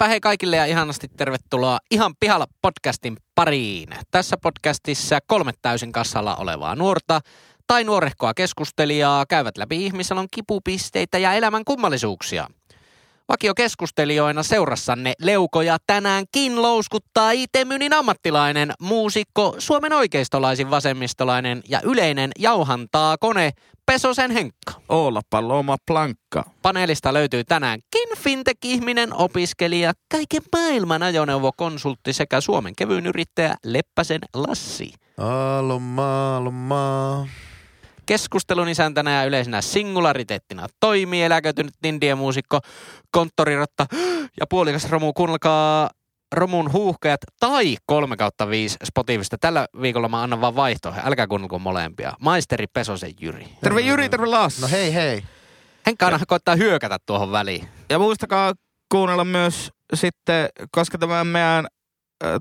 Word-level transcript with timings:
Heipä 0.00 0.08
hei 0.08 0.20
kaikille 0.20 0.56
ja 0.56 0.64
ihanasti 0.64 1.08
tervetuloa 1.08 1.78
Ihan 1.90 2.14
pihalla 2.20 2.46
podcastin 2.62 3.16
pariin. 3.34 3.88
Tässä 4.10 4.36
podcastissa 4.36 5.18
kolme 5.26 5.52
täysin 5.62 5.92
kassalla 5.92 6.36
olevaa 6.36 6.76
nuorta 6.76 7.20
tai 7.66 7.84
nuorehkoa 7.84 8.34
keskustelijaa 8.34 9.26
käyvät 9.26 9.58
läpi 9.58 9.86
ihmisalon 9.86 10.26
kipupisteitä 10.30 11.18
ja 11.18 11.32
elämän 11.32 11.64
kummallisuuksia. 11.64 12.48
Vakio 13.30 13.54
keskustelijoina 13.54 14.42
seurassanne 14.42 15.12
leukoja 15.20 15.78
tänäänkin 15.86 16.62
louskuttaa 16.62 17.30
IT-myynnin 17.30 17.92
ammattilainen, 17.92 18.72
muusikko, 18.80 19.54
Suomen 19.58 19.92
oikeistolaisin 19.92 20.70
vasemmistolainen 20.70 21.62
ja 21.68 21.80
yleinen 21.84 22.30
jauhantaa 22.38 23.18
kone 23.18 23.50
Pesosen 23.86 24.30
Henkka. 24.30 24.72
Olla 24.88 25.20
Paloma 25.30 25.76
Plankka. 25.86 26.44
Paneelista 26.62 27.12
löytyy 27.12 27.44
tänäänkin 27.44 28.08
fintech-ihminen, 28.18 29.14
opiskelija, 29.14 29.92
kaiken 30.10 30.42
maailman 30.52 31.02
ajoneuvokonsultti 31.02 32.12
sekä 32.12 32.40
Suomen 32.40 32.76
kevyyn 32.76 33.06
yrittäjä 33.06 33.54
Leppäsen 33.64 34.20
Lassi. 34.34 34.92
Aloma, 35.18 36.36
aloma. 36.36 37.26
Keskustelun 38.10 38.68
isäntänä 38.68 39.10
ja 39.10 39.24
yleisenä 39.24 39.60
singulariteettina 39.60 40.66
toimii 40.80 41.22
eläköitynyt 41.22 41.74
indie-muusikko, 41.84 42.60
konttorirotta 43.10 43.86
ja 44.40 44.46
puolikas 44.50 44.90
romu. 44.90 45.12
Kuunnelkaa 45.12 45.90
Romun 46.32 46.72
huuhkajat 46.72 47.20
tai 47.40 47.76
3 47.86 48.16
kautta 48.16 48.48
5 48.48 48.76
Spotifysta. 48.84 49.38
Tällä 49.38 49.66
viikolla 49.80 50.08
mä 50.08 50.22
annan 50.22 50.40
vaan 50.40 50.56
vaihtoehtoja. 50.56 51.06
Älkää 51.06 51.26
kuunnelko 51.26 51.58
molempia. 51.58 52.12
Maisteri 52.20 52.66
Pesosen 52.66 53.12
Jyri. 53.20 53.48
Terve 53.62 53.80
Jyri, 53.80 54.08
terve 54.08 54.26
Lassi. 54.26 54.62
No 54.62 54.68
hei 54.68 54.94
hei. 54.94 55.22
Henkka 55.86 56.06
aina 56.06 56.18
koittaa 56.26 56.56
hyökätä 56.56 56.98
tuohon 57.06 57.32
väliin. 57.32 57.68
Ja 57.90 57.98
muistakaa 57.98 58.52
kuunnella 58.88 59.24
myös 59.24 59.70
sitten, 59.94 60.48
koska 60.70 60.98
tämän 60.98 61.26
meidän 61.26 61.66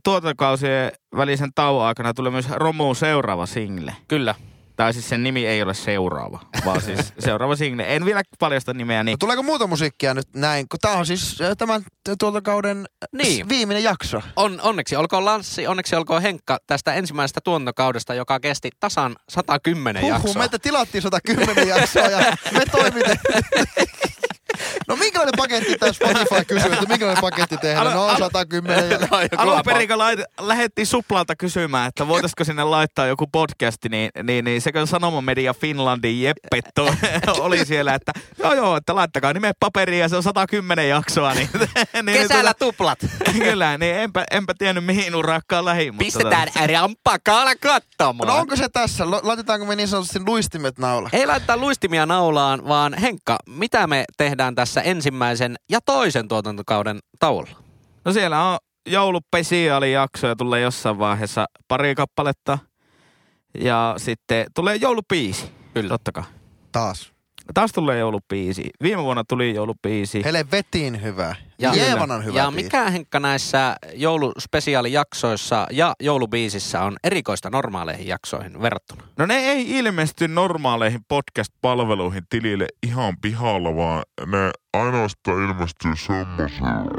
tuotantokausien 0.03 0.91
välisen 1.15 1.49
tauon 1.55 1.85
aikana 1.85 2.13
tulee 2.13 2.31
myös 2.31 2.49
Romuun 2.49 2.95
seuraava 2.95 3.45
single. 3.45 3.95
Kyllä. 4.07 4.35
Tai 4.79 4.93
siis 4.93 5.09
sen 5.09 5.23
nimi 5.23 5.45
ei 5.47 5.61
ole 5.61 5.73
seuraava, 5.73 6.39
vaan 6.65 6.81
siis 6.81 7.13
seuraava 7.25 7.55
single. 7.55 7.95
En 7.95 8.05
vielä 8.05 8.21
paljasta 8.39 8.73
nimeä, 8.73 9.03
niin 9.03 9.13
No, 9.13 9.17
tuleeko 9.19 9.43
muuta 9.43 9.67
musiikkia 9.67 10.13
nyt 10.13 10.27
näin? 10.35 10.65
Kun 10.69 10.79
tää 10.81 10.91
on 10.91 11.05
siis 11.05 11.41
äh, 11.41 11.57
tämän 11.57 11.81
tuotantokauden 12.19 12.77
Niin. 12.77 13.27
niin. 13.27 13.49
viimeinen 13.49 13.83
jakso. 13.83 14.21
On, 14.35 14.59
onneksi 14.61 14.95
olkoon 14.95 15.25
Lanssi, 15.25 15.67
onneksi 15.67 15.95
olkoon 15.95 16.21
Henkka 16.21 16.57
tästä 16.67 16.93
ensimmäisestä 16.93 17.39
tuotantokaudesta, 17.43 18.13
joka 18.13 18.39
kesti 18.39 18.69
tasan 18.79 19.15
110 19.29 20.01
Huhhuh, 20.03 20.15
jaksoa. 20.15 20.39
meitä 20.41 20.59
tilattiin 20.59 21.01
110 21.01 21.67
jaksoa 21.67 22.03
ja 22.07 22.37
me 22.53 22.65
toimitettiin. 22.71 23.43
No 24.87 24.95
minkälainen 24.95 25.33
paketti 25.37 25.77
tämä 25.77 25.93
Spotify 25.93 26.45
kysyy, 26.47 26.73
että 26.73 26.85
minkälainen 26.87 27.21
paketti 27.21 27.57
tehdään? 27.57 27.93
No 27.93 28.17
110 28.17 28.89
ja... 28.91 28.99
alun 29.37 29.61
perin 29.65 29.87
kun 29.87 29.97
lait, 29.97 30.19
lähettiin 30.39 30.87
Suplalta 30.87 31.35
kysymään, 31.35 31.87
että 31.87 32.07
voitaisiko 32.07 32.43
sinne 32.43 32.63
laittaa 32.63 33.05
joku 33.07 33.27
podcasti, 33.27 33.89
niin, 33.89 34.09
niin, 34.23 34.45
niin 34.45 34.61
sekä 34.61 34.85
Sanoma 34.85 35.21
Media 35.21 35.53
Finlandin 35.53 36.21
Jeppe 36.21 36.61
to, 36.75 36.95
oli 37.45 37.65
siellä, 37.65 37.93
että 37.93 38.11
joo 38.37 38.53
joo, 38.53 38.75
että 38.77 38.95
laittakaa 38.95 39.33
nimet 39.33 39.57
paperiin 39.59 39.99
ja 40.01 40.09
se 40.09 40.15
on 40.15 40.23
110 40.23 40.89
jaksoa. 40.89 41.33
Niin, 41.33 41.49
niin 42.03 42.17
Kesällä 42.21 42.53
tuplat. 42.53 42.99
tuota, 42.99 43.31
Kyllä, 43.31 43.77
niin 43.77 43.95
enpä, 43.95 44.23
enpä 44.31 44.53
tiennyt 44.57 44.85
mihin 44.85 45.15
urakkaan 45.15 45.65
lähi. 45.65 45.91
mutta 45.91 46.05
Pistetään 46.05 46.47
tota- 46.47 46.71
rampakaala 46.73 47.55
katsomaan. 47.55 48.27
No 48.27 48.35
onko 48.37 48.55
se 48.55 48.69
tässä? 48.69 49.11
Laitetaanko 49.11 49.65
me 49.65 49.75
niin 49.75 49.87
sanotusti 49.87 50.19
luistimet 50.25 50.79
naula? 50.79 51.09
Ei 51.13 51.27
laittaa 51.27 51.57
luistimia 51.57 52.05
naulaan, 52.05 52.67
vaan 52.67 52.93
Henkka, 52.93 53.37
mitä 53.47 53.87
me 53.87 54.05
tehdään 54.17 54.48
tässä 54.55 54.81
ensimmäisen 54.81 55.55
ja 55.69 55.79
toisen 55.85 56.27
tuotantokauden 56.27 56.99
tauolla? 57.19 57.63
No 58.05 58.13
siellä 58.13 58.43
on 58.43 58.57
joulupesiaalijaksoja, 58.87 60.35
tulee 60.35 60.61
jossain 60.61 60.99
vaiheessa 60.99 61.45
pari 61.67 61.95
kappaletta. 61.95 62.57
Ja 63.59 63.93
sitten 63.97 64.45
tulee 64.55 64.75
joulupiisi. 64.75 65.51
Kyllä. 65.73 65.89
Totta 65.89 66.11
kai. 66.11 66.23
Taas. 66.71 67.11
Taas 67.53 67.71
tulee 67.71 67.99
joulupiisi. 67.99 68.69
Viime 68.83 69.03
vuonna 69.03 69.23
tuli 69.29 69.55
joulupiisi. 69.55 70.23
Helvetin 70.23 71.01
hyvä. 71.01 71.35
Ja- 71.59 71.75
Ja 71.75 71.85
Jeevanan 71.85 72.25
hyvä 72.25 72.37
ja 72.39 72.51
biisi. 72.51 72.63
mikä 72.63 72.89
Henkka 72.89 73.19
näissä 73.19 73.75
jouluspesiaalijaksoissa 73.93 75.67
ja 75.71 75.93
joulubiisissä 75.99 76.81
on 76.81 76.97
erikoista 77.03 77.49
normaaleihin 77.49 78.07
jaksoihin 78.07 78.61
verrattuna? 78.61 79.03
No 79.17 79.25
ne 79.25 79.35
ei 79.35 79.77
ilmesty 79.77 80.27
normaaleihin 80.27 80.99
podcast-palveluihin 81.07 82.23
tilille 82.29 82.67
ihan 82.83 83.13
pihalla, 83.21 83.75
vaan 83.75 84.03
ne 84.25 84.51
ainoastaan 84.73 85.43
ilmestyy 85.43 85.91
semmoiseen. 85.95 86.89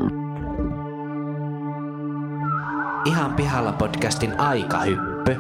Ihan 3.05 3.35
pihalla 3.35 3.73
podcastin 3.73 4.41
aikahyppy. 4.41 5.37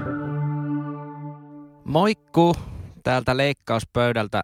Moikku 1.84 2.54
täältä 3.02 3.36
leikkauspöydältä. 3.36 4.42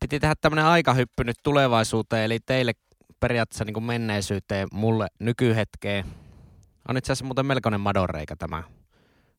Piti 0.00 0.20
tehdä 0.20 0.34
tämmönen 0.40 0.64
aikahyppy 0.64 1.24
nyt 1.24 1.36
tulevaisuuteen, 1.42 2.24
eli 2.24 2.38
teille 2.46 2.72
periaatteessa 3.20 3.64
niin 3.64 3.74
kuin 3.74 3.84
menneisyyteen, 3.84 4.68
mulle 4.72 5.06
nykyhetkeen. 5.20 6.04
On 6.88 6.96
itse 6.96 7.12
asiassa 7.12 7.24
muuten 7.24 7.46
melkoinen 7.46 7.80
madonreikä 7.80 8.36
tämä, 8.36 8.62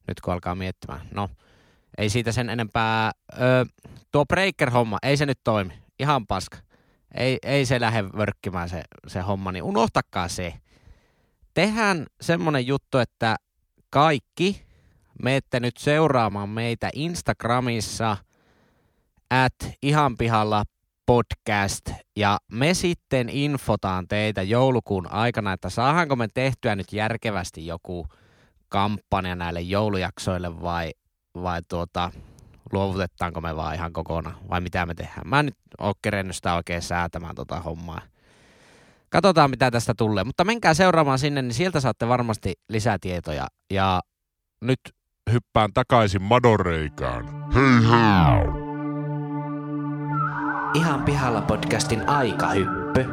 nyt 0.07 0.21
kun 0.21 0.33
alkaa 0.33 0.55
miettimään. 0.55 1.01
No, 1.11 1.29
ei 1.97 2.09
siitä 2.09 2.31
sen 2.31 2.49
enempää. 2.49 3.11
Öö, 3.41 3.65
tuo 4.11 4.25
breaker-homma, 4.25 4.97
ei 5.03 5.17
se 5.17 5.25
nyt 5.25 5.39
toimi. 5.43 5.73
Ihan 5.99 6.27
paska. 6.27 6.57
Ei, 7.15 7.37
ei 7.43 7.65
se 7.65 7.79
lähde 7.79 8.03
vörkkimään 8.17 8.69
se, 8.69 8.83
se 9.07 9.19
homma, 9.21 9.51
niin 9.51 9.63
unohtakaa 9.63 10.27
se 10.27 10.53
tehdään 11.53 12.05
semmonen 12.21 12.67
juttu, 12.67 12.97
että 12.97 13.35
kaikki 13.89 14.65
meette 15.23 15.59
nyt 15.59 15.77
seuraamaan 15.77 16.49
meitä 16.49 16.89
Instagramissa 16.93 18.17
at 19.29 19.53
ihan 19.81 20.17
pihalla 20.17 20.63
podcast 21.09 21.91
ja 22.15 22.37
me 22.51 22.73
sitten 22.73 23.29
infotaan 23.29 24.07
teitä 24.07 24.41
joulukuun 24.41 25.11
aikana, 25.11 25.53
että 25.53 25.69
saadaanko 25.69 26.15
me 26.15 26.27
tehtyä 26.33 26.75
nyt 26.75 26.93
järkevästi 26.93 27.67
joku 27.67 28.07
kampanja 28.67 29.35
näille 29.35 29.61
joulujaksoille 29.61 30.61
vai, 30.61 30.91
vai 31.35 31.61
tuota, 31.67 32.11
luovutetaanko 32.71 33.41
me 33.41 33.55
vaan 33.55 33.75
ihan 33.75 33.93
kokonaan 33.93 34.35
vai 34.49 34.61
mitä 34.61 34.85
me 34.85 34.93
tehdään. 34.93 35.27
Mä 35.27 35.39
en 35.39 35.45
nyt 35.45 35.57
oo 35.79 35.93
kerennyt 36.01 36.35
sitä 36.35 36.55
oikein 36.55 36.81
säätämään 36.81 37.35
tota 37.35 37.59
hommaa. 37.59 38.01
Katsotaan, 39.09 39.49
mitä 39.49 39.71
tästä 39.71 39.93
tulee. 39.97 40.23
Mutta 40.23 40.43
menkää 40.43 40.73
seuraamaan 40.73 41.19
sinne, 41.19 41.41
niin 41.41 41.53
sieltä 41.53 41.79
saatte 41.79 42.07
varmasti 42.07 42.53
lisätietoja. 42.69 43.47
Ja 43.71 44.01
nyt 44.61 44.79
Hyppään 45.31 45.73
takaisin 45.73 46.21
Madoreikään. 46.21 47.25
Hei 47.53 47.89
hei! 47.91 48.58
Ihan 50.73 51.03
pihalla 51.03 51.41
podcastin 51.41 52.09
aikahyppy. 52.09 53.05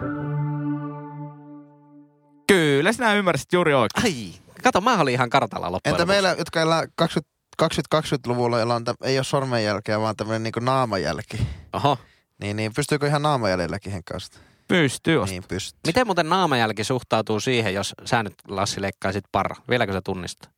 Kyllä, 2.46 2.92
sinä 2.92 3.14
ymmärsit 3.14 3.52
juuri 3.52 3.74
oikein. 3.74 4.04
Ai, 4.04 4.32
kato, 4.62 4.80
mä 4.80 5.00
olin 5.00 5.14
ihan 5.14 5.30
kartalla 5.30 5.72
loppujen 5.72 5.92
Entä 5.94 6.02
lopuksi. 6.02 6.14
meillä, 6.14 6.34
jotka 6.38 6.60
elää 6.60 6.84
20, 6.96 7.36
2020-luvulla, 7.62 8.58
jolla 8.58 8.74
on 8.74 8.84
tä- 8.84 8.94
ei 9.02 9.18
ole 9.18 9.24
sormenjälkeä, 9.24 10.00
vaan 10.00 10.16
tämmöinen 10.16 10.42
niin 10.42 10.64
naamajälki. 10.64 11.46
Oho. 11.72 11.98
Niin, 12.40 12.56
niin 12.56 12.72
pystyykö 12.76 13.06
ihan 13.06 13.22
naamajäljelläkin 13.22 13.92
Henkkaasta? 13.92 14.38
Pystyy. 14.68 15.24
Niin 15.24 15.44
pystyy. 15.48 15.80
Miten 15.86 16.06
muuten 16.06 16.28
naamajälki 16.28 16.84
suhtautuu 16.84 17.40
siihen, 17.40 17.74
jos 17.74 17.94
sä 18.04 18.22
nyt 18.22 18.34
Lassi 18.48 18.82
leikkaisit 18.82 19.24
parra? 19.32 19.56
Vieläkö 19.70 19.92
se 19.92 20.00
tunnistaa? 20.00 20.50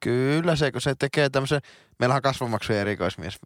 Kyllä 0.00 0.56
se, 0.56 0.72
kun 0.72 0.80
se 0.80 0.94
tekee 0.98 1.30
tämmöisen, 1.30 1.60
meillä 1.98 2.14
on 2.14 2.22
kasvomaksujen 2.22 2.80
erikoismies. 2.80 3.38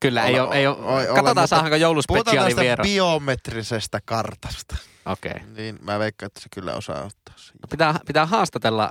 Kyllä, 0.00 0.24
ei 0.24 0.40
Ole- 0.40 0.48
ole, 0.48 0.54
ei 0.56 0.66
ole. 0.66 0.76
oi- 0.76 0.84
ole, 0.86 1.06
Katsotaan, 1.06 1.26
mutta 1.36 1.46
saadaanko 1.46 2.44
tästä 2.44 2.60
vieras. 2.60 2.84
biometrisestä 2.88 4.00
kartasta. 4.04 4.76
Okei. 5.06 5.32
Okay. 5.36 5.48
Niin 5.56 5.78
mä 5.82 5.98
veikkaan, 5.98 6.26
että 6.26 6.40
se 6.40 6.48
kyllä 6.54 6.74
osaa 6.74 6.96
ottaa 7.04 7.34
sen. 7.36 7.56
Pitää, 7.70 8.00
pitää 8.06 8.26
haastatella 8.26 8.90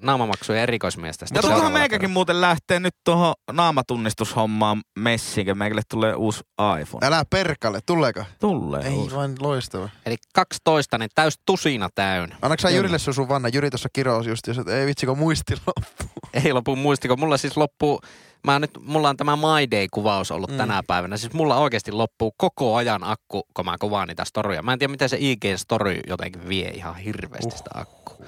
naamamaksujen 0.00 0.62
erikoismiestä. 0.62 1.26
Ja 1.34 1.40
tuohon 1.42 1.72
meikäkin 1.72 2.10
muuten 2.10 2.40
lähtee 2.40 2.80
nyt 2.80 2.94
tuohon 3.04 3.34
naamatunnistishommaan 3.52 4.82
messiin, 4.98 5.46
kun 5.46 5.58
meikälle 5.58 5.82
tulee 5.90 6.14
uusi 6.14 6.40
iPhone. 6.82 7.06
Älä 7.06 7.24
perkalle, 7.30 7.80
tuleeko? 7.86 8.24
Tulee 8.40 8.82
Ei 8.86 8.92
uusi. 8.92 9.16
vain 9.16 9.34
loistava. 9.40 9.88
Eli 10.06 10.16
12, 10.34 10.98
niin 10.98 11.10
täys 11.14 11.34
tusina 11.46 11.88
täynnä. 11.94 12.36
Annatko 12.42 12.62
sä. 12.62 12.70
Jyrille 12.70 12.98
sun 12.98 13.14
sun 13.14 13.28
vanna? 13.28 13.48
Jyri 13.48 13.70
tuossa 13.70 13.88
kirous 13.92 14.26
just, 14.26 14.46
jos, 14.46 14.58
että 14.58 14.76
ei 14.76 14.86
vitsi, 14.86 15.06
kun 15.06 15.18
muisti 15.18 15.54
loppu. 15.66 16.04
Ei 16.44 16.52
lopu 16.52 16.76
muistiko. 16.76 17.16
Mulla 17.16 17.36
siis 17.36 17.56
loppuu, 17.56 18.00
mä 18.46 18.58
nyt, 18.58 18.70
mulla 18.80 19.08
on 19.08 19.16
tämä 19.16 19.36
My 19.36 19.70
Day-kuvaus 19.70 20.30
ollut 20.30 20.50
mm. 20.50 20.56
Tänä 20.56 20.82
päivänä. 20.86 21.16
Siis 21.16 21.32
mulla 21.32 21.56
oikeasti 21.56 21.92
loppuu 21.92 22.34
koko 22.36 22.76
ajan 22.76 23.04
akku, 23.04 23.42
kun 23.54 23.64
mä 23.64 23.76
kuvaan 23.80 24.08
niitä 24.08 24.24
storyja. 24.24 24.62
Mä 24.62 24.72
en 24.72 24.78
tiedä, 24.78 24.90
miten 24.90 25.08
se 25.08 25.16
IG-story 25.16 26.00
jotenkin 26.06 26.48
vie 26.48 26.68
ihan 26.68 26.96
hirveästi 26.96 27.56
sitä 27.56 27.70
akkua. 27.74 28.26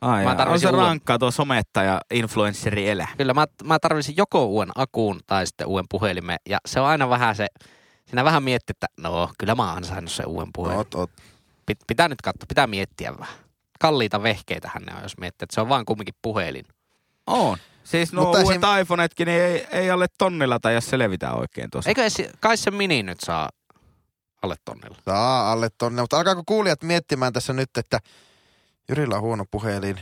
Ai 0.00 0.24
Mä 0.24 0.36
on 0.48 0.60
se 0.60 0.66
uuden- 0.68 0.80
rankkaa 0.80 1.18
tuo 1.18 1.30
somettaja 1.30 2.00
influensseri 2.10 2.88
elä. 2.88 3.08
Kyllä 3.16 3.34
mä, 3.34 3.46
mä 3.64 3.78
tarvisin 3.78 4.16
joko 4.16 4.44
uuden 4.44 4.70
akun 4.74 5.20
tai 5.26 5.46
sitten 5.46 5.66
uuden 5.66 5.86
puhelimen. 5.90 6.36
Ja 6.48 6.58
se 6.66 6.80
on 6.80 6.86
aina 6.86 7.08
vähän 7.08 7.36
se, 7.36 7.46
siinä 8.06 8.24
vähän 8.24 8.42
miettii, 8.42 8.72
että 8.72 8.86
no 9.00 9.30
kyllä 9.38 9.54
mä 9.54 9.68
oon 9.68 9.76
ansainnut 9.76 10.12
sen 10.12 10.26
uuden 10.26 10.48
puhelimen. 10.54 10.78
Oot, 10.78 10.94
oot. 10.94 11.10
Pit- 11.72 11.84
pitää 11.86 12.08
nyt 12.08 12.22
katsoa, 12.22 12.46
pitää 12.48 12.66
miettiä 12.66 13.18
vähän. 13.18 13.34
Kalliita 13.80 14.22
vehkeitähän 14.22 14.82
ne 14.82 14.94
on, 14.94 15.02
jos 15.02 15.18
miettii, 15.18 15.44
että 15.44 15.54
se 15.54 15.60
on 15.60 15.68
vaan 15.68 15.84
kumminkin 15.84 16.14
puhelin. 16.22 16.64
On. 17.26 17.58
Siis 17.84 18.12
nuo 18.12 18.24
Mutta 18.24 18.38
uudet 18.38 18.62
esim- 18.62 18.80
iPhonetkin 18.80 19.26
niin 19.26 19.40
ei, 19.42 19.66
ei 19.72 19.90
alle 19.90 20.06
tonnilla 20.18 20.58
tai 20.60 20.82
selvitä 20.82 21.32
oikein 21.32 21.70
tuossa. 21.70 21.90
Eikö 21.90 22.04
esi- 22.04 22.30
kai 22.40 22.56
se 22.56 22.70
mini 22.70 23.02
nyt 23.02 23.20
saa 23.20 23.48
alle 24.42 24.56
tonnilla? 24.64 24.96
Saa 25.04 25.52
alle 25.52 25.68
tonne, 25.78 26.02
mutta 26.02 26.18
alkaako 26.18 26.42
kuulijat 26.46 26.82
miettimään 26.82 27.32
tässä 27.32 27.52
nyt, 27.52 27.70
että 27.76 27.98
Jyrillä 28.88 29.14
on 29.16 29.20
huono 29.22 29.44
puhelin. 29.50 30.00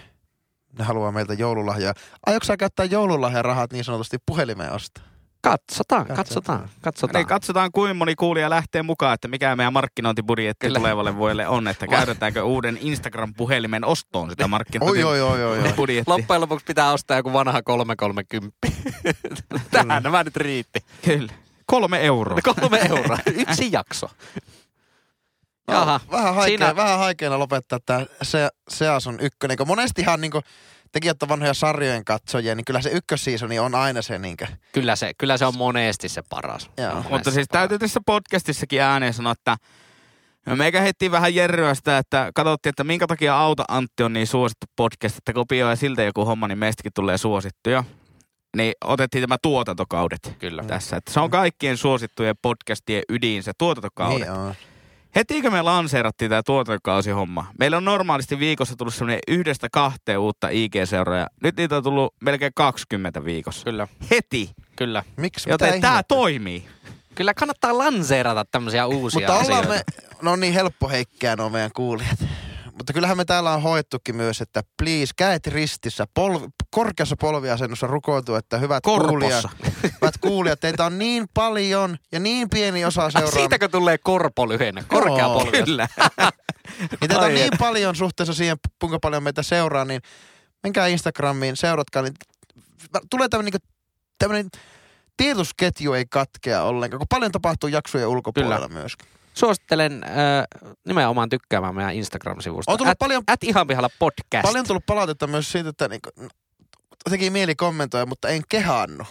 Ne 0.78 0.84
haluaa 0.84 1.12
meiltä 1.12 1.34
joululahjaa. 1.34 1.94
Aiotko 2.26 2.44
sä 2.46 2.56
käyttää 2.56 2.84
joululahjarahat 2.86 3.72
niin 3.72 3.84
sanotusti 3.84 4.16
puhelimeen 4.26 4.72
ostaa? 4.72 5.04
Katsotaan, 5.42 6.06
Katsotaan. 6.06 6.16
katsotaan, 6.16 6.68
katsotaan. 6.80 7.20
Niin 7.20 7.26
katsotaan, 7.28 7.72
kuinka 7.72 7.94
moni 7.94 8.14
kuulija 8.14 8.50
lähtee 8.50 8.82
mukaan, 8.82 9.14
että 9.14 9.28
mikä 9.28 9.56
meidän 9.56 9.72
markkinointibudjetti 9.72 10.66
Kyllä. 10.66 10.78
tulevalle 10.78 11.16
vuodelle 11.16 11.48
on, 11.48 11.68
että 11.68 11.86
käytetäänkö 11.86 12.42
uuden 12.44 12.78
Instagram-puhelimen 12.80 13.84
ostoon 13.84 14.30
sitä 14.30 14.44
Oi, 14.44 14.48
markkinointibudjettia. 14.48 15.26
oi, 15.26 15.40
oi, 15.40 15.44
oi, 15.44 15.72
oi. 15.78 16.02
Loppujen 16.06 16.40
lopuksi 16.40 16.64
pitää 16.64 16.92
ostaa 16.92 17.16
joku 17.16 17.32
vanha 17.32 17.62
330. 17.62 18.56
Tähän 19.70 20.02
nämä 20.02 20.24
nyt 20.24 20.36
riitti. 20.36 20.80
Kyllä. 21.04 21.32
Kolme 21.66 22.04
euroa. 22.04 22.38
Kolme 22.60 22.78
euroa. 22.88 23.18
Yksi 23.26 23.68
jakso. 23.72 24.08
Jaha. 25.70 26.00
Vähän 26.10 26.34
haikea, 26.34 26.58
Siinä- 26.58 26.76
vähän 26.76 26.98
haikeena 26.98 27.38
lopettaa 27.38 27.78
tämä 27.86 28.06
se, 28.22 28.48
Seas 28.68 29.06
on 29.06 29.20
ykkönen. 29.20 29.56
kun 29.56 29.66
Monestihan 29.66 30.20
niin 30.20 30.32
tekin 30.92 31.10
olette 31.10 31.28
vanhoja 31.28 31.54
sarjojen 31.54 32.04
katsojia, 32.04 32.54
niin 32.54 32.64
kyllä 32.64 32.82
se 32.82 32.90
ykkössiisoni 32.90 33.58
on 33.58 33.74
aina 33.74 34.02
se 34.02 34.18
niin 34.18 34.36
kuin, 34.36 34.48
Kyllä 34.72 34.96
se, 34.96 35.12
kyllä 35.18 35.36
se 35.36 35.46
on 35.46 35.56
monesti 35.56 36.08
se 36.08 36.22
paras. 36.28 36.70
Joo. 36.76 36.88
Monesti 36.90 37.12
Mutta 37.12 37.30
se 37.30 37.34
siis 37.34 37.48
paras. 37.48 37.60
täytyy 37.60 37.78
tässä 37.78 38.00
podcastissakin 38.06 38.82
ääneen 38.82 39.14
sanoa, 39.14 39.32
että 39.32 39.56
meikä 40.56 40.80
heitti 40.80 41.10
vähän 41.10 41.34
jerryä 41.34 41.74
sitä, 41.74 41.98
että 41.98 42.30
katsottiin, 42.34 42.70
että 42.70 42.84
minkä 42.84 43.06
takia 43.06 43.38
Auta 43.40 43.64
Antti 43.68 44.02
on 44.02 44.12
niin 44.12 44.26
suosittu 44.26 44.66
podcast, 44.76 45.16
että 45.18 45.32
kopioi 45.32 45.76
siltä 45.76 46.02
joku 46.02 46.24
homma, 46.24 46.48
niin 46.48 46.58
meistäkin 46.58 46.92
tulee 46.94 47.18
suosittuja. 47.18 47.84
Niin 48.56 48.72
otettiin 48.84 49.22
tämä 49.22 49.36
tuotantokaudet 49.42 50.34
Kyllä. 50.38 50.64
tässä. 50.64 50.96
Että 50.96 51.12
se 51.12 51.20
on 51.20 51.30
kaikkien 51.30 51.76
suosittujen 51.76 52.34
podcastien 52.42 53.02
ydin, 53.08 53.42
se 53.42 53.52
tuotantokaudet. 53.58 54.18
niin 54.20 54.30
on. 54.30 54.54
Heti 55.16 55.42
kun 55.42 55.52
me 55.52 55.62
lanseerattiin 55.62 56.28
tämä 56.28 56.42
tuotantokausihomma, 56.42 57.46
meillä 57.58 57.76
on 57.76 57.84
normaalisti 57.84 58.38
viikossa 58.38 58.76
tullut 58.76 58.94
semmoinen 58.94 59.18
yhdestä 59.28 59.68
kahteen 59.72 60.18
uutta 60.18 60.48
IG-seuraa. 60.48 61.26
Nyt 61.42 61.56
niitä 61.56 61.76
on 61.76 61.82
tullut 61.82 62.14
melkein 62.20 62.52
20 62.54 63.24
viikossa. 63.24 63.64
Kyllä, 63.64 63.88
Heti. 64.10 64.50
kyllä. 64.76 65.02
Miksi? 65.16 65.50
Joten 65.50 65.68
Mitä 65.68 65.80
tämä 65.80 65.92
ihmettä? 65.92 66.08
toimii. 66.08 66.64
Kyllä 67.14 67.34
kannattaa 67.34 67.78
lanseerata 67.78 68.44
tämmöisiä 68.44 68.86
uusia 68.86 69.20
Mutta 69.20 69.32
ollaan 69.38 69.60
asioita. 69.64 69.68
me, 69.68 70.02
no 70.22 70.36
niin 70.36 70.54
helppo 70.54 70.88
heikkää 70.88 71.36
nuo 71.36 71.48
meidän 71.50 71.70
kuulijat. 71.76 72.18
Mutta 72.78 72.92
kyllähän 72.92 73.16
me 73.16 73.24
täällä 73.24 73.52
on 73.52 73.62
hoettukin 73.62 74.16
myös, 74.16 74.40
että 74.40 74.62
please, 74.82 75.12
käet 75.16 75.46
ristissä, 75.46 76.06
polvi, 76.14 76.46
korkeassa 76.70 77.16
polviasennossa 77.20 77.86
rukoiltu, 77.86 78.34
että 78.34 78.58
hyvät 78.58 78.84
kuulijat, 78.84 79.44
hyvät 79.82 80.18
kuulijat, 80.20 80.60
teitä 80.60 80.84
on 80.84 80.98
niin 80.98 81.26
paljon 81.34 81.96
ja 82.12 82.20
niin 82.20 82.50
pieni 82.50 82.84
osa 82.84 83.10
seuraa. 83.10 83.30
Siitäkö 83.30 83.68
tulee 83.68 83.98
korpo 83.98 84.48
lyhenne? 84.48 84.84
Korkea 84.88 85.18
Joo, 85.18 85.40
polvi. 85.40 85.62
Kyllä. 85.62 85.88
Niin 86.78 86.98
teitä 87.00 87.20
on 87.20 87.34
niin 87.34 87.52
paljon 87.58 87.96
suhteessa 87.96 88.34
siihen, 88.34 88.56
kuinka 88.80 88.98
paljon 88.98 89.22
meitä 89.22 89.42
seuraa, 89.42 89.84
niin 89.84 90.02
menkää 90.62 90.86
Instagramiin, 90.86 91.56
seuratkaa, 91.56 92.02
niin 92.02 92.14
tulee 93.10 93.28
tämmöinen 93.28 93.52
niin 93.52 93.70
tämmöinen 94.18 94.48
tietosketju 95.16 95.92
ei 95.92 96.04
katkea 96.10 96.62
ollenkaan, 96.62 96.98
kun 96.98 97.06
paljon 97.08 97.32
tapahtuu 97.32 97.68
jaksojen 97.68 98.08
ulkopuolella 98.08 98.68
myös. 98.68 98.92
Suosittelen 99.38 100.04
äh, 100.04 100.10
nimenomaan 100.86 101.28
tykkäämään 101.28 101.74
meidän 101.74 101.94
Instagram-sivusta. 101.94 102.72
On 102.72 102.78
tullut 102.78 102.92
At, 102.92 102.98
paljon, 102.98 103.22
at 103.26 103.44
ihan 103.44 103.66
pihalla 103.66 103.88
podcast. 103.98 104.42
paljon 104.42 104.66
tullut 104.66 104.86
palautetta 104.86 105.26
myös 105.26 105.52
siitä, 105.52 105.68
että 105.68 105.88
niin 105.88 106.00
kuin, 106.02 106.28
teki 107.10 107.30
mieli 107.30 107.54
kommentoida, 107.54 108.06
mutta 108.06 108.28
en 108.28 108.42
kehannu. 108.48 109.04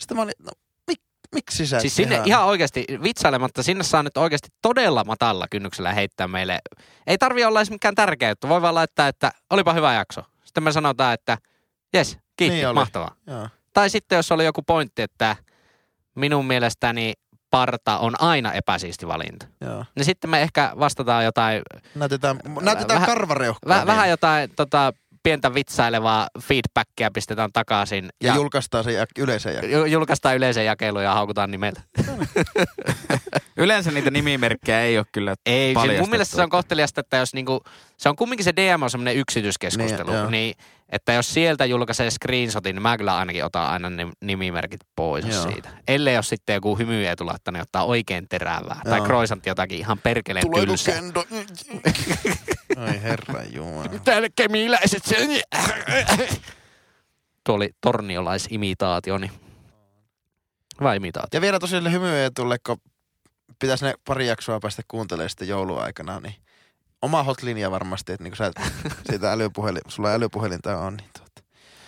Sitten 0.00 0.16
mä 0.16 0.22
olin, 0.22 0.34
no 0.42 0.50
mik, 0.86 1.00
miksi 1.34 1.66
sä 1.66 1.80
Siis 1.80 1.96
sinne 1.96 2.08
kehannu? 2.10 2.28
ihan 2.28 2.44
oikeasti 2.44 2.84
vitsailematta, 3.02 3.62
sinne 3.62 3.84
saa 3.84 4.02
nyt 4.02 4.16
oikeasti 4.16 4.48
todella 4.62 5.04
matalla 5.04 5.46
kynnyksellä 5.50 5.92
heittää 5.92 6.28
meille. 6.28 6.58
Ei 7.06 7.18
tarvi 7.18 7.44
olla 7.44 7.60
edes 7.60 7.70
mikään 7.70 7.94
tärkeä 7.94 8.28
juttu. 8.28 8.48
Voi 8.48 8.62
vaan 8.62 8.74
laittaa, 8.74 9.08
että 9.08 9.32
olipa 9.50 9.72
hyvä 9.72 9.92
jakso. 9.92 10.22
Sitten 10.44 10.62
me 10.62 10.72
sanotaan, 10.72 11.14
että 11.14 11.38
jes, 11.92 12.18
kiitti, 12.36 12.56
Niin 12.56 12.68
oli. 12.68 12.74
mahtavaa. 12.74 13.14
Joo. 13.26 13.48
Tai 13.72 13.90
sitten 13.90 14.16
jos 14.16 14.32
oli 14.32 14.44
joku 14.44 14.62
pointti, 14.62 15.02
että 15.02 15.36
minun 16.14 16.46
mielestäni 16.46 17.12
parta 17.58 17.98
on 17.98 18.14
aina 18.22 18.52
epäsiisti 18.52 19.06
valinta. 19.08 19.46
Joo. 19.60 19.84
Niin 19.96 20.04
sitten 20.04 20.30
me 20.30 20.42
ehkä 20.42 20.72
vastataan 20.78 21.24
jotain, 21.24 21.62
Näytetään, 21.94 22.40
näytetään 22.60 23.00
Vähän- 23.00 23.06
karvareuhkaa. 23.16 23.68
väh, 23.68 23.78
niin. 23.78 23.86
vähän 23.86 24.10
jotain 24.10 24.50
tota, 24.56 24.92
pientä 25.22 25.54
vitsailevaa 25.54 26.28
feedbackia 26.40 27.10
pistetään 27.14 27.50
takaisin. 27.52 28.08
ja, 28.22 28.34
julkaistaan 28.34 28.84
se 28.84 28.92
jä- 28.92 29.06
yleiseen 29.18 29.54
ja 29.56 29.68
ju- 29.78 29.84
julkaistaan 29.84 30.36
yleisen 30.36 30.66
jakelun 30.66 31.04
ja 31.04 31.14
haukutaan 31.14 31.50
nimeltä. 31.50 31.80
Yleensä 33.56 33.90
niitä 33.90 34.10
nimimerkkejä 34.10 34.80
ei 34.80 34.98
ole 34.98 35.06
kyllä 35.12 35.34
Ei, 35.46 35.74
siis 35.86 36.00
mun 36.00 36.10
mielestä 36.10 36.36
se 36.36 36.42
on 36.42 36.50
kohteliasta, 36.50 37.00
että 37.00 37.16
jos 37.16 37.34
niinku, 37.34 37.60
se 37.96 38.08
on 38.08 38.16
kumminkin 38.16 38.44
se 38.44 38.52
DM 38.56 38.82
on 38.82 38.90
semmoinen 38.90 39.16
yksityiskeskustelu, 39.16 40.12
niin, 40.12 40.30
niin, 40.30 40.54
että 40.94 41.12
jos 41.12 41.34
sieltä 41.34 41.64
julkaisee 41.64 42.10
screenshotin, 42.10 42.74
niin 42.76 42.82
mä 42.82 42.96
kyllä 42.96 43.16
ainakin 43.16 43.44
otan 43.44 43.66
aina 43.66 43.90
ne 43.90 44.06
nimimerkit 44.20 44.80
pois 44.96 45.24
Joo. 45.26 45.42
siitä. 45.42 45.68
Ellei 45.88 46.16
ole 46.16 46.22
sitten 46.22 46.54
joku 46.54 46.78
hymyeetu 46.78 47.26
laittanut 47.26 47.62
ottaa 47.62 47.84
oikein 47.84 48.26
terävää. 48.28 48.80
Tai 48.84 48.98
Joo. 48.98 49.06
croissantti 49.06 49.50
jotakin 49.50 49.78
ihan 49.78 49.98
perkeleen 49.98 50.46
Tuleeko 50.46 50.66
tylsää. 50.66 50.94
kendo? 50.94 51.24
Ai 52.86 53.02
herra 53.02 53.42
jumala. 53.42 53.98
Täällä 54.04 54.28
kemiläiset 54.36 55.04
sen. 55.04 55.28
Tuo 57.44 57.54
oli 57.54 57.70
torniolaisimitaatio, 57.80 59.18
niin 59.18 59.30
hyvä 60.80 60.94
imitaatio. 60.94 61.38
Ja 61.38 61.40
vielä 61.40 61.58
tosiaan 61.58 61.92
hymyetulle, 61.92 62.56
kun 62.66 62.76
pitäisi 63.58 63.84
ne 63.84 63.94
pari 64.06 64.26
jaksoa 64.26 64.60
päästä 64.60 64.82
kuuntelemaan 64.88 65.30
sitten 65.30 65.48
jouluaikana, 65.48 66.20
niin 66.20 66.34
oma 67.04 67.22
hotlinja 67.22 67.70
varmasti, 67.70 68.12
että 68.12 68.24
niin 68.24 68.36
sä 68.36 68.46
et 68.46 68.56
siitä 69.10 69.32
älypuhelin, 69.32 69.82
sulla 69.88 70.10
älypuhelinta 70.10 70.78
on, 70.78 70.96
niin 70.96 71.10
tuota, 71.12 71.42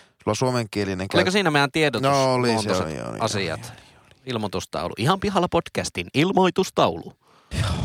sulla 0.08 0.26
on 0.26 0.36
suomenkielinen 0.36 1.08
Oliko 1.14 1.30
siinä 1.30 1.50
meidän 1.50 1.72
tiedotus? 1.72 2.10
No 2.10 2.34
oli 2.34 2.62
se, 2.62 2.72
oli, 2.72 3.00
oli, 3.00 3.18
asiat. 3.20 3.60
oli, 3.60 3.86
Ilmoitustaulu. 4.26 4.94
Ihan 4.98 5.20
pihalla 5.20 5.48
podcastin 5.48 6.06
ilmoitustaulu. 6.14 7.12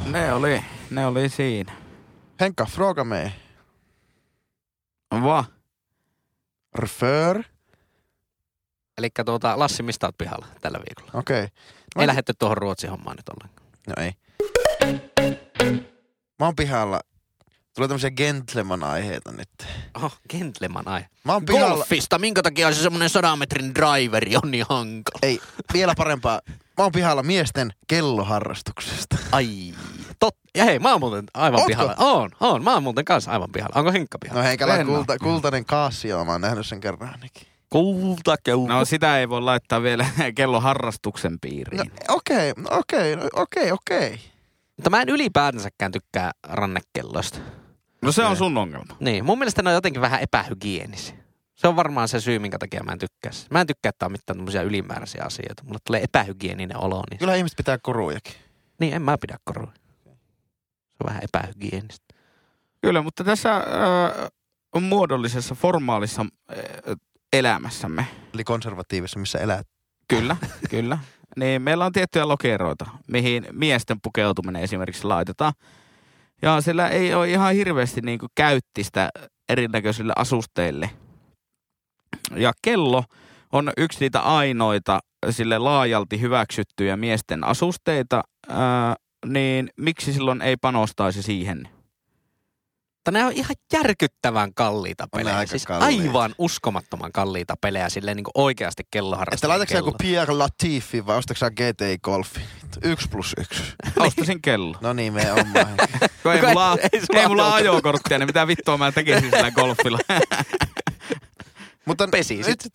Ne 0.06 0.34
oli, 0.34 0.64
ne 0.90 1.06
oli 1.06 1.30
siinä. 1.30 1.74
Henkka, 2.40 2.66
fråga 2.66 3.04
mig. 3.04 3.30
Va? 5.12 5.46
Refer. 6.76 7.44
Eli 8.98 9.10
tuota, 9.26 9.60
Lassi, 9.60 9.84
mistä 9.84 10.08
oot 10.08 10.18
pihalla 10.18 10.46
tällä 10.62 10.80
viikolla? 10.80 11.20
Okei. 11.20 11.44
Okay. 11.44 11.50
Ei 12.00 12.08
lähdetty 12.08 12.34
tuohon 12.40 12.58
Ruotsin 12.58 12.90
hommaan 12.90 13.18
nyt 13.18 13.30
ollenkaan. 13.30 13.68
No 13.88 13.94
ei. 14.04 14.14
Mä 16.40 16.46
oon 16.46 16.56
pihalla. 16.56 17.00
Tulee 17.76 17.88
tämmöisiä 17.88 18.12
gentleman-aiheita 18.12 19.32
nyt. 19.32 19.50
Oho, 19.98 20.12
gentleman 20.30 20.88
ai. 20.88 21.06
Mä 21.24 21.34
oon 21.34 21.46
pihalla. 21.46 21.76
Golfista, 21.76 22.20
minkä 22.20 22.42
takia 22.44 22.74
se 22.74 22.82
semmonen 22.82 23.10
100 23.10 23.36
metrin 23.36 23.76
driveri 23.76 24.36
on 24.44 24.52
niin 24.52 24.66
hankala? 24.70 25.20
Ei, 25.24 25.40
vielä 25.74 25.94
parempaa. 25.98 26.42
Mä 26.50 26.84
oon 26.84 26.92
pihalla 26.92 27.24
miesten 27.24 27.74
kelloharrastuksesta. 27.88 29.18
Ai, 29.32 29.74
tot. 30.20 30.36
Ja 30.58 30.64
hei, 30.66 30.80
mä 30.80 30.92
oon 30.92 31.00
muuten 31.00 31.24
aivan 31.34 31.60
Ootko? 31.60 31.68
pihalla. 31.68 31.96
On, 31.98 32.30
on. 32.40 32.64
Mä 32.64 32.74
oon 32.74 32.84
muuten 32.84 33.06
kanssa 33.06 33.32
aivan 33.32 33.50
pihalla. 33.52 33.80
Onko 33.80 33.92
Henkka 33.92 34.18
pihalla? 34.20 34.42
No 34.42 34.48
heikällä 34.48 34.76
En 34.76 34.90
oo. 34.90 34.96
kulta, 34.96 35.18
kultainen 35.18 35.66
kaasio, 35.66 36.26
mä 36.26 36.32
oon 36.32 36.42
nähnyt 36.42 36.68
sen 36.68 36.80
kerran 36.80 37.10
ainakin. 37.10 37.48
Kulta 37.70 38.36
No 38.68 38.86
sitä 38.86 39.20
ei 39.20 39.30
voi 39.30 39.42
laittaa 39.42 39.82
vielä 39.84 40.06
kello 40.36 40.60
harrastuksen 40.60 41.40
piiriin. 41.40 41.78
No 41.78 42.16
okei, 42.16 42.54
okei, 42.70 43.18
okei, 43.34 43.72
okei. 43.72 44.20
Mutta 44.78 44.90
mä 44.90 45.02
en 45.02 45.10
ylipäätänsäkään 45.10 45.92
tykkää 45.92 46.32
rannekelloista. 46.48 47.40
No 48.02 48.12
se 48.12 48.24
on 48.26 48.36
sun 48.38 48.58
ongelma. 48.58 48.96
Niin, 49.00 49.26
mun 49.26 49.38
mielestä 49.40 49.62
ne 49.62 49.70
on 49.70 49.74
jotenkin 49.74 50.02
vähän 50.02 50.22
epähygienisiä. 50.22 51.16
Se 51.56 51.68
on 51.68 51.76
varmaan 51.76 52.08
se 52.08 52.20
syy, 52.20 52.40
minkä 52.40 52.58
takia 52.60 52.84
mä 52.84 52.92
en 52.92 53.00
tykkää. 53.00 53.32
sitä. 53.32 53.48
Mä 53.54 53.62
en 53.62 53.68
tykkää, 53.68 53.90
että 53.90 54.06
on 54.06 54.12
mitään 54.12 54.38
tämmöisiä 54.38 54.62
ylimääräisiä 54.62 55.24
asioita. 55.26 55.64
Mulle 55.64 55.80
tulee 55.88 56.04
epähygieninen 56.04 56.78
olo. 56.78 57.04
Niin, 57.10 57.18
Kyllä 57.20 57.36
ihmiset 57.36 57.58
pitää 57.58 57.78
korujakin. 57.78 58.34
niin 58.80 58.94
en 58.94 59.02
mä 59.02 59.18
pidä 59.18 59.38
korua. 59.44 59.72
Se 60.06 60.98
on 61.04 61.08
vähän 61.08 61.22
epähygienistä. 61.24 62.06
Kyllä, 62.82 63.02
mutta 63.02 63.24
tässä 63.24 63.56
äh, 63.58 63.62
muodollisessa, 64.82 65.56
formaalissa 65.56 66.22
äh, 66.22 66.96
elämässämme, 67.34 68.08
Eli 68.34 68.44
konservatiivissa, 68.44 69.20
missä 69.20 69.40
elät. 69.40 69.68
kyllä, 70.08 70.38
kyllä, 70.70 70.98
niin 71.36 71.62
meillä 71.62 71.86
on 71.86 71.92
tiettyjä 71.92 72.28
lokeroita, 72.28 72.86
mihin 73.08 73.46
miesten 73.52 74.02
pukeutuminen 74.02 74.62
esimerkiksi 74.62 75.04
laitetaan. 75.04 75.54
Ja 76.42 76.62
sillä 76.62 76.88
ei 76.88 77.14
ole 77.14 77.30
ihan 77.30 77.54
hirveästi 77.54 78.02
niin 78.02 78.20
kuin 78.20 78.30
käyttistä 78.36 79.10
erinäköisille 79.50 80.14
asusteille. 80.16 80.90
Ja 82.36 82.52
kello 82.62 83.04
on 83.52 83.72
yksi 83.78 84.00
niitä 84.00 84.20
ainoita 84.20 85.00
sille 85.30 85.58
laajalti 85.58 86.22
hyväksyttyjä 86.22 86.98
miesten 86.98 87.44
asusteita, 87.44 88.24
ää, 88.50 88.96
niin 89.26 89.70
miksi 89.78 90.14
silloin 90.14 90.42
ei 90.42 90.58
panostaisi 90.58 91.24
siihen? 91.24 91.70
Mutta 93.02 93.12
ne 93.12 93.26
on 93.26 93.32
ihan 93.32 93.56
järkyttävän 93.74 94.54
kalliita 94.54 95.04
On 95.04 95.10
pelejä. 95.20 95.38
aika 95.38 95.50
Siis 95.50 95.66
kalliita. 95.66 96.04
aivan 96.04 96.36
uskomattoman 96.38 97.12
kalliita 97.12 97.56
pelejä 97.62 97.90
silleen 97.90 98.18
niin 98.18 98.26
oikeasti 98.36 98.82
Että 98.82 98.88
kelloharrastajien 98.92 99.50
laitatko 99.50 99.78
joku 99.78 99.92
kello. 99.92 99.98
Pierre 99.98 100.34
Latifi 100.34 101.06
vai 101.06 101.18
ostatko 101.18 101.46
GTI 101.52 101.98
Golfi? 102.04 102.42
Yksi 102.84 103.10
plus 103.10 103.36
yksi. 103.40 103.64
Ostasin 104.00 104.42
kello. 104.42 104.78
No 104.82 104.94
niin, 104.94 105.14
me. 105.14 105.22
Kun 106.24 106.34
ei 106.34 106.42
mulla, 106.42 106.78
ei- 106.94 107.20
ei 107.22 107.28
mulla 107.28 107.54
ajokorttia, 107.54 108.18
niin 108.20 108.28
mitä 108.28 108.48
vittua 108.48 108.78
mä 108.78 108.92
tekisin 108.92 109.30
sillä 109.32 109.52
golfilla. 109.52 110.00
Mutta 111.86 112.08
Pesi 112.08 112.38
nyt, 112.38 112.62
sit. 112.62 112.74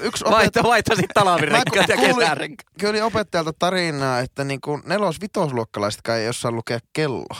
yksi 0.00 0.24
opet... 0.24 0.36
Vaihto, 0.36 0.62
vaihtasit 0.62 1.10
talavirenkaat 1.14 1.88
ja 1.88 1.96
kesärenkaat. 1.96 2.66
Kyllä 2.80 3.04
opettajalta 3.04 3.52
tarinaa, 3.58 4.20
että 4.20 4.44
niinku 4.44 4.80
nelos 4.84 5.20
vitosluokkalaisetkaan 5.20 6.18
ei 6.18 6.28
osaa 6.28 6.50
lukea 6.50 6.78
kelloa. 6.92 7.36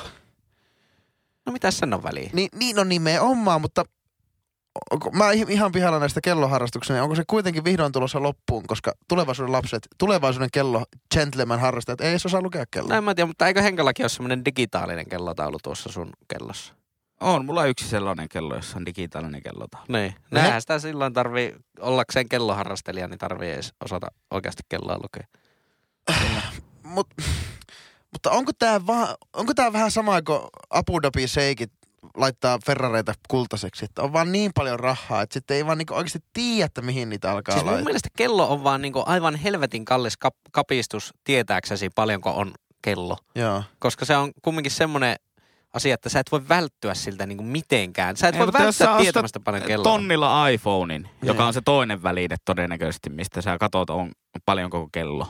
No 1.47 1.53
mitä 1.53 1.71
sen 1.71 1.95
on 1.95 2.03
väliä? 2.03 2.31
Niin, 2.33 2.49
niin 2.55 2.79
on 2.79 2.89
nimenomaan, 2.89 3.61
mutta 3.61 3.85
onko, 4.91 5.11
mä 5.11 5.33
ihan 5.33 5.73
pihalla 5.73 5.99
näistä 5.99 6.21
kelloharrastuksista, 6.21 6.95
niin 6.95 7.03
onko 7.03 7.15
se 7.15 7.25
kuitenkin 7.27 7.65
vihdoin 7.65 7.93
tulossa 7.93 8.23
loppuun, 8.23 8.67
koska 8.67 8.93
tulevaisuuden 9.09 9.53
lapset, 9.53 9.89
tulevaisuuden 9.99 10.49
kello 10.53 10.85
gentleman 11.15 11.61
harrastajat 11.61 12.01
ei 12.01 12.11
edes 12.11 12.27
osaa 12.27 12.43
lukea 12.43 12.65
kelloa. 12.71 12.89
No 12.89 12.97
en 12.99 13.05
mä 13.05 13.15
tiedä, 13.15 13.27
mutta 13.27 13.47
eikö 13.47 13.63
Henkallakin 13.63 14.03
ole 14.03 14.09
semmoinen 14.09 14.45
digitaalinen 14.45 15.09
kellotaulu 15.09 15.59
tuossa 15.63 15.93
sun 15.93 16.11
kellossa? 16.29 16.75
On, 17.21 17.45
mulla 17.45 17.61
on 17.61 17.69
yksi 17.69 17.89
sellainen 17.89 18.29
kello, 18.29 18.55
jossa 18.55 18.79
on 18.79 18.87
digitaalinen 18.87 19.43
kellotaulu. 19.43 19.87
Niin. 19.89 20.15
Näinhän 20.31 20.61
sitä 20.61 20.79
silloin 20.79 21.13
tarvii, 21.13 21.55
ollakseen 21.81 22.29
kelloharrastelija, 22.29 23.09
niin 23.09 23.19
tarvii 23.19 23.51
edes 23.51 23.75
osata 23.85 24.07
oikeasti 24.31 24.63
kelloa 24.69 24.99
lukea. 25.03 25.27
Mut, 26.83 27.09
mutta 28.17 28.31
onko 28.31 28.53
tämä 28.59 28.87
va, 28.87 29.17
onko 29.33 29.55
tää 29.55 29.73
vähän 29.73 29.91
sama 29.91 30.23
kuin 30.23 30.41
Abu 30.71 31.03
Dhabi 31.03 31.29
Seikit 31.29 31.73
laittaa 32.17 32.59
Ferrareita 32.67 33.15
kultaiseksi, 33.29 33.85
että 33.85 34.03
on 34.03 34.13
vaan 34.13 34.33
niin 34.33 34.51
paljon 34.55 34.81
rahaa, 34.81 35.23
että 35.23 35.35
sitten 35.35 35.57
ei 35.57 35.67
vaan 35.67 35.79
niinku 35.79 35.95
oikeasti 35.95 36.19
tiedä, 36.33 36.67
että 36.67 36.83
mihin 36.83 37.09
niitä 37.09 37.31
alkaa 37.31 37.53
Siis 37.53 37.65
mun 37.65 37.73
laittaa. 37.73 37.85
mielestä 37.85 38.09
kello 38.17 38.53
on 38.53 38.65
vaan 38.65 38.83
niinku 38.83 39.03
aivan 39.07 39.35
helvetin 39.35 39.85
kallis 39.85 40.15
kap- 40.19 40.51
kapistus 40.53 41.15
tietääksesi 41.25 41.91
paljonko 41.91 42.31
on 42.31 42.53
kello. 42.83 43.19
Joo. 43.35 43.63
Koska 43.79 44.05
se 44.05 44.17
on 44.17 44.33
kumminkin 44.43 44.73
semmoinen 44.73 45.17
asia, 45.73 45.95
että 45.95 46.09
sä 46.09 46.21
et 46.21 46.33
voi 46.33 46.49
välttyä 46.49 46.95
siltä 46.95 47.27
niinku 47.27 47.45
mitenkään. 47.45 48.17
Sä 48.17 48.29
et 48.29 48.35
Ei, 48.35 48.41
voi 48.41 48.67
ostat 48.69 48.99
tietämästä 48.99 49.41
paljon 49.41 49.63
kelloa. 49.63 49.93
Tonnilla 49.93 50.49
iPhonein, 50.49 51.09
joka 51.23 51.47
on 51.47 51.53
se 51.55 51.61
toinen 51.65 52.03
väline 52.03 52.37
todennäköisesti, 52.45 53.11
mistä 53.11 53.43
sä 53.43 53.59
katot 53.59 53.91
on 53.91 54.11
paljon 54.45 54.71
koko 54.71 54.89
kello. 54.93 55.29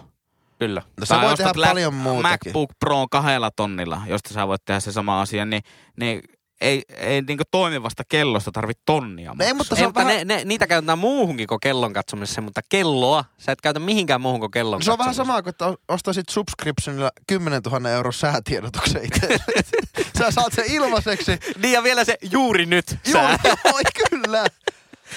Kyllä. 0.58 0.82
No 1.00 1.06
se 1.06 1.14
Tai 1.14 1.24
voi 1.24 1.32
ostat 1.32 1.52
tehdä 1.52 1.66
lap- 1.66 1.68
paljon 1.70 1.94
muutakin. 1.94 2.30
MacBook 2.30 2.70
Pro 2.80 3.06
kahdella 3.10 3.50
tonnilla, 3.50 4.02
josta 4.06 4.34
sä 4.34 4.48
voit 4.48 4.64
tehdä 4.64 4.80
se 4.80 4.92
sama 4.92 5.20
asia, 5.20 5.44
niin, 5.44 5.62
niin 6.00 6.20
ei, 6.60 6.82
ei 6.96 7.22
niinku 7.22 7.44
toimivasta 7.50 8.02
kellosta 8.08 8.52
tarvitse 8.52 8.82
tonnia 8.86 9.34
No 9.38 9.44
ei, 9.44 9.54
mutta 9.54 9.74
se 9.74 9.80
Ei, 9.80 9.84
on 9.84 9.88
mutta 9.88 10.04
vähän, 10.04 10.16
ne, 10.28 10.36
ne, 10.36 10.44
niitä 10.44 10.66
käytetään 10.66 10.98
muuhunkin 10.98 11.46
kuin 11.46 11.60
kellon 11.60 11.92
katsomisessa, 11.92 12.40
mutta 12.40 12.60
kelloa 12.68 13.24
sä 13.38 13.52
et 13.52 13.60
käytä 13.60 13.80
mihinkään 13.80 14.20
muuhun 14.20 14.40
kuin 14.40 14.50
kellon 14.50 14.82
se 14.82 14.92
on 14.92 14.98
vähän 14.98 15.08
katsomiseen. 15.14 15.26
sama 15.26 15.42
kuin, 15.42 15.50
että 15.50 15.74
ostaisit 15.88 16.28
subscriptionilla 16.28 17.10
10 17.26 17.62
000 17.70 17.90
euro 17.90 18.12
säätiedotuksen 18.12 19.04
itse. 19.04 19.28
Sä 20.18 20.30
saat 20.30 20.52
sen 20.52 20.64
ilmaiseksi. 20.68 21.38
Niin 21.62 21.72
ja 21.72 21.82
vielä 21.82 22.04
se 22.04 22.16
juuri 22.30 22.66
nyt 22.66 22.86
Joo, 22.90 23.12
sää. 23.22 23.38
joo, 23.44 23.80
kyllä. 24.10 24.46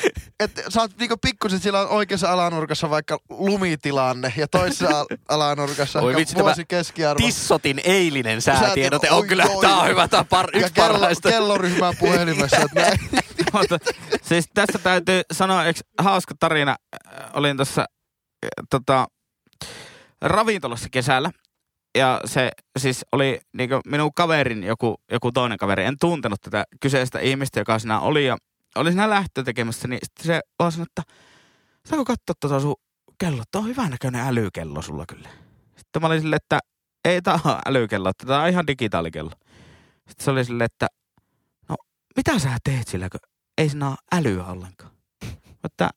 Että 0.39 0.61
sä 0.69 0.81
oot 0.81 0.91
niinku 0.99 1.17
pikkusen 1.17 1.59
sillä 1.59 1.87
oikeassa 1.87 2.31
alanurkassa 2.31 2.89
vaikka 2.89 3.17
lumitilanne 3.29 4.33
ja 4.37 4.47
toisessa 4.47 4.99
al- 4.99 5.05
alanurkassa 5.35 6.01
Oi 6.01 6.15
vitsi, 6.15 6.35
vuosi 6.35 6.65
keskiarvo. 6.65 7.25
Tissotin 7.25 7.81
eilinen 7.83 8.41
säätiedote 8.41 9.07
Säätiedo- 9.07 9.13
on 9.13 9.27
kyllä, 9.27 9.45
oi, 9.45 9.61
tää 9.61 9.77
on 9.77 9.87
hyvä, 9.87 10.07
tää 10.07 10.23
par, 10.23 10.49
ja 10.53 10.59
yksi 10.59 10.73
kello, 10.73 10.87
parhaista. 10.87 11.29
kelloryhmää 11.29 11.91
puhelimessa. 11.99 12.57
Mutta 13.53 13.77
siis 14.21 14.45
tässä 14.53 14.79
täytyy 14.83 15.21
sanoa, 15.31 15.65
eikö 15.65 15.79
hauska 15.97 16.35
tarina, 16.39 16.75
olin 17.33 17.57
tuossa 17.57 17.81
äh, 17.81 17.87
tota, 18.69 19.07
ravintolassa 20.21 20.87
kesällä. 20.91 21.31
Ja 21.97 22.21
se 22.25 22.51
siis 22.79 23.05
oli 23.11 23.39
niinku 23.53 23.79
minun 23.85 24.13
kaverin 24.13 24.63
joku, 24.63 24.95
joku 25.11 25.31
toinen 25.31 25.57
kaveri. 25.57 25.83
En 25.83 25.95
tuntenut 26.01 26.41
tätä 26.41 26.63
kyseistä 26.81 27.19
ihmistä, 27.19 27.59
joka 27.59 27.79
siinä 27.79 27.99
oli. 27.99 28.25
Ja 28.25 28.37
oli 28.75 28.89
siinä 28.91 29.09
lähtö 29.09 29.43
tekemässä, 29.43 29.87
niin 29.87 29.99
sitten 30.03 30.25
se 30.25 30.41
vaan 30.59 30.71
sanoi, 30.71 30.85
että 30.89 31.13
saanko 31.85 32.05
katsoa 32.05 32.35
tuota 32.39 32.59
sun 32.59 32.75
kello? 33.17 33.43
Tuo 33.51 33.61
on 33.61 33.67
hyvän 33.67 33.91
näköinen 33.91 34.21
älykello 34.21 34.81
sulla 34.81 35.05
kyllä. 35.05 35.29
Sitten 35.77 36.01
mä 36.01 36.07
olin 36.07 36.21
silleen, 36.21 36.39
että 36.43 36.59
ei 37.05 37.21
on 37.45 37.59
älykello, 37.65 38.11
tää 38.13 38.41
on 38.41 38.49
ihan 38.49 38.67
digitaalikello. 38.67 39.31
Sitten 40.07 40.25
se 40.25 40.31
oli 40.31 40.45
silleen, 40.45 40.65
että 40.65 40.87
no 41.69 41.75
mitä 42.17 42.39
sä 42.39 42.57
teet 42.63 42.87
sillä, 42.87 43.09
kun 43.09 43.19
ei 43.57 43.69
siinä 43.69 43.87
ole 43.87 43.97
älyä 44.11 44.45
ollenkaan. 44.45 44.91
Mutta 45.63 45.89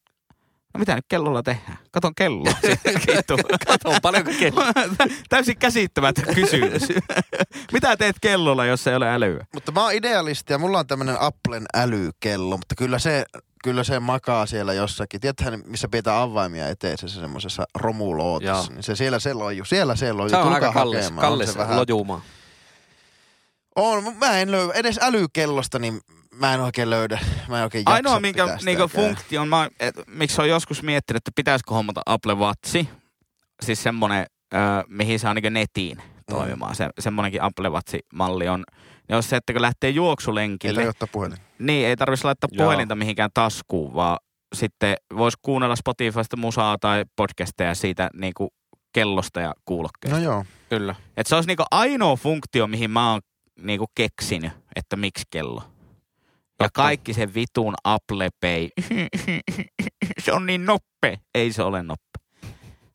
no 0.74 0.78
mitä 0.78 0.94
nyt 0.94 1.04
kellolla 1.08 1.42
tehdään? 1.42 1.78
Katon 1.90 2.14
kelloa. 2.14 2.52
Kiitos. 3.06 3.40
Kato, 3.66 3.96
paljonko 4.02 4.30
kello. 4.38 4.62
Täysin 5.28 5.56
käsittämätön 5.58 6.34
kysymys. 6.34 6.82
mitä 7.72 7.96
teet 7.96 8.16
kellolla, 8.20 8.66
jos 8.66 8.86
ei 8.86 8.94
ole 8.94 9.10
älyä? 9.14 9.46
Mutta 9.54 9.72
mä 9.72 9.82
oon 9.82 9.92
idealisti 9.92 10.52
ja 10.52 10.58
mulla 10.58 10.78
on 10.78 10.86
tämmönen 10.86 11.16
Applen 11.20 11.66
älykello, 11.74 12.56
mutta 12.56 12.74
kyllä 12.74 12.98
se, 12.98 13.24
kyllä 13.64 13.84
se 13.84 14.00
makaa 14.00 14.46
siellä 14.46 14.72
jossakin. 14.72 15.20
Tiedäthän, 15.20 15.62
missä 15.66 15.88
pidetään 15.88 16.22
avaimia 16.22 16.68
eteensä 16.68 17.08
se 17.08 17.20
semmoisessa 17.20 17.62
Joo. 17.62 17.66
romulootassa. 17.82 18.72
Niin 18.72 18.82
se 18.82 18.96
siellä 18.96 19.18
se 19.18 19.34
loiju. 19.34 19.64
Siellä 19.64 19.96
se 19.96 20.12
loiju. 20.12 20.30
Se 20.30 20.36
on 20.36 20.42
Tulkaa 20.42 20.54
aika 20.54 20.72
kallis, 20.72 21.04
hakemaan. 21.04 21.26
On 21.26 21.30
kallis 21.32 21.52
se 21.52 21.58
vähän- 21.58 21.76
lojuma. 21.76 22.20
On, 23.76 24.16
mä 24.20 24.38
en 24.38 24.50
löydä. 24.50 24.72
Edes 24.72 24.98
älykellosta, 25.02 25.78
niin 25.78 26.00
mä 26.36 26.54
en 26.54 26.60
oikein 26.60 26.90
löydä. 26.90 27.18
Mä 27.48 27.58
en 27.58 27.64
oikein 27.64 27.82
jaksa 27.82 27.94
Ainoa 27.94 28.20
minkä 28.20 28.42
pitää 28.42 28.58
niinku 28.64 28.88
sitäkään. 28.88 29.14
funktio 29.16 29.42
on, 29.42 29.48
mä, 29.48 29.68
et, 29.80 29.94
miksi 30.06 30.40
on 30.40 30.48
joskus 30.48 30.82
miettinyt, 30.82 31.18
että 31.18 31.30
pitäisikö 31.34 31.74
hommata 31.74 32.02
Apple 32.06 32.34
Watchi. 32.34 32.88
Siis 33.62 33.82
semmonen, 33.82 34.26
ö, 34.54 34.56
mihin 34.88 35.18
saa 35.18 35.34
niinku 35.34 35.48
netiin 35.48 36.02
toimimaan. 36.30 36.74
Se, 36.74 36.88
semmonenkin 36.98 37.42
Apple 37.42 37.68
Watch-malli 37.68 38.48
on. 38.48 38.64
Jos 39.08 39.30
se, 39.30 39.36
että 39.36 39.52
kun 39.52 39.62
lähtee 39.62 39.88
Ei 39.88 39.94
juoksulenkille, 39.94 40.74
tarvitse 40.74 40.90
ottaa 40.90 41.08
puhelin. 41.12 41.38
Niin, 41.58 41.86
ei 41.86 41.96
tarvitsisi 41.96 42.24
laittaa 42.24 42.48
Joo. 42.52 42.64
puhelinta 42.66 42.94
mihinkään 42.94 43.30
taskuun, 43.34 43.94
vaan 43.94 44.18
sitten 44.54 44.96
voisi 45.16 45.38
kuunnella 45.42 45.76
Spotifysta 45.76 46.36
musaa 46.36 46.78
tai 46.78 47.04
podcasteja 47.16 47.74
siitä 47.74 48.10
niin 48.14 48.32
kuin 48.36 48.50
kellosta 48.92 49.40
ja 49.40 49.54
kuulokkeesta. 49.64 50.18
No 50.18 50.24
joo. 50.24 50.44
Kyllä. 50.68 50.94
Et 51.16 51.26
se 51.26 51.34
olisi 51.34 51.46
niin 51.46 51.56
kuin 51.56 51.66
ainoa 51.70 52.16
funktio, 52.16 52.66
mihin 52.66 52.90
mä 52.90 53.10
oon 53.10 53.20
niin 53.60 53.78
kuin 53.78 53.88
keksinyt, 53.94 54.52
että 54.76 54.96
miksi 54.96 55.24
kello. 55.30 55.62
Ja 56.60 56.68
kaikki 56.74 57.14
se 57.14 57.34
vitun 57.34 57.74
Apple 57.84 58.28
Pay. 58.40 58.68
se 60.24 60.32
on 60.32 60.46
niin 60.46 60.66
noppe. 60.66 61.18
Ei 61.34 61.52
se 61.52 61.62
ole 61.62 61.82
noppe. 61.82 62.22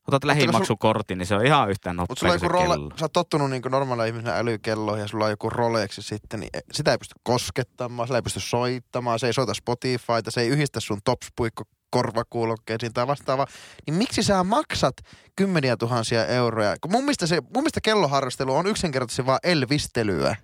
Otat 0.08 0.24
lähimaksukortin, 0.24 1.18
niin 1.18 1.28
se 1.28 1.36
on 1.36 1.46
ihan 1.46 1.70
yhtä 1.70 1.94
Mutta 1.94 2.02
noppea 2.02 2.16
sulla 2.16 2.34
on 2.34 2.40
joku 2.44 2.58
kello. 2.58 2.76
role, 2.76 2.94
sä 3.00 3.06
oot 3.06 3.14
tottunut 3.14 3.50
niin 3.50 3.62
normaalilla 3.70 4.06
ihmisenä 4.06 4.38
älykelloon 4.38 5.00
ja 5.00 5.08
sulla 5.08 5.26
on 5.26 5.32
joku 5.32 5.50
Rolexi 5.50 6.02
sitten, 6.02 6.40
niin 6.40 6.50
sitä 6.74 6.92
ei 6.92 6.98
pysty 6.98 7.16
koskettamaan, 7.24 8.08
sitä 8.08 8.18
ei 8.18 8.22
pysty 8.22 8.40
soittamaan, 8.40 9.20
se 9.20 9.28
ei 9.28 9.34
soita 9.34 9.54
Spotifyta, 9.54 10.32
se 10.32 10.42
ei 10.42 10.48
yhdistä 10.48 10.80
sun 10.80 11.00
topspuikko 11.04 11.64
korvakuulokkeisiin 11.90 12.94
tai 12.94 13.08
vastaavaa, 13.08 13.48
niin 13.88 13.96
miksi 13.96 14.24
sä 14.24 14.44
maksat 14.44 14.96
kymmeniä 15.36 15.78
tuhansia 15.78 16.26
euroja? 16.26 16.76
Kun 16.82 16.92
mun 16.92 17.04
mielestä, 17.04 17.28
se, 17.28 17.42
mun 17.42 17.64
mielestä 17.64 17.82
kelloharrastelu 17.84 18.56
on 18.56 18.68
yksinkertaisesti 18.68 19.26
vaan 19.26 19.40
elvistelyä. 19.44 20.36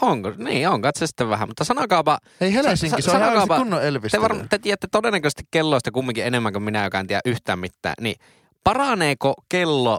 Onko? 0.00 0.32
Niin, 0.38 0.68
on 0.68 0.82
katse 0.82 1.06
sitten 1.06 1.28
vähän, 1.28 1.48
mutta 1.48 1.64
sanokaapa, 1.64 2.18
Ei 2.40 2.54
Helsinki, 2.54 3.02
se 3.02 3.10
on 3.10 3.16
ihan 3.16 3.30
sanokaapa- 3.32 3.56
kunnon 3.58 3.80
te, 3.80 3.88
elvistelyä. 3.88 4.22
varm, 4.22 4.48
te 4.48 4.58
tiedätte 4.58 4.86
todennäköisesti 4.92 5.42
kelloista 5.50 5.90
kumminkin 5.90 6.24
enemmän 6.26 6.52
kuin 6.52 6.62
minä, 6.62 6.84
joka 6.84 7.00
en 7.00 7.06
tiedä 7.06 7.20
yhtään 7.24 7.58
mitään, 7.58 7.94
niin 8.00 8.16
paraneeko 8.64 9.34
kello 9.48 9.98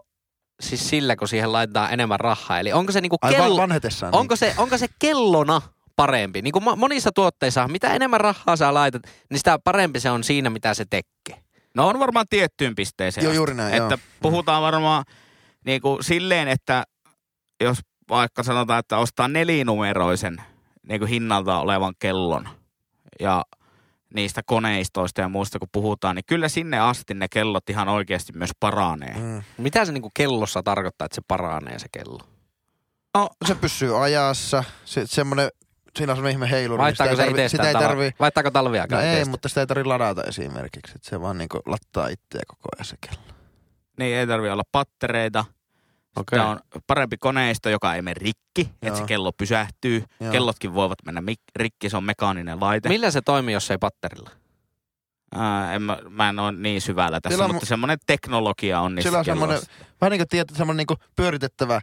siis 0.61 0.89
sillä, 0.89 1.15
kun 1.15 1.27
siihen 1.27 1.51
laitetaan 1.51 1.93
enemmän 1.93 2.19
rahaa? 2.19 2.59
Eli 2.59 2.73
onko 2.73 2.91
se 2.91 3.01
niinku 3.01 3.17
kello, 3.29 3.57
vanhetessaan. 3.57 4.15
onko 4.15 4.35
se, 4.35 4.53
onko 4.57 4.77
se 4.77 4.87
kellona 4.99 5.61
parempi? 5.95 6.41
Niin 6.41 6.51
kuin 6.51 6.63
mo- 6.63 6.75
monissa 6.75 7.09
tuotteissa, 7.15 7.67
mitä 7.67 7.93
enemmän 7.93 8.21
rahaa 8.21 8.55
sä 8.55 8.73
laitat, 8.73 9.01
niin 9.29 9.37
sitä 9.37 9.59
parempi 9.63 9.99
se 9.99 10.11
on 10.11 10.23
siinä, 10.23 10.49
mitä 10.49 10.73
se 10.73 10.85
tekee. 10.89 11.43
No 11.75 11.87
on 11.87 11.99
varmaan 11.99 12.25
tiettyyn 12.29 12.75
pisteeseen. 12.75 13.23
Joo, 13.23 13.33
juuri 13.33 13.53
näin, 13.53 13.73
Että 13.73 13.93
joo. 13.93 13.97
puhutaan 14.21 14.61
varmaan 14.61 15.03
niin 15.65 15.81
kuin 15.81 16.03
silleen, 16.03 16.47
että 16.47 16.83
jos 17.63 17.77
vaikka 18.13 18.43
sanotaan, 18.43 18.79
että 18.79 18.97
ostaa 18.97 19.27
nelinumeroisen 19.27 20.37
niin 20.87 20.99
kuin 20.99 21.09
hinnalta 21.09 21.59
olevan 21.59 21.93
kellon 21.99 22.49
ja 23.19 23.43
niistä 24.15 24.41
koneistoista 24.45 25.21
ja 25.21 25.29
muista 25.29 25.59
kun 25.59 25.67
puhutaan, 25.71 26.15
niin 26.15 26.25
kyllä 26.27 26.49
sinne 26.49 26.79
asti 26.79 27.13
ne 27.13 27.27
kellot 27.27 27.69
ihan 27.69 27.89
oikeasti 27.89 28.33
myös 28.35 28.51
paranee. 28.59 29.13
Mm. 29.19 29.41
Mitä 29.57 29.85
se 29.85 29.91
niinku 29.91 30.11
kellossa 30.13 30.63
tarkoittaa, 30.63 31.05
että 31.05 31.15
se 31.15 31.21
paranee 31.27 31.79
se 31.79 31.87
kello? 31.91 32.19
No, 33.17 33.29
Se 33.45 33.55
pysyy 33.55 34.03
ajassa, 34.03 34.63
se, 34.85 35.07
semmoinen, 35.07 35.49
siinä 35.97 36.11
on 36.13 36.17
semmoinen 36.17 36.31
ihme 36.31 36.49
heiluri. 36.49 36.77
niin 36.77 36.83
Vaihtaako 36.83 37.11
sitä 37.15 37.23
se 37.23 37.27
ei 37.27 37.33
tarvi- 37.33 37.49
Sitä 37.49 37.67
ei 37.67 37.73
talo- 37.73 37.83
tarvii, 37.87 38.11
Vaihtaako 38.19 38.47
No 38.47 38.51
talviaikaan 38.51 39.03
ei, 39.03 39.25
mutta 39.25 39.49
sitä 39.49 39.61
ei 39.61 39.67
tarvitse 39.67 39.87
ladata 39.87 40.23
esimerkiksi. 40.23 40.93
Että 40.95 41.09
se 41.09 41.21
vaan 41.21 41.37
niinku 41.37 41.59
lattaa 41.65 42.07
itseä 42.07 42.41
koko 42.47 42.69
ajan 42.77 42.85
se 42.85 42.95
kello. 43.07 43.23
niin 43.99 44.15
ei 44.17 44.27
tarvi 44.27 44.49
olla 44.49 44.63
pattereita. 44.71 45.45
Okei. 46.15 46.39
Tämä 46.39 46.49
on 46.49 46.59
parempi 46.87 47.17
koneisto, 47.17 47.69
joka 47.69 47.95
ei 47.95 48.01
mene 48.01 48.13
rikki, 48.17 48.69
että 48.81 48.95
se 48.95 49.01
Joo. 49.01 49.07
kello 49.07 49.31
pysähtyy. 49.31 50.03
Joo. 50.19 50.31
Kellotkin 50.31 50.73
voivat 50.73 50.97
mennä 51.05 51.21
mik- 51.21 51.51
rikki, 51.55 51.89
se 51.89 51.97
on 51.97 52.03
mekaaninen 52.03 52.59
laite. 52.59 52.89
Millä 52.89 53.11
se 53.11 53.21
toimii, 53.21 53.53
jos 53.53 53.71
ei 53.71 53.77
patterilla? 53.77 54.29
Ää, 55.35 55.73
en 55.73 55.81
mä, 55.81 55.97
mä 56.09 56.29
en 56.29 56.39
ole 56.39 56.51
niin 56.51 56.81
syvällä 56.81 57.21
tässä, 57.21 57.33
Sillä 57.33 57.45
on 57.45 57.51
mutta 57.53 57.65
semmoinen 57.65 57.97
teknologia 58.05 58.79
on 58.79 58.95
niissä 58.95 59.07
Sillä 59.07 59.19
on 59.19 59.25
semmoinen, 59.25 59.59
vähän 60.01 60.11
niin 60.11 60.19
kuin 60.19 60.27
tiedät, 60.27 60.55
semmoinen 60.57 60.85
niin 60.89 60.99
pyöritettävä 61.15 61.75
äh, 61.75 61.81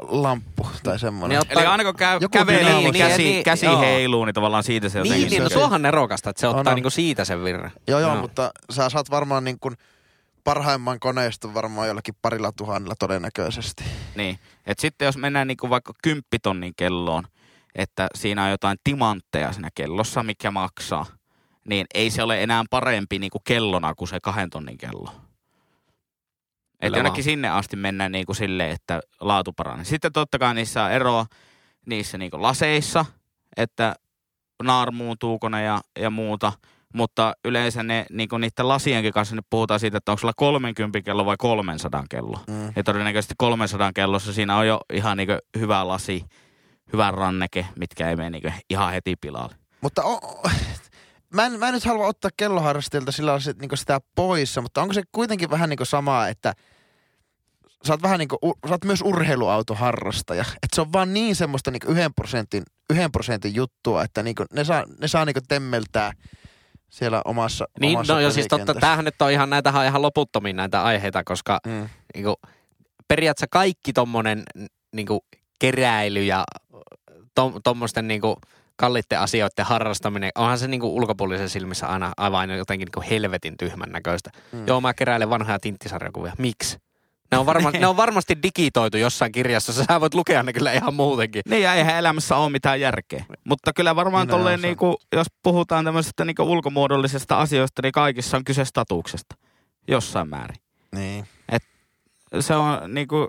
lamppu 0.00 0.66
tai 0.82 0.98
semmoinen. 0.98 1.38
Niin, 1.38 1.58
Eli 1.58 1.66
aina 1.66 1.84
kun 1.84 1.94
käy, 1.96 2.20
kävelee, 2.30 2.62
dynamo- 2.62 2.92
niin 2.92 2.94
käsi, 2.94 3.22
niin, 3.24 3.44
käsi 3.44 3.66
joo. 3.66 3.80
heiluu, 3.80 4.24
niin 4.24 4.34
tavallaan 4.34 4.62
siitä 4.64 4.88
se 4.88 4.98
jotenkin... 4.98 5.20
Niin, 5.20 5.30
niin 5.30 5.42
no 5.42 5.48
se- 5.48 5.54
tuohan 5.54 5.82
nerokasta, 5.82 6.30
että 6.30 6.40
se 6.40 6.48
ottaa 6.48 6.70
on. 6.70 6.74
niinku 6.74 6.90
siitä 6.90 7.24
sen 7.24 7.44
virran. 7.44 7.70
Joo, 7.88 8.00
joo, 8.00 8.12
Joo. 8.12 8.20
mutta 8.20 8.52
sä 8.70 8.88
saat 8.88 9.10
varmaan 9.10 9.44
niin 9.44 9.58
kuin 9.60 9.74
parhaimman 10.46 11.00
koneiston 11.00 11.54
varmaan 11.54 11.88
jollakin 11.88 12.14
parilla 12.22 12.52
tuhannella 12.52 12.94
todennäköisesti. 12.98 13.84
Niin. 14.14 14.38
Et 14.66 14.78
sitten 14.78 15.06
jos 15.06 15.16
mennään 15.16 15.46
niinku 15.46 15.70
vaikka 15.70 15.92
kymppitonnin 16.02 16.72
kelloon, 16.76 17.24
että 17.74 18.08
siinä 18.14 18.44
on 18.44 18.50
jotain 18.50 18.78
timantteja 18.84 19.52
siinä 19.52 19.68
kellossa, 19.74 20.22
mikä 20.22 20.50
maksaa, 20.50 21.06
niin 21.68 21.86
ei 21.94 22.10
se 22.10 22.22
ole 22.22 22.42
enää 22.42 22.64
parempi 22.70 23.18
niinku 23.18 23.38
kellona 23.44 23.94
kuin 23.94 24.08
se 24.08 24.20
kahden 24.22 24.50
tonnin 24.50 24.78
kello. 24.78 25.10
Että 26.80 26.98
jonnekin 26.98 27.16
vaan. 27.16 27.24
sinne 27.24 27.48
asti 27.48 27.76
mennään 27.76 28.12
niinku 28.12 28.34
silleen, 28.34 28.70
että 28.70 29.00
laatu 29.20 29.52
paranee. 29.52 29.84
Sitten 29.84 30.12
totta 30.12 30.38
kai 30.38 30.54
niissä 30.54 30.84
on 30.84 30.92
eroa 30.92 31.26
niissä 31.86 32.18
niinku 32.18 32.42
laseissa, 32.42 33.04
että 33.56 33.94
naarmuuntuuko 34.62 35.48
ne 35.48 35.62
ja, 35.62 35.80
ja 35.98 36.10
muuta. 36.10 36.52
Mutta 36.96 37.34
yleensä 37.44 37.82
ne, 37.82 38.06
niinku 38.10 38.38
niiden 38.38 38.68
lasienkin 38.68 39.12
kanssa 39.12 39.36
nyt 39.36 39.46
puhutaan 39.50 39.80
siitä, 39.80 39.98
että 39.98 40.12
onko 40.12 40.20
sulla 40.20 40.32
30 40.36 41.02
kello 41.02 41.26
vai 41.26 41.36
300 41.38 42.04
kello. 42.10 42.38
Mm. 42.48 42.72
Ja 42.76 42.84
todennäköisesti 42.84 43.34
300 43.38 43.92
kellossa 43.94 44.32
siinä 44.32 44.56
on 44.56 44.66
jo 44.66 44.80
ihan 44.92 45.16
niinku 45.16 45.34
hyvä 45.58 45.88
lasi, 45.88 46.24
hyvä 46.92 47.10
ranneke, 47.10 47.66
mitkä 47.78 48.10
ei 48.10 48.16
mene 48.16 48.30
niinku 48.30 48.50
ihan 48.70 48.92
heti 48.92 49.16
pilalle. 49.20 49.54
Mutta 49.80 50.02
o, 50.04 50.42
mä, 51.34 51.46
en, 51.46 51.58
mä 51.58 51.68
en 51.68 51.74
nyt 51.74 51.84
halua 51.84 52.06
ottaa 52.06 52.30
kelloharrastajilta 52.36 53.12
sillä 53.12 53.28
lailla 53.28 53.40
sit 53.44 53.58
niinku 53.58 53.76
sitä 53.76 54.00
poissa, 54.14 54.60
mutta 54.60 54.82
onko 54.82 54.94
se 54.94 55.02
kuitenkin 55.12 55.50
vähän 55.50 55.68
niinku 55.68 55.84
samaa, 55.84 56.28
että 56.28 56.52
sä 57.86 57.92
oot 57.92 58.02
vähän 58.02 58.18
niinku, 58.18 58.38
u- 58.44 58.58
sä 58.68 58.74
oot 58.74 58.84
myös 58.84 59.02
urheiluautoharrastaja. 59.02 60.44
Että 60.62 60.74
se 60.74 60.80
on 60.80 60.92
vaan 60.92 61.14
niin 61.14 61.36
semmoista 61.36 61.70
niinku 61.70 61.90
yhden 61.92 62.14
prosentin, 62.14 62.62
yhden 62.90 63.12
prosentin 63.12 63.54
juttua, 63.54 64.02
että 64.02 64.22
niinku 64.22 64.44
ne 64.52 64.64
saa, 64.64 64.84
ne 65.00 65.08
saa 65.08 65.24
niinku 65.24 65.40
temmeltää 65.48 66.12
siellä 66.90 67.22
omassa, 67.24 67.68
Niin, 67.80 67.96
omassa 67.96 68.14
no 68.14 68.20
joo, 68.20 68.30
siis 68.30 68.46
totta, 68.48 68.74
tämähän 68.74 69.04
nyt 69.04 69.22
on 69.22 69.30
ihan, 69.30 69.50
näitä 69.50 69.72
on 69.72 69.84
ihan 69.84 70.02
loputtomiin 70.02 70.56
näitä 70.56 70.82
aiheita, 70.82 71.24
koska 71.24 71.58
Mm. 71.66 71.88
niinku, 72.14 72.34
periaatteessa 73.08 73.46
kaikki 73.50 73.92
tommonen 73.92 74.42
niinku, 74.92 75.24
keräily 75.58 76.22
ja 76.22 76.44
to, 77.34 77.52
tommosten 77.64 78.08
niinku, 78.08 78.36
kalliitten 78.76 79.20
asioiden 79.20 79.64
harrastaminen, 79.64 80.30
onhan 80.34 80.58
se 80.58 80.68
niinku 80.68 80.96
ulkopuolisen 80.96 81.48
silmissä 81.48 81.86
aina 81.86 82.12
aivan 82.16 82.50
jotenkin 82.50 82.86
niinku 82.86 83.04
helvetin 83.10 83.56
tyhmän 83.56 83.90
näköistä. 83.90 84.30
Mm. 84.52 84.66
Joo, 84.66 84.80
mä 84.80 84.94
keräilen 84.94 85.30
vanhoja 85.30 85.58
tinttisarjakuvia. 85.58 86.32
Miksi? 86.38 86.78
Ne 87.30 87.38
on, 87.38 87.46
varma, 87.46 87.70
ne 87.80 87.86
on 87.86 87.96
varmasti 87.96 88.42
digitoitu 88.42 88.96
jossain 88.96 89.32
kirjastossa. 89.32 89.84
Sä 89.84 90.00
voit 90.00 90.14
lukea 90.14 90.42
ne 90.42 90.52
kyllä 90.52 90.72
ihan 90.72 90.94
muutenkin. 90.94 91.42
Niin 91.48 91.62
ja 91.62 91.74
eihän 91.74 91.96
elämässä 91.96 92.36
ole 92.36 92.50
mitään 92.50 92.80
järkeä. 92.80 93.24
Mutta 93.44 93.72
kyllä 93.72 93.96
varmaan 93.96 94.26
Niin, 94.26 94.32
no 94.32 94.36
tolleen 94.36 94.58
on. 94.58 94.62
niinku, 94.62 94.96
jos 95.12 95.26
puhutaan 95.42 95.84
tämmöisestä 95.84 96.24
niinku 96.24 96.42
ulkomuodollisesta 96.42 97.40
asioista, 97.40 97.82
niin 97.82 97.92
kaikissa 97.92 98.36
on 98.36 98.44
kyse 98.44 98.64
statuksesta. 98.64 99.34
Jossain 99.88 100.28
määrin. 100.28 100.56
Niin. 100.94 101.26
se 102.40 102.54
on 102.54 102.94
niinku, 102.94 103.28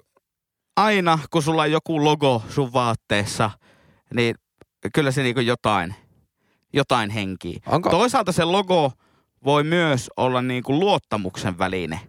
aina 0.78 1.19
kun 1.32 1.43
sulla 1.43 1.62
on 1.62 1.71
joku 1.71 2.04
logo 2.04 2.43
sun 2.50 2.74
vaatteessa, 2.74 3.52
niin 4.13 4.36
kyllä 4.93 5.12
se 5.12 5.24
niinku 5.24 5.39
jotain, 5.41 5.95
jotain 6.74 7.10
henkii. 7.10 7.58
Onko? 7.65 7.89
Toisaalta 7.89 8.32
se 8.32 8.43
logo 8.43 8.91
voi 9.45 9.63
myös 9.63 10.10
olla 10.17 10.41
niinku 10.41 10.80
luottamuksen 10.80 11.58
väline. 11.58 12.00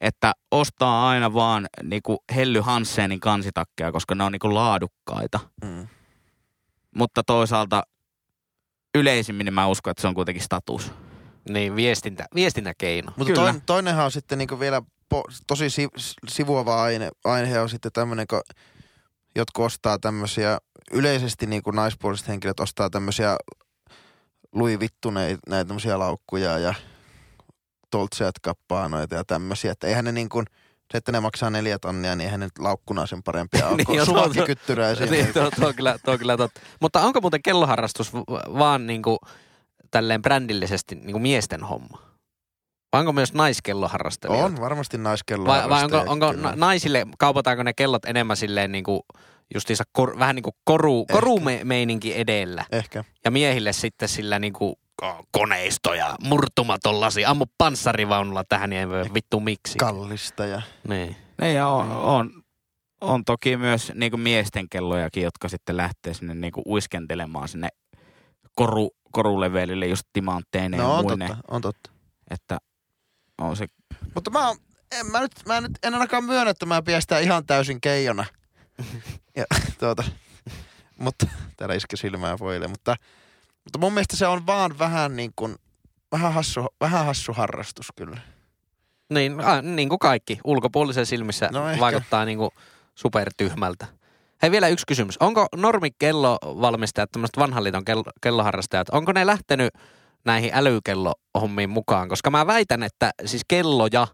Että 0.00 0.32
ostaa 0.50 1.08
aina 1.08 1.34
vaan 1.34 1.66
niinku 1.82 2.24
Helly 2.34 2.60
Hansenin 2.60 3.20
kansitakkeja, 3.20 3.92
koska 3.92 4.14
ne 4.14 4.24
on 4.24 4.32
niinku 4.32 4.54
laadukkaita. 4.54 5.40
Mm. 5.64 5.88
Mutta 6.94 7.22
toisaalta 7.22 7.82
yleisimmin 8.94 9.44
niin 9.44 9.54
mä 9.54 9.66
uskon, 9.66 9.90
että 9.90 10.00
se 10.00 10.08
on 10.08 10.14
kuitenkin 10.14 10.44
status. 10.44 10.92
Niin, 11.48 11.76
viestintä, 11.76 12.26
viestintäkeino. 12.34 13.12
Mutta 13.16 13.32
Kyllä. 13.32 13.44
toinen, 13.44 13.62
toinenhan 13.66 14.04
on 14.04 14.10
sitten 14.10 14.38
niinku 14.38 14.60
vielä 14.60 14.82
po, 15.08 15.24
tosi 15.46 15.70
si, 15.70 15.88
sivuava 16.28 16.82
aine, 16.82 17.10
aihe 17.24 17.60
on 17.60 17.68
sitten 17.68 17.92
tämmöinen, 17.92 18.26
kun 18.26 18.40
jotkut 19.36 19.64
ostaa 19.64 19.98
tämmöisiä, 19.98 20.58
yleisesti 20.92 21.46
niinku 21.46 21.70
naispuoliset 21.70 22.28
henkilöt 22.28 22.60
ostaa 22.60 22.90
tämmöisiä 22.90 23.36
Louis 24.52 24.80
Vittuneita, 24.80 25.40
näitä 25.48 25.68
tämmöisiä 25.68 25.98
laukkuja 25.98 26.58
ja 26.58 26.74
Dolce 27.92 28.30
Gabbanoita 28.44 29.14
ja 29.14 29.24
tämmöisiä, 29.24 29.72
että 29.72 29.86
eihän 29.86 30.04
ne 30.04 30.12
niin 30.12 30.28
kuin, 30.28 30.46
se, 30.92 30.98
että 30.98 31.12
ne 31.12 31.20
maksaa 31.20 31.50
neljä 31.50 31.78
tonnia, 31.78 32.14
niin 32.16 32.24
eihän 32.24 32.40
ne 32.40 32.46
nyt 32.46 32.58
laukkuna 32.58 33.06
sen 33.06 33.22
parempia 33.22 33.66
ole. 33.68 33.76
Niin, 33.76 33.86
niin, 33.88 33.96
joo, 33.96 34.06
tuo- 34.06 34.14
Suvakkikyttyräisiä. 34.14 35.06
Niin, 35.06 35.32
tuo, 35.32 35.50
tuo, 35.60 35.72
kyllä, 35.72 35.96
tuo 36.04 36.18
kyllä 36.18 36.36
totta. 36.36 36.60
Mutta 36.80 37.00
onko 37.00 37.20
muuten 37.20 37.42
kelloharrastus 37.42 38.12
vaan 38.58 38.86
niinku, 38.86 39.18
tälleen 39.90 40.22
brändillisesti 40.22 40.94
niinku 40.94 41.18
miesten 41.18 41.62
homma? 41.62 41.98
Vai 42.92 43.00
onko 43.00 43.12
myös 43.12 43.34
naiskelloharrastelijoita? 43.34 44.44
on 44.46 44.60
varmasti 44.60 44.98
naiskello. 44.98 45.46
Vai, 45.46 45.68
vai 45.68 45.84
onko, 45.84 46.02
onko 46.06 46.32
na- 46.32 46.52
naisille, 46.56 47.06
kaupataanko 47.18 47.62
ne 47.62 47.72
kellot 47.72 48.04
enemmän 48.04 48.36
silleen 48.36 48.72
niinku, 48.72 49.04
justiinsa 49.54 49.84
kor, 49.92 50.18
vähän 50.18 50.34
niinku 50.36 50.50
koru, 50.64 51.00
Ehkä. 51.00 51.12
korumeininki 51.14 52.18
edellä? 52.18 52.64
Ehkä. 52.72 53.04
Ja 53.24 53.30
miehille 53.30 53.72
sitten 53.72 54.08
sillä 54.08 54.38
niinku 54.38 54.76
ko- 54.78 54.85
koneistoja, 55.30 56.16
murtumaton 56.20 57.00
lasi, 57.00 57.24
ammu 57.24 57.44
panssarivaunulla 57.58 58.44
tähän, 58.48 58.70
niin 58.70 58.80
ei 58.80 58.88
voi 58.88 59.04
vittu 59.14 59.40
miksi. 59.40 59.78
Kallista 59.78 60.46
ja... 60.46 60.62
niin. 60.88 61.16
Ne 61.38 61.52
ja 61.52 61.68
on, 61.68 61.90
on, 61.92 62.42
on 63.00 63.24
toki 63.24 63.56
myös 63.56 63.92
niinku 63.94 64.16
miesten 64.16 64.68
kellojakin, 64.68 65.22
jotka 65.22 65.48
sitten 65.48 65.76
lähtee 65.76 66.14
sinne 66.14 66.34
niinku 66.34 66.62
uiskentelemaan 66.66 67.48
sinne 67.48 67.68
koru, 68.54 68.90
korulevelille 69.12 69.86
just 69.86 70.02
timantteineen 70.12 70.82
No 70.82 70.88
ja 70.88 70.94
on 70.94 71.04
muineen. 71.04 71.30
totta, 71.30 71.44
on 71.54 71.62
totta. 71.62 71.90
Että 72.30 72.58
on 73.38 73.56
se 73.56 73.66
Mutta 74.14 74.30
mä, 74.30 74.48
oon- 74.48 74.58
en, 74.92 75.06
mä, 75.06 75.20
nyt, 75.20 75.32
mä 75.46 75.60
nyt 75.60 75.78
en 75.82 75.94
ainakaan 75.94 76.24
myönnä, 76.24 76.50
että 76.50 76.66
mä 76.66 76.82
pidän 76.82 77.02
sitä 77.02 77.18
ihan 77.18 77.46
täysin 77.46 77.80
keijona. 77.80 78.24
ja, 79.36 79.44
tuota, 79.78 80.04
mutta 80.98 81.26
täällä 81.56 81.74
iski 81.74 81.96
silmää 81.96 82.36
foille. 82.36 82.68
Mutta, 82.68 82.96
mutta 83.66 83.78
mun 83.78 83.92
mielestä 83.92 84.16
se 84.16 84.26
on 84.26 84.46
vaan 84.46 84.78
vähän 84.78 85.16
niin 85.16 85.32
kuin, 85.36 85.54
vähän 86.12 86.32
hassu, 86.32 86.66
vähän 86.80 87.06
hassu 87.06 87.32
harrastus 87.32 87.86
kyllä. 87.96 88.20
Niin, 89.10 89.40
a, 89.40 89.62
niin 89.62 89.88
kuin 89.88 89.98
kaikki. 89.98 90.38
Ulkopuolisen 90.44 91.06
silmissä 91.06 91.48
No 91.52 91.68
ehkä. 91.68 91.80
vaikuttaa 91.80 92.24
niin 92.24 92.38
kuin 92.38 92.50
supertyhmältä. 92.94 93.86
Hei 94.42 94.50
vielä 94.50 94.68
yksi 94.68 94.86
kysymys. 94.86 95.16
Onko 95.18 95.46
normikellovalmistajat, 95.56 97.12
tämmöiset 97.12 97.38
vanhan 97.38 97.64
liiton 97.64 97.84
kello, 97.84 98.04
kelloharrastajat, 98.20 98.88
onko 98.92 99.12
ne 99.12 99.26
lähtenyt 99.26 99.74
näihin 100.24 100.50
älykellohommiin 100.54 101.70
mukaan? 101.70 102.08
Koska 102.08 102.30
mä 102.30 102.46
väitän, 102.46 102.82
että 102.82 103.10
siis 103.24 103.42
kelloja 103.48 104.06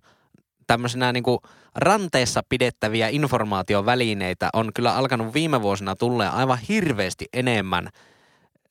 tämmöisenä 0.67 1.13
niin 1.13 1.23
kuin 1.23 1.39
ranteessa 1.75 2.43
pidettäviä 2.49 3.09
informaatiovälineitä 3.09 4.51
on 4.53 4.71
kyllä 4.75 4.95
alkanut 4.95 5.35
viime 5.35 5.63
vuosina 5.63 5.97
tulee 5.97 6.29
aivan 6.29 6.59
hirveästi 6.69 7.27
enemmän 7.33 7.89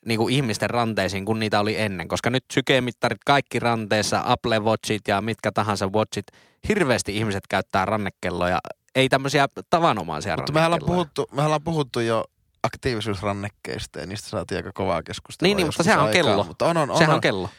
niin 0.05 0.17
kuin 0.17 0.33
ihmisten 0.33 0.69
ranteisiin 0.69 1.25
kuin 1.25 1.39
niitä 1.39 1.59
oli 1.59 1.79
ennen. 1.79 2.07
Koska 2.07 2.29
nyt 2.29 2.45
sykemittarit 2.53 3.23
kaikki 3.25 3.59
ranteessa, 3.59 4.21
Apple 4.25 4.59
Watchit 4.59 5.07
ja 5.07 5.21
mitkä 5.21 5.51
tahansa 5.51 5.87
Watchit, 5.87 6.25
hirveästi 6.69 7.17
ihmiset 7.17 7.43
käyttää 7.49 7.85
rannekelloja. 7.85 8.59
Ei 8.95 9.09
tämmöisiä 9.09 9.47
tavanomaisia 9.69 10.35
Mutta 10.35 10.53
mehän 10.53 10.67
ollaan, 10.67 10.81
puhuttu, 10.85 11.27
mehän 11.31 11.45
ollaan 11.45 11.63
puhuttu 11.63 11.99
jo 11.99 12.25
aktiivisuusrannekkeista 12.63 13.99
ja 13.99 14.05
niistä 14.05 14.29
saatiin 14.29 14.57
aika 14.57 14.71
kovaa 14.73 15.03
keskustelua. 15.03 15.47
Niin, 15.47 15.57
niin, 15.57 15.67
mutta 15.67 15.83
sehän 15.83 15.99
on 15.99 16.07
aikaa, 16.07 16.23
kello. 16.23 16.43
Mutta 16.43 16.65
on, 16.65 16.77
on, 16.77 16.91
on, 16.91 16.97
Sehän 16.97 17.09
on. 17.09 17.15
on 17.15 17.21
kello. 17.21 17.49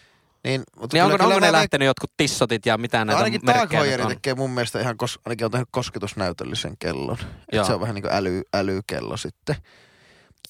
Niin, 0.44 0.62
mutta 0.76 0.96
Niin 0.96 1.04
onko, 1.04 1.16
kyllä, 1.16 1.28
onko 1.28 1.40
ne 1.40 1.46
mä 1.46 1.52
lähtenyt 1.52 1.86
jotkut 1.86 2.10
tissotit 2.16 2.66
ja 2.66 2.78
mitä 2.78 3.04
näitä 3.04 3.18
ainakin 3.18 3.40
merkkejä 3.44 3.98
on? 4.02 4.08
tekee 4.08 4.34
mun 4.34 4.50
mielestä 4.50 4.80
ihan, 4.80 4.96
kos, 4.96 5.18
ainakin 5.24 5.44
on 5.44 5.50
tehnyt 5.50 5.68
kosketusnäytöllisen 5.70 6.76
kellon. 6.78 7.16
Se 7.66 7.74
on 7.74 7.80
vähän 7.80 7.94
niin 7.94 8.02
kuin 8.02 8.12
äly, 8.12 8.42
älykello 8.54 9.16
sitten. 9.16 9.56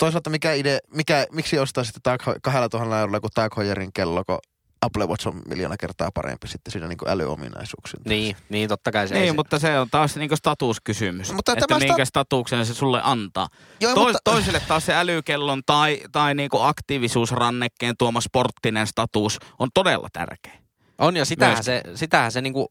Toisaalta 0.02 0.30
mikä 0.30 0.52
ide, 0.52 0.78
mikä, 0.94 1.26
miksi 1.32 1.58
ostaa 1.58 1.84
sitten 1.84 2.02
Tag, 2.02 2.22
Heuer- 2.22 2.38
kahdella 2.42 2.68
tuhannella 2.68 3.00
eurolla 3.00 3.20
kuin 3.20 3.30
Tag 3.34 3.56
Heuerin 3.56 3.92
kello, 3.92 4.24
kun 4.24 4.38
Apple 4.82 5.06
Watch 5.06 5.28
on 5.28 5.42
miljoona 5.48 5.76
kertaa 5.76 6.10
parempi 6.14 6.48
sitten 6.48 6.72
siinä 6.72 6.88
niin 6.88 6.98
kuin 6.98 7.08
älyominaisuuksia. 7.08 8.00
Niin, 8.04 8.36
niin 8.48 8.68
totta 8.68 8.92
kai 8.92 9.08
se 9.08 9.14
niin, 9.14 9.24
ei 9.24 9.32
mutta 9.32 9.58
se 9.58 9.78
on 9.78 9.90
taas 9.90 10.16
niinku 10.16 10.36
statuskysymys. 10.36 11.32
Mutta 11.32 11.52
että 11.52 11.64
tämä 11.68 11.80
sta- 11.80 11.86
minkä 11.86 12.04
statuksen 12.04 12.66
se 12.66 12.74
sulle 12.74 13.00
antaa. 13.04 13.48
Joo, 13.80 13.94
Tois, 13.94 14.06
mutta, 14.06 14.30
Toisille 14.30 14.60
taas 14.68 14.86
se 14.86 14.94
älykellon 14.94 15.62
tai, 15.66 16.00
tai 16.12 16.34
niinku 16.34 16.60
aktiivisuusrannekkeen 16.60 17.94
tuoma 17.98 18.20
sporttinen 18.20 18.86
status 18.86 19.38
on 19.58 19.68
todella 19.74 20.08
tärkeä. 20.12 20.58
On 20.98 21.16
ja 21.16 21.24
sitähän 21.24 21.54
Myöskin. 21.54 21.92
se, 21.92 21.96
sitähän 21.96 22.32
se 22.32 22.40
niinku, 22.40 22.68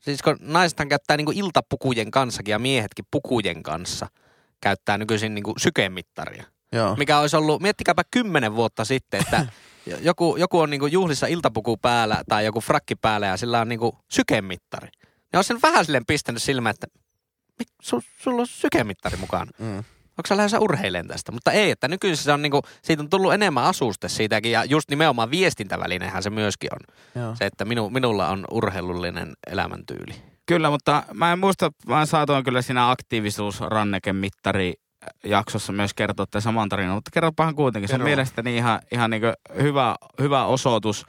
Siis 0.00 0.22
kun 0.22 0.36
naisethan 0.40 0.88
käyttää 0.88 1.16
niinku 1.16 1.32
iltapukujen 1.34 2.10
kanssakin 2.10 2.52
ja 2.52 2.58
miehetkin 2.58 3.04
pukujen 3.10 3.62
kanssa 3.62 4.06
käyttää 4.60 4.98
nykyisin 4.98 5.34
niinku 5.34 5.54
sykemittaria. 5.58 6.51
Joo. 6.72 6.96
Mikä 6.96 7.18
olisi 7.18 7.36
ollut, 7.36 7.62
miettikääpä 7.62 8.02
kymmenen 8.10 8.54
vuotta 8.54 8.84
sitten, 8.84 9.20
että 9.20 9.46
joku, 10.00 10.36
joku 10.36 10.60
on 10.60 10.70
niinku 10.70 10.86
juhlissa 10.86 11.26
iltapuku 11.26 11.76
päällä 11.76 12.22
tai 12.28 12.44
joku 12.44 12.60
frakki 12.60 12.94
päällä 12.94 13.26
ja 13.26 13.36
sillä 13.36 13.60
on 13.60 13.68
niinku 13.68 13.98
sykemittari. 14.12 14.88
Ja 15.32 15.38
olisi 15.38 15.48
sen 15.48 15.62
vähän 15.62 15.84
silleen 15.84 16.06
pistänyt 16.06 16.42
silmään, 16.42 16.74
että 16.74 16.86
"Mik- 17.62 17.76
su, 17.82 18.02
sulla 18.18 18.40
on 18.40 18.46
sykemittari 18.46 19.16
mukana. 19.16 19.50
Mm. 19.58 19.78
Onko 20.18 20.26
sä 20.28 20.36
lähdössä 20.36 20.60
urheilemaan 20.60 21.08
tästä? 21.08 21.32
Mutta 21.32 21.52
ei, 21.52 21.70
että 21.70 21.88
nykyisin 21.88 22.24
se 22.24 22.32
on 22.32 22.42
niinku, 22.42 22.62
siitä 22.82 23.02
on 23.02 23.10
tullut 23.10 23.34
enemmän 23.34 23.64
asuste 23.64 24.08
siitäkin 24.08 24.52
ja 24.52 24.64
just 24.64 24.88
nimenomaan 24.88 25.30
viestintävälinehän 25.30 26.22
se 26.22 26.30
myöskin 26.30 26.70
on. 26.74 26.80
Joo. 27.22 27.34
Se, 27.36 27.46
että 27.46 27.64
minu, 27.64 27.90
minulla 27.90 28.28
on 28.28 28.44
urheilullinen 28.50 29.32
elämäntyyli. 29.46 30.14
Kyllä, 30.46 30.70
mutta 30.70 31.02
mä 31.14 31.32
en 31.32 31.38
muista, 31.38 31.70
mä 31.86 32.06
saatoin 32.06 32.44
kyllä 32.44 32.62
siinä 32.62 32.90
aktiivisuusrannekemittari 32.90 34.74
jaksossa 35.24 35.72
myös 35.72 35.94
kertoa 35.94 36.26
tämän 36.26 36.42
saman 36.42 36.68
tarinan, 36.68 36.94
mutta 36.94 37.10
kerropahan 37.14 37.54
kuitenkin. 37.54 37.88
Se 37.88 37.94
on 37.94 37.98
Kerro. 37.98 38.06
mielestäni 38.08 38.56
ihan, 38.56 38.80
ihan 38.92 39.10
niin 39.10 39.22
hyvä, 39.62 39.96
hyvä 40.20 40.44
osoitus 40.44 41.06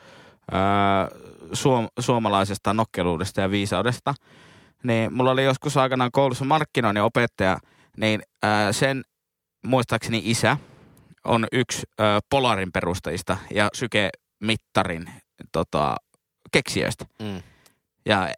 ää, 0.51 1.07
suom, 1.53 1.87
suomalaisesta 1.99 2.73
nokkeluudesta 2.73 3.41
ja 3.41 3.51
viisaudesta. 3.51 4.13
Niin 4.83 5.13
mulla 5.13 5.31
oli 5.31 5.43
joskus 5.43 5.77
aikanaan 5.77 6.11
koulussa 6.11 6.45
markkinoinnin 6.45 7.03
opettaja, 7.03 7.57
niin 7.97 8.21
ää, 8.43 8.71
sen 8.71 9.03
muistaakseni 9.65 10.21
isä 10.25 10.57
on 11.23 11.47
yksi 11.51 11.83
ää, 11.99 12.19
Polarin 12.29 12.71
perustajista 12.71 13.37
ja 13.55 13.69
sykemittarin 13.73 15.05
tota, 15.51 15.95
keksijöistä. 16.51 17.05
Mm. 17.21 17.41
Ja 18.05 18.33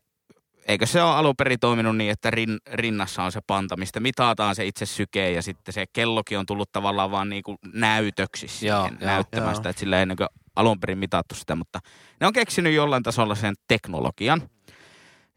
eikö 0.66 0.86
se 0.86 1.04
ole 1.04 1.16
alun 1.16 1.36
perin 1.38 1.60
toiminut 1.60 1.98
niin, 1.98 2.12
että 2.12 2.32
rin, 2.32 2.58
rinnassa 2.72 3.24
on 3.24 3.32
se 3.32 3.40
panta, 3.48 3.78
mistä 3.78 4.00
mitataan 4.00 4.56
se 4.56 4.66
itse 4.66 4.86
syke 4.86 5.32
ja 5.32 5.42
sitten 5.42 5.74
se 5.74 5.86
kellokin 5.94 6.40
on 6.40 6.46
tullut 6.46 6.72
tavallaan 6.72 7.12
vaan 7.12 7.30
niin 7.30 7.44
kuin 7.44 7.58
näytöksi 7.74 8.48
siihen 8.48 8.76
Joo, 8.76 8.90
näyttämään 9.02 9.50
joo. 9.50 9.56
sitä, 9.56 9.70
että 9.70 9.80
sillä 9.80 10.00
ei 10.00 10.06
niin 10.06 10.18
alun 10.56 10.80
perin 10.80 10.98
mitattu 10.98 11.36
sitä, 11.36 11.56
mutta 11.56 11.80
ne 12.20 12.28
on 12.28 12.34
keksinyt 12.34 12.74
jollain 12.74 13.04
tasolla 13.04 13.36
sen 13.36 13.56
teknologian. 13.68 14.50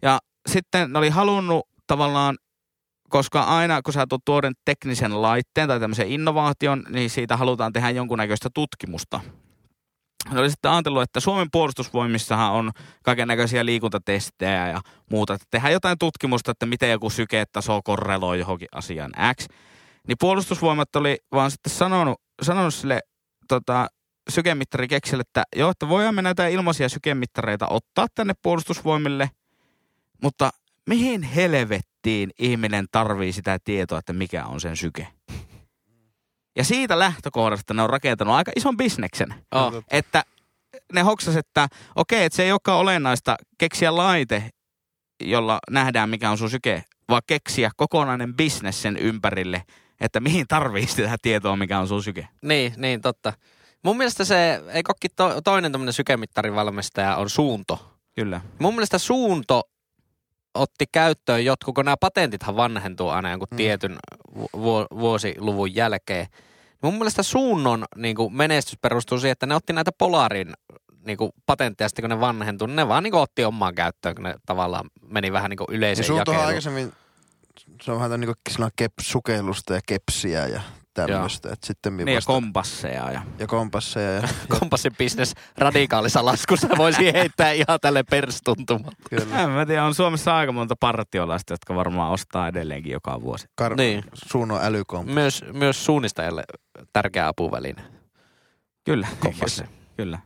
Ja 0.02 0.18
sitten 0.46 0.92
ne 0.92 0.98
oli 0.98 1.08
halunnut 1.08 1.68
tavallaan, 1.86 2.36
koska 3.08 3.42
aina 3.42 3.82
kun 3.82 3.94
sä 3.94 4.06
tuot 4.08 4.24
tuoden 4.24 4.52
teknisen 4.64 5.22
laitteen 5.22 5.68
tai 5.68 5.80
tämmöisen 5.80 6.08
innovaation, 6.08 6.84
niin 6.88 7.10
siitä 7.10 7.36
halutaan 7.36 7.72
tehdä 7.72 7.90
jonkunnäköistä 7.90 8.48
tutkimusta. 8.54 9.20
Ne 10.30 10.40
oli 10.40 10.50
sitten 10.50 10.70
ajatellut, 10.70 11.02
että 11.02 11.20
Suomen 11.20 11.48
puolustusvoimissahan 11.52 12.52
on 12.52 12.70
kaiken 13.02 13.28
näköisiä 13.28 13.64
liikuntatestejä 13.64 14.68
ja 14.68 14.80
muuta. 15.10 15.34
Että 15.34 15.46
tehdään 15.50 15.72
jotain 15.72 15.98
tutkimusta, 15.98 16.50
että 16.50 16.66
miten 16.66 16.90
joku 16.90 17.10
syketaso 17.10 17.80
korreloi 17.84 18.38
johonkin 18.38 18.68
asiaan 18.72 19.12
X. 19.34 19.46
Niin 20.08 20.16
puolustusvoimat 20.20 20.96
oli 20.96 21.18
vaan 21.32 21.50
sitten 21.50 21.72
sanonut, 21.72 22.20
sanonut 22.42 22.74
sille 22.74 23.00
tota, 23.48 23.88
sykemittari 24.30 24.88
keksille, 24.88 25.20
että 25.20 25.44
joo, 25.56 25.70
että 25.70 25.88
voidaan 25.88 26.14
me 26.14 26.22
näitä 26.22 26.48
ilmaisia 26.48 26.88
sykemittareita 26.88 27.66
ottaa 27.70 28.06
tänne 28.14 28.34
puolustusvoimille, 28.42 29.30
mutta 30.22 30.50
mihin 30.88 31.22
helvettiin 31.22 32.30
ihminen 32.38 32.86
tarvii 32.92 33.32
sitä 33.32 33.58
tietoa, 33.64 33.98
että 33.98 34.12
mikä 34.12 34.44
on 34.44 34.60
sen 34.60 34.76
syke? 34.76 35.17
Ja 36.58 36.64
siitä 36.64 36.98
lähtökohdasta 36.98 37.74
ne 37.74 37.82
on 37.82 37.90
rakentanut 37.90 38.34
aika 38.34 38.52
ison 38.56 38.76
bisneksen 38.76 39.34
Oh. 39.54 39.72
että 39.90 40.24
ne 40.92 41.00
hoksas, 41.00 41.36
että 41.36 41.68
okei, 41.96 42.24
että 42.24 42.36
se 42.36 42.42
ei 42.42 42.52
olekaan 42.52 42.78
olennaista 42.78 43.36
keksiä 43.58 43.96
laite, 43.96 44.50
jolla 45.24 45.58
nähdään 45.70 46.08
mikä 46.10 46.30
on 46.30 46.38
sun 46.38 46.50
syke, 46.50 46.84
vaan 47.08 47.22
keksiä 47.26 47.70
kokonainen 47.76 48.34
bisnes 48.34 48.82
sen 48.82 48.96
ympärille, 48.96 49.62
että 50.00 50.20
mihin 50.20 50.46
tarvii 50.48 50.86
sitä 50.86 51.16
tietoa, 51.22 51.56
mikä 51.56 51.78
on 51.78 51.88
sun 51.88 52.02
syke. 52.02 52.28
Niin, 52.42 52.74
niin 52.76 53.00
totta. 53.00 53.32
Mun 53.84 53.96
mielestä 53.96 54.24
se, 54.24 54.62
ei 54.72 54.82
kokki 54.82 55.08
to, 55.08 55.40
toinen 55.40 55.72
tämmöinen 55.72 55.92
sykemittarin 55.92 56.54
valmistaja 56.54 57.16
on 57.16 57.30
Suunto. 57.30 57.98
Kyllä. 58.14 58.40
Mun 58.58 58.74
mielestä 58.74 58.98
Suunto 58.98 59.62
otti 60.54 60.84
käyttöön 60.92 61.44
jotkut, 61.44 61.74
kun 61.74 61.84
nämä 61.84 61.96
patentithan 61.96 62.56
vanhentuu 62.56 63.08
aina 63.08 63.30
jonkun 63.30 63.48
Mm. 63.50 63.56
tietyn 63.56 63.96
vu- 64.52 64.86
vuosiluvun 64.98 65.74
jälkeen. 65.74 66.26
Mun 66.82 66.94
mielestä 66.94 67.22
Suunnon 67.22 67.84
niin 67.96 68.16
kuin 68.16 68.36
menestys 68.36 68.78
perustuu 68.82 69.18
siihen, 69.18 69.32
että 69.32 69.46
ne 69.46 69.54
otti 69.54 69.72
näitä 69.72 69.92
Polarin 69.92 70.52
niin 71.06 71.18
kuin 71.18 71.32
patentteja 71.46 71.88
sitten, 71.88 72.02
kun 72.02 72.10
ne 72.10 72.20
vanhentuu. 72.20 72.66
Ne 72.66 72.88
vaan 72.88 73.02
niin 73.02 73.10
kuin 73.10 73.20
otti 73.20 73.44
omaan 73.44 73.74
käyttöön, 73.74 74.14
kun 74.14 74.24
ne 74.24 74.34
tavallaan 74.46 74.90
meni 75.08 75.32
vähän 75.32 75.50
niin 75.50 75.58
kuin 75.58 75.68
yleiseen 75.70 76.06
tuohon 76.06 76.20
jakeluun. 76.20 76.46
aikaisemmin, 76.46 76.92
se 77.82 77.92
on 77.92 78.00
vähän 78.00 78.20
niin 78.20 78.34
kuin 78.76 78.88
sukellusta 79.00 79.74
ja 79.74 79.80
kepsiä 79.86 80.46
ja 80.46 80.60
tämmöistä. 81.06 81.52
Että 81.52 81.66
sitten 81.66 81.96
Niin 81.96 82.08
ja 82.08 82.14
vasta, 82.16 82.32
kompasseja 82.32 83.10
ja... 83.12 83.22
ja 83.38 83.46
kompasseja. 83.46 84.10
Ja, 84.12 84.28
Kompassin 84.60 84.92
business 84.98 85.34
radikaalissa 85.58 86.24
laskussa 86.24 86.68
voisi 86.78 87.12
heittää 87.12 87.52
ihan 87.52 87.78
tälle 87.80 88.02
perstuntumalle. 88.02 88.96
kyllä. 89.10 89.42
En 89.42 89.50
mä 89.50 89.66
tiedä, 89.66 89.84
on 89.84 89.94
Suomessa 89.94 90.36
aika 90.36 90.52
monta 90.52 90.74
partiolaista, 90.80 91.52
jotka 91.52 91.74
varmaan 91.74 92.12
ostaa 92.12 92.48
edelleenkin 92.48 92.92
joka 92.92 93.20
vuosi. 93.20 93.46
Kar- 93.62 93.76
Niin. 93.76 94.04
Suunnon 94.14 94.60
älykompa. 94.62 95.12
Myös, 95.12 95.44
myös 95.52 95.84
suunnistajalle 95.84 96.44
tärkeä 96.92 97.28
apuväline. 97.28 97.82
Kyllä. 98.84 99.08
Kompassi. 99.20 99.64
Kyllä. 99.96 100.18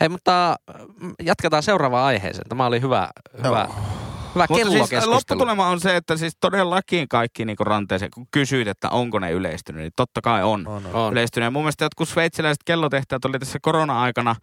Hei, 0.00 0.08
mutta 0.08 0.56
mm, 1.00 1.12
jatketaan 1.22 1.62
seuraavaan 1.62 2.04
aiheeseen. 2.06 2.48
Tämä 2.48 2.66
oli 2.66 2.80
hyvä, 2.80 3.08
hyvä, 3.44 3.68
Joo. 3.68 3.99
Hyvä 4.34 4.46
Mutta 4.48 4.86
siis 4.86 5.06
lopputulema 5.06 5.68
on 5.68 5.80
se, 5.80 5.96
että 5.96 6.16
siis 6.16 6.32
todellakin 6.40 7.08
kaikki 7.08 7.44
niinku 7.44 7.64
ranteeseen, 7.64 8.10
kun 8.14 8.26
kysyit, 8.30 8.68
että 8.68 8.88
onko 8.88 9.18
ne 9.18 9.30
yleistynyt, 9.30 9.82
niin 9.82 9.92
totta 9.96 10.20
kai 10.20 10.42
on. 10.42 10.66
On, 10.66 10.86
on. 10.86 10.94
on. 10.94 11.12
yleistynyt. 11.12 11.44
Ja 11.44 11.50
mun 11.50 11.62
mielestä 11.62 11.84
jotkut 11.84 12.08
sveitsiläiset 12.08 12.62
kellotehtaat 12.64 13.24
oli 13.24 13.38
tässä 13.38 13.58
korona-aikana, 13.62 14.36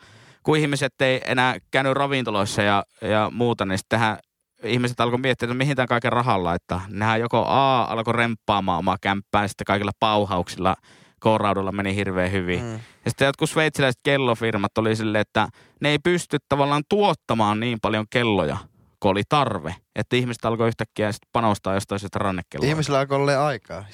kun 0.44 0.58
ihmiset 0.58 1.02
ei 1.02 1.22
enää 1.26 1.58
käynyt 1.72 1.94
ravintoloissa 1.94 2.62
ja, 2.62 2.84
ja 3.02 3.32
muuta, 3.34 3.66
niin 3.66 3.78
sittenhän 3.78 4.18
ihmiset 4.64 5.00
alkoi 5.00 5.20
miettiä, 5.20 5.46
että 5.46 5.58
mihin 5.58 5.76
tämän 5.76 5.88
kaiken 5.88 6.12
rahan 6.12 6.44
laittaa. 6.44 6.86
Nehän 6.90 7.20
joko 7.20 7.46
A 7.48 7.84
alkoi 7.84 8.14
remppaamaan 8.14 8.80
omaa 8.80 8.98
kämppää, 9.02 9.42
ja 9.42 9.48
sitten 9.48 9.66
kaikilla 9.66 9.92
pauhauksilla 10.00 10.76
kouraudulla 11.20 11.72
meni 11.72 11.96
hirveän 11.96 12.32
hyvin. 12.32 12.64
Mm. 12.64 12.72
Ja 12.74 13.12
sitten 13.12 13.26
jotkut 13.26 13.50
sveitsiläiset 13.50 14.00
kellofirmat 14.04 14.78
oli 14.78 14.96
silleen, 14.96 15.22
että 15.22 15.48
ne 15.82 15.90
ei 15.90 16.00
pysty 16.00 16.38
tavallaan 16.50 16.84
tuottamaan 16.90 17.60
niin 17.60 17.78
paljon 17.82 18.06
kelloja, 18.10 18.58
kun 19.00 19.12
oli 19.12 19.24
tarve. 19.30 19.76
Että 19.96 20.16
ihmiset 20.16 20.46
alkoi 20.46 20.68
yhtäkkiä 20.68 21.12
sit 21.12 21.22
panostaa 21.32 21.74
jostain 21.74 22.00
syystä 22.00 22.20
rannekelloa. 22.20 22.70
Ihmisillä 22.70 23.00
alkoi 23.00 23.16
olla 23.18 23.46
aikaa. 23.48 23.86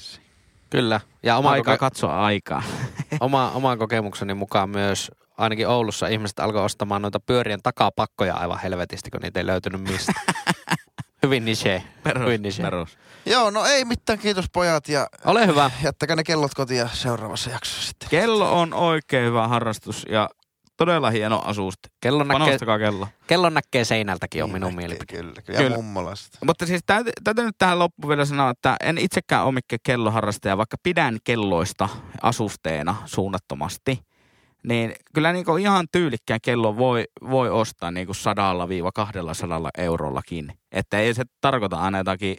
Kyllä. 0.70 1.00
Ja 1.24 1.38
oma, 1.38 1.50
Aikaa 1.52 1.76
koke- 1.76 1.80
katsoa 1.80 2.26
aikaa. 2.26 2.64
oma, 3.20 3.52
oman 3.52 3.78
kokemukseni 3.78 4.34
mukaan 4.34 4.70
myös 4.70 5.12
ainakin 5.38 5.68
Oulussa 5.68 6.08
ihmiset 6.08 6.40
alkoi 6.40 6.64
ostamaan 6.64 7.02
noita 7.02 7.20
pyörien 7.20 7.60
takapakkoja 7.64 8.36
aivan 8.36 8.60
helvetisti, 8.60 9.12
kun 9.12 9.20
niitä 9.22 9.40
ei 9.40 9.46
löytynyt 9.46 9.82
mistä. 9.82 10.14
Hyvin 11.24 11.46
niche. 11.46 11.84
Hyvin 12.20 12.42
niche. 12.42 12.64
perus. 12.64 12.98
Joo, 13.26 13.50
no 13.50 13.66
ei 13.66 13.86
mitään, 13.86 14.20
kiitos 14.20 14.46
pojat 14.54 14.90
ja 14.90 15.08
Ole 15.26 15.48
hyvä. 15.48 15.72
jättäkää 15.84 16.16
ne 16.16 16.24
kellot 16.24 16.54
kotiin 16.54 16.90
seuraavassa 16.94 17.50
jaksossa 17.50 17.88
sitten. 17.88 18.10
Kello 18.10 18.60
on 18.62 18.74
oikein 18.74 19.26
hyvä 19.26 19.48
harrastus 19.48 20.06
ja 20.10 20.30
todella 20.78 21.10
hieno 21.12 21.42
asuste. 21.46 21.90
Kellon 22.02 22.28
näkee, 22.28 22.40
Panostakaa 22.46 22.80
kello. 22.80 23.08
kellon 23.28 23.54
näkee 23.54 23.86
seinältäkin 23.86 24.44
on 24.44 24.52
minun 24.52 24.68
Niin, 24.70 24.78
mielipide. 24.78 25.18
Kyllä, 25.22 25.42
kyllä. 25.42 25.60
Ja 25.60 25.64
Kyllä. 25.64 25.76
mummolasta. 25.78 26.38
Mutta 26.46 26.66
siis 26.66 26.82
täytyy, 26.86 27.14
täytyy 27.24 27.46
nyt 27.46 27.56
tähän 27.58 27.80
loppuun 27.80 28.10
vielä 28.10 28.26
sanoa, 28.26 28.50
että 28.50 28.76
en 28.84 28.98
itsekään 28.98 29.44
ole 29.46 29.52
mikään 29.52 29.80
kelloharrastaja, 29.84 30.58
vaikka 30.58 30.78
pidän 30.84 31.18
kelloista 31.24 31.90
asusteena 32.22 32.96
suunnattomasti. 33.06 34.00
Niin 34.68 34.94
kyllä 35.14 35.34
niin 35.34 35.46
kuin 35.46 35.62
ihan 35.62 35.86
tyylikkään 35.92 36.40
kello 36.44 36.78
voi, 36.78 37.04
voi 37.30 37.50
ostaa 37.50 37.92
niin 37.92 38.06
kuin 38.06 38.16
sadalla 38.16 38.70
viiva 38.70 38.92
kahdella 38.92 39.34
sadalla 39.34 39.70
eurollakin. 39.78 40.54
Että 40.72 41.00
ei 41.00 41.14
se 41.14 41.24
tarkoita 41.42 41.78
aina 41.78 41.98
jotakin 41.98 42.38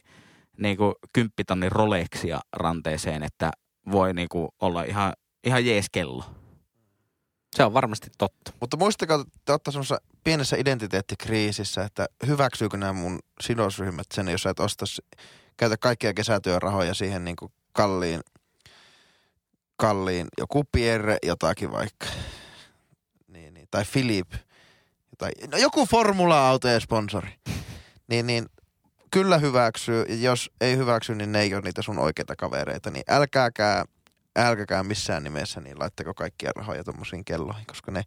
niin 0.58 0.76
kuin 0.76 0.94
kymppitonnin 1.12 1.72
Rolexia 1.72 2.40
ranteeseen, 2.52 3.22
että 3.22 3.50
voi 3.90 4.14
niin 4.14 4.28
kuin 4.28 4.48
olla 4.60 4.82
ihan, 4.82 5.12
ihan 5.46 5.66
jees 5.66 5.86
kello. 5.92 6.24
Se 7.54 7.64
on 7.64 7.74
varmasti 7.74 8.10
totta. 8.18 8.52
Mutta 8.60 8.76
muistakaa, 8.76 9.20
että 9.20 9.38
te 9.44 9.52
olette 9.52 9.70
semmoisessa 9.70 10.00
pienessä 10.24 10.56
identiteettikriisissä, 10.56 11.84
että 11.84 12.06
hyväksyykö 12.26 12.76
nämä 12.76 12.92
mun 12.92 13.18
sidosryhmät 13.40 14.06
sen, 14.14 14.28
jos 14.28 14.42
sä 14.42 14.50
et 14.50 14.60
osta, 14.60 14.84
käytä 15.56 15.76
kaikkia 15.76 16.14
kesätyörahoja 16.14 16.94
siihen 16.94 17.24
niin 17.24 17.36
kuin 17.36 17.52
kalliin, 17.72 18.20
kalliin, 19.76 20.28
joku 20.38 20.64
Pierre 20.72 21.18
jotakin 21.22 21.72
vaikka. 21.72 22.06
Niin, 23.28 23.54
niin. 23.54 23.68
Tai 23.70 23.84
Philip. 23.92 24.32
Tai, 25.18 25.30
no 25.50 25.58
joku 25.58 25.86
formula-autojen 25.86 26.80
sponsori. 26.80 27.34
Niin, 28.08 28.26
niin 28.26 28.46
kyllä 29.10 29.38
hyväksyy. 29.38 30.04
Jos 30.04 30.50
ei 30.60 30.76
hyväksy, 30.76 31.14
niin 31.14 31.32
ne 31.32 31.40
ei 31.40 31.54
ole 31.54 31.62
niitä 31.62 31.82
sun 31.82 31.98
oikeita 31.98 32.36
kavereita. 32.36 32.90
Niin 32.90 33.04
älkääkää, 33.08 33.84
älkääkää 34.36 34.82
missään 34.82 35.24
nimessä, 35.24 35.60
niin 35.60 35.78
laittako 35.78 36.14
kaikkia 36.14 36.50
rahoja 36.56 36.84
tommosiin 36.84 37.24
kelloihin, 37.24 37.66
koska 37.66 37.92
ne 37.92 38.02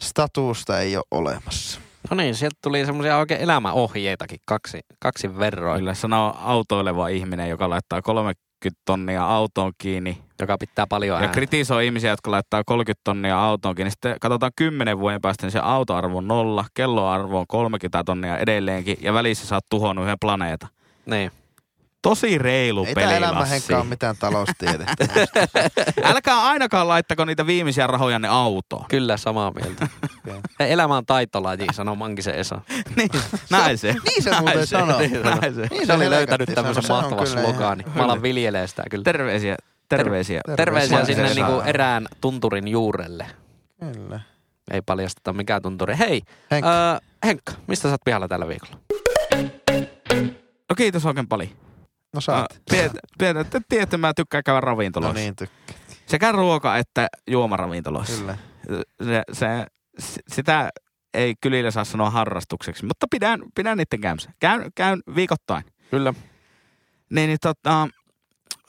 statusta 0.00 0.80
ei 0.80 0.96
ole 0.96 1.04
olemassa. 1.10 1.80
No 2.10 2.16
niin, 2.16 2.34
sieltä 2.34 2.56
tuli 2.62 2.86
semmoisia 2.86 3.16
oikein 3.16 3.40
elämäohjeitakin 3.40 4.38
kaksi, 4.44 4.80
kaksi 4.98 5.38
verroin, 5.38 5.78
Kyllä 5.78 5.94
sanoo 5.94 6.36
autoileva 6.40 7.08
ihminen, 7.08 7.48
joka 7.48 7.70
laittaa 7.70 8.02
30 8.02 8.82
tonnia 8.84 9.26
autoon 9.26 9.72
kiinni 9.78 10.24
joka 10.40 10.58
pitää 10.58 10.86
paljon 10.86 11.16
ja 11.16 11.20
ääntä. 11.20 11.34
kritisoi 11.34 11.86
ihmisiä, 11.86 12.10
jotka 12.10 12.30
laittaa 12.30 12.62
30 12.66 13.00
tonnia 13.04 13.40
autoon 13.40 13.74
kiinni. 13.74 13.90
Sitten 13.90 14.16
katsotaan 14.20 14.52
10 14.56 14.98
vuoden 14.98 15.20
päästä, 15.20 15.46
niin 15.46 15.52
se 15.52 15.58
autoarvo 15.58 16.18
on 16.18 16.28
nolla, 16.28 16.64
kelloarvo 16.74 17.38
on 17.38 17.46
30 17.48 18.04
tonnia 18.04 18.38
edelleenkin 18.38 18.96
ja 19.00 19.12
välissä 19.12 19.46
sä 19.46 19.54
oot 19.54 19.64
tuhonnut 19.70 20.04
yhden 20.04 20.18
planeetan. 20.20 20.68
Niin. 21.06 21.30
Tosi 22.04 22.38
reilu 22.38 22.84
Ei 22.84 22.94
peli, 22.94 23.06
tää 23.06 23.20
Lassi. 23.20 23.24
elämähenkaan 23.24 23.80
ole 23.80 23.88
mitään 23.88 24.16
taloustiedettä. 24.18 25.06
Älkää 26.04 26.42
ainakaan 26.42 26.88
laittako 26.88 27.24
niitä 27.24 27.46
viimeisiä 27.46 27.86
rahojanne 27.86 28.28
autoon. 28.28 28.84
Kyllä, 28.88 29.16
samaa 29.16 29.52
mieltä. 29.60 29.88
Ei, 30.60 30.72
Elämä 30.72 30.96
on 30.96 31.06
taitolaji, 31.06 31.66
sanoo 31.72 31.94
Mankisen 31.94 32.34
Esa. 32.34 32.60
niin, 32.96 33.08
näin 33.50 33.78
se. 33.78 33.92
niin 33.92 34.22
se 34.22 34.30
muuten 34.30 34.54
Näin 34.54 34.66
sanoo. 34.66 34.98
Niin. 34.98 35.22
Näin 35.22 35.54
se. 35.54 35.66
Niin 35.70 35.86
Se 35.86 35.92
oli 35.92 36.10
löytänyt 36.10 36.50
tämmöisen 36.54 36.84
mahtavan 36.88 37.26
ihan- 37.54 37.82
Mä 37.94 38.04
alan 38.04 38.22
viljelee 38.22 38.66
sitä 38.66 38.82
kyllä. 38.90 39.04
Terveisiä. 39.04 39.56
Terveisiä. 39.88 40.40
Terveisiä 40.56 40.88
Terveisiä 40.96 41.04
sinne 41.04 41.30
Esa. 41.30 41.34
niinku 41.46 41.60
erään 41.60 42.06
tunturin 42.20 42.68
juurelle. 42.68 43.26
Kyllä. 43.80 44.20
Ei 44.70 44.82
paljasteta 44.82 45.32
mikä 45.32 45.60
tunturi. 45.60 45.98
Hei, 45.98 46.22
Henkka. 46.50 46.90
Öö, 46.92 46.98
Henkka, 47.26 47.52
mistä 47.66 47.88
sä 47.88 47.92
oot 47.92 48.00
pihalla 48.04 48.28
tällä 48.28 48.48
viikolla? 48.48 48.76
No 50.70 50.76
kiitos 50.76 51.06
oikein 51.06 51.28
paljon. 51.28 51.48
No 52.14 52.20
saat. 52.20 52.46
Tiedät, 53.18 53.50
te 53.50 53.60
tiedätte, 53.68 53.96
mä 53.96 54.12
tykkään 54.16 54.44
käydä 54.44 54.56
No 54.56 54.60
ravintoloissa. 54.60 55.20
niin, 55.20 55.36
tykkää. 55.36 55.76
Sekä 56.06 56.32
ruoka- 56.32 56.76
että 56.78 57.08
juomaravintoloissa. 57.30 58.16
Kyllä. 58.20 58.36
Se, 59.02 59.22
se, 59.32 59.66
sitä 60.28 60.70
ei 61.14 61.34
kylillä 61.40 61.70
saa 61.70 61.84
sanoa 61.84 62.10
harrastukseksi, 62.10 62.84
mutta 62.86 63.06
pidän, 63.10 63.40
pidän 63.54 63.78
niiden 63.78 64.00
käymässä. 64.00 64.30
Käyn, 64.40 64.70
käyn 64.74 65.00
viikoittain. 65.14 65.64
Kyllä. 65.90 66.14
Niin, 67.10 67.26
niin 67.28 67.38
tota, 67.42 67.88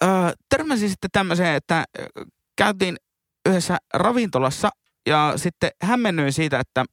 ö, 0.04 0.08
törmäsin 0.50 0.90
sitten 0.90 1.10
tämmöiseen, 1.14 1.56
että 1.56 1.84
käytiin 2.58 2.98
yhdessä 3.50 3.78
ravintolassa 3.94 4.70
ja 5.08 5.34
sitten 5.36 5.70
hämmennyin 5.84 6.34
siitä, 6.34 6.60
että 6.60 6.86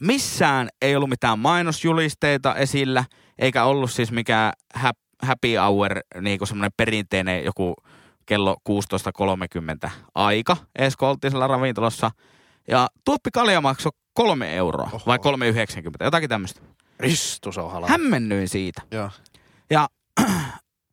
missään 0.00 0.68
ei 0.82 0.96
ollut 0.96 1.10
mitään 1.10 1.38
mainosjulisteita 1.38 2.54
esillä, 2.54 3.04
eikä 3.38 3.64
ollut 3.64 3.90
siis 3.92 4.12
mikään 4.12 4.52
hap- 4.78 5.09
happy 5.22 5.56
hour, 5.56 5.90
niin 6.20 6.38
kuin 6.38 6.48
semmoinen 6.48 6.72
perinteinen 6.76 7.44
joku 7.44 7.74
kello 8.26 8.56
16.30 9.84 9.90
aika, 10.14 10.56
siellä 11.30 11.46
ravintolassa. 11.46 12.10
Ja 12.68 12.88
tuoppi 13.04 13.30
kalja 13.30 13.60
maksoi 13.60 13.92
kolme 14.14 14.56
euroa, 14.56 14.90
Oho. 14.92 15.02
vai 15.06 15.18
3,90, 15.18 16.04
jotakin 16.04 16.28
tämmöistä. 16.28 16.60
Ristus 17.00 17.58
on 17.58 17.72
halaa. 17.72 17.88
Hämmennyin 17.88 18.48
siitä. 18.48 18.82
Joo. 18.90 19.10
Ja 19.70 19.88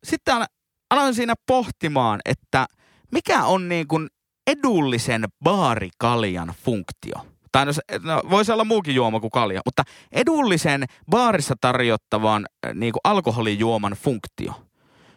sitten 0.04 0.34
al- 0.34 0.46
aloin 0.90 1.14
siinä 1.14 1.34
pohtimaan, 1.46 2.20
että 2.24 2.66
mikä 3.12 3.44
on 3.44 3.68
niin 3.68 3.88
kuin 3.88 4.08
edullisen 4.46 5.24
baarikaljan 5.44 6.54
funktio. 6.64 7.26
Tai 7.52 7.66
no, 7.66 7.72
no, 8.02 8.22
voisi 8.30 8.52
olla 8.52 8.64
muukin 8.64 8.94
juoma 8.94 9.20
kuin 9.20 9.30
kalja, 9.30 9.60
mutta 9.64 9.82
edullisen 10.12 10.84
baarissa 11.10 11.54
tarjottavan 11.60 12.46
äh, 12.66 12.74
niin 12.74 12.92
kuin 12.92 13.00
alkoholijuoman 13.04 13.92
funktio. 13.92 14.52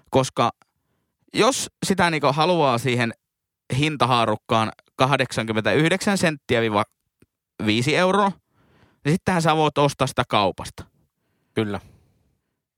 Koska 0.10 0.52
jos 1.34 1.70
sitä 1.86 2.10
niin 2.10 2.22
kuin 2.22 2.36
haluaa 2.36 2.78
siihen 2.78 3.13
hintahaarukkaan 3.78 4.72
89 4.96 6.17
senttiä 6.17 6.62
5 7.65 7.96
euroa, 7.96 8.32
niin 9.06 9.13
sittenhän 9.13 9.41
sä 9.41 9.56
voit 9.56 9.78
ostaa 9.78 10.08
sitä 10.08 10.24
kaupasta. 10.30 10.84
Kyllä. 11.54 11.80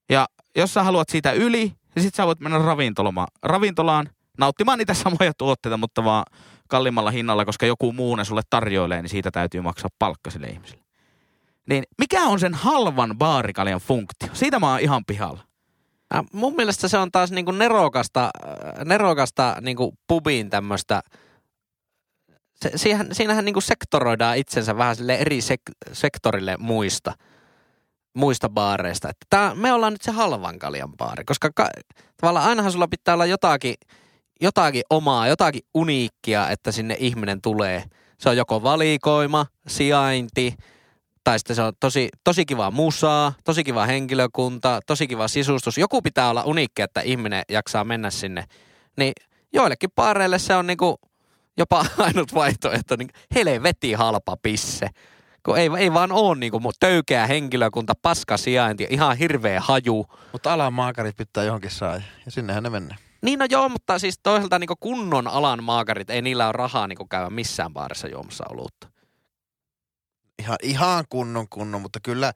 Ja 0.10 0.26
jos 0.56 0.74
sä 0.74 0.84
haluat 0.84 1.10
siitä 1.10 1.32
yli, 1.32 1.74
niin 1.96 2.04
sit 2.04 2.16
sä 2.16 2.26
voit 2.26 2.40
mennä 2.40 2.58
ravintoloma, 2.58 3.28
ravintolaan 3.44 4.10
nauttimaan 4.38 4.78
niitä 4.80 4.94
samoja 4.94 5.34
tuotteita, 5.38 5.78
mutta 5.78 6.04
vaan 6.04 6.24
kalliimmalla 6.68 7.12
hinnalla, 7.12 7.46
koska 7.46 7.66
joku 7.66 7.94
muu 7.94 8.16
ne 8.16 8.26
sulle 8.26 8.42
tarjoilee, 8.50 9.02
niin 9.02 9.10
siitä 9.10 9.32
täytyy 9.32 9.62
maksaa 9.62 9.90
palkka 10.00 10.30
sille 10.30 10.48
ihmiselle. 10.48 10.84
Niin 11.70 11.84
mikä 11.98 12.22
on 12.22 12.40
sen 12.40 12.54
halvan 12.54 13.18
baarikaljan 13.18 13.80
funktio? 13.80 14.30
Siitä 14.34 14.60
mä 14.60 14.72
oon 14.72 14.80
ihan 14.80 15.06
pihalla. 15.06 15.44
Äh, 16.16 16.24
mun 16.34 16.56
mielestä 16.56 16.88
se 16.88 16.98
on 16.98 17.12
taas 17.12 17.32
niinku 17.32 17.52
nerokasta, 17.52 18.30
nerokasta 18.86 19.56
niinku 19.62 19.94
pubin 20.08 20.50
tämmöistä. 20.50 21.02
Se, 22.56 22.72
siihen, 22.76 23.16
siinähän 23.16 23.46
niinku 23.46 23.62
sektoroidaan 23.62 24.38
itsensä 24.38 24.78
vähän 24.78 24.96
sille 24.96 25.16
eri 25.16 25.40
sek- 25.40 25.94
sektorille 25.94 26.58
muista, 26.60 27.14
muista 28.14 28.50
baareista. 28.50 29.10
Että 29.10 29.26
tää, 29.30 29.56
me 29.56 29.74
ollaan 29.74 29.94
nyt 29.94 30.02
se 30.02 30.12
halvan 30.12 30.60
kaljan 30.60 30.98
baari, 30.98 31.24
koska 31.24 31.50
ka, 31.56 31.70
tavallaan 32.22 32.46
ainahan 32.46 32.72
sulla 32.72 32.88
pitää 32.88 33.14
olla 33.14 33.26
jotakin, 33.26 33.76
jotakin 34.42 34.84
omaa, 34.90 35.28
jotakin 35.28 35.62
uniikkia, 35.74 36.50
että 36.50 36.72
sinne 36.72 36.96
ihminen 37.00 37.42
tulee. 37.42 37.84
Se 38.18 38.30
on 38.30 38.38
joko 38.38 38.64
valikoima, 38.64 39.46
sijainti, 39.68 40.56
tai 41.24 41.40
sitten 41.40 41.56
se 41.56 41.62
on 41.62 41.74
tosi, 41.80 42.10
tosi 42.24 42.46
kiva 42.46 42.72
musaa, 42.72 43.34
tosi 43.44 43.64
kiva 43.64 43.86
henkilökunta, 43.86 44.80
tosi 44.88 45.08
kiva 45.08 45.28
sisustus. 45.28 45.78
Joku 45.78 46.02
pitää 46.02 46.30
olla 46.30 46.44
uniikki, 46.44 46.82
että 46.82 47.02
ihminen 47.02 47.44
jaksaa 47.50 47.84
mennä 47.84 48.10
sinne. 48.10 48.44
Niin 48.98 49.14
joillekin 49.54 49.90
paareille 49.96 50.40
se 50.40 50.56
on 50.56 50.68
niinku 50.68 51.00
jopa 51.58 51.86
ainut 51.98 52.34
vaihtoehto, 52.34 52.96
niin 52.96 53.10
helveti 53.36 53.94
halpa 53.94 54.38
pisse. 54.44 54.90
Kun 55.46 55.58
ei, 55.58 55.70
ei 55.78 55.94
vaan 55.94 56.12
ole 56.12 56.38
niinku 56.38 56.72
töykeä 56.80 57.28
henkilökunta, 57.28 57.94
paska 58.02 58.38
sijainti, 58.38 58.88
ihan 58.90 59.18
hirveä 59.18 59.60
haju. 59.60 60.06
Mutta 60.32 60.54
alan 60.54 60.74
maakarit 60.74 61.18
pitää 61.18 61.44
johonkin 61.44 61.72
saa 61.72 61.96
ja 61.96 62.32
sinnehän 62.32 62.64
ne 62.64 62.70
mennään. 62.70 63.00
Niin 63.24 63.40
no 63.40 63.46
joo, 63.50 63.70
mutta 63.70 64.00
siis 64.00 64.20
toisaalta 64.24 64.60
niinku 64.60 64.76
kunnon 64.80 65.28
alan 65.28 65.64
maakarit, 65.64 66.10
ei 66.10 66.22
niillä 66.22 66.46
ole 66.46 66.52
rahaa 66.52 66.88
niinku 66.88 67.06
käydä 67.06 67.30
missään 67.30 67.74
baarissa 67.74 68.08
juomassa 68.08 68.44
olutta. 68.50 68.88
Ihan, 70.40 70.58
ihan 70.64 71.06
kunnon 71.10 71.48
kunnon, 71.50 71.82
mutta 71.82 72.00
kyllä 72.04 72.34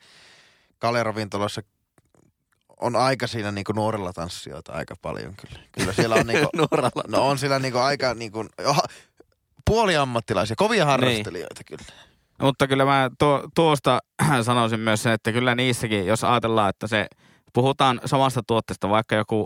kaleravintoloissa 0.80 1.62
on 2.80 2.96
aika 2.96 3.28
siinä 3.28 3.52
niinku 3.52 3.72
nuorilla 3.72 4.14
tanssijoita 4.14 4.74
aika 4.74 4.96
paljon 5.02 5.36
kyllä. 5.36 5.60
Kyllä 5.72 5.94
siellä 5.94 6.16
on 6.16 6.28
niinku, 6.28 6.50
Nuoralla. 6.56 7.04
no 7.08 7.28
on 7.28 7.38
siellä 7.38 7.60
niinku 7.60 7.78
aika 7.78 8.14
niinku, 8.14 8.46
puoliammattilaisia, 9.66 10.56
kovia 10.56 10.86
harrastelijoita 10.86 11.64
kyllä. 11.64 11.86
Mutta 12.42 12.68
kyllä 12.68 12.86
mä 12.86 13.10
tuo, 13.20 13.48
tuosta 13.56 14.00
sanoisin 14.42 14.80
myös 14.80 15.04
sen, 15.04 15.14
että 15.14 15.32
kyllä 15.32 15.56
niissäkin, 15.56 16.06
jos 16.06 16.24
ajatellaan, 16.24 16.70
että 16.70 16.88
se, 16.88 17.08
puhutaan 17.54 18.02
samasta 18.06 18.44
tuotteesta, 18.48 18.90
vaikka 18.90 19.16
joku 19.16 19.46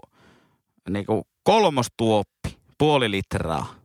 niin 0.89 1.05
kuin 1.05 1.23
kolmostuoppi, 1.43 2.57
puoli 2.77 3.11
litraa. 3.11 3.75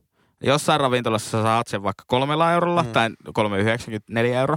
Jossain 0.43 0.81
ravintolassa 0.81 1.43
saat 1.43 1.67
sen 1.67 1.83
vaikka 1.83 2.05
kolmella 2.07 2.53
eurolla 2.53 2.83
Mm. 2.83 2.89
tai 2.93 3.11
3,94 3.33 4.41
euro. 4.41 4.57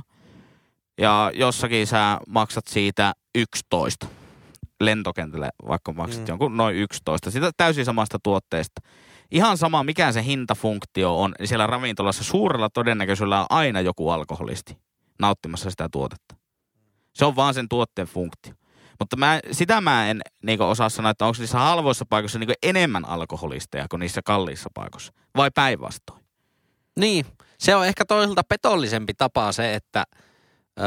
Ja 0.98 1.32
jossakin 1.34 1.88
sä 1.88 2.20
maksat 2.28 2.68
siitä 2.68 3.14
11 3.36 4.08
lentokentälle, 4.82 5.50
vaikka 5.68 5.94
maksat 5.94 6.20
Mm. 6.20 6.24
mm. 6.26 6.28
jonkun 6.28 6.58
noin 6.58 6.76
11. 6.76 7.32
Sitä 7.32 7.52
täysin 7.58 7.86
samasta 7.86 8.20
tuotteesta. 8.24 8.82
Ihan 9.32 9.58
sama, 9.58 9.84
mikä 9.84 10.12
se 10.12 10.24
hintafunktio 10.24 11.22
on, 11.22 11.34
niin 11.40 11.48
siellä 11.48 11.68
ravintolassa 11.68 12.24
suurella 12.24 12.70
todennäköisyydellä 12.70 13.40
on 13.42 13.48
aina 13.50 13.82
joku 13.82 14.10
alkoholisti 14.10 14.78
nauttimassa 15.20 15.70
sitä 15.70 15.90
tuotetta. 15.92 16.36
Se 17.14 17.26
on 17.26 17.36
vaan 17.36 17.54
sen 17.54 17.70
tuotteen 17.70 18.08
funktio. 18.08 18.54
Mutta 19.00 19.16
mä, 19.18 19.40
sitä 19.52 19.82
mä 19.82 20.10
en 20.10 20.22
niin 20.44 20.62
osaa 20.62 20.90
sanoa, 20.90 21.12
että 21.12 21.26
onko 21.26 21.36
niissä 21.40 21.58
halvoissa 21.58 22.06
paikoissa 22.10 22.40
niin 22.40 22.54
enemmän 22.64 23.06
alkoholisteja 23.06 23.88
kuin 23.90 24.00
niissä 24.00 24.22
kalliissa 24.26 24.70
paikoissa. 24.74 25.14
Vai 25.36 25.52
päinvastoin. 25.56 26.24
Niin, 27.00 27.26
se 27.60 27.76
on 27.76 27.88
ehkä 27.88 28.06
toisaalta 28.06 28.44
petollisempi 28.44 29.14
tapa 29.14 29.52
se, 29.52 29.76
että 29.76 30.04
ö, 30.80 30.84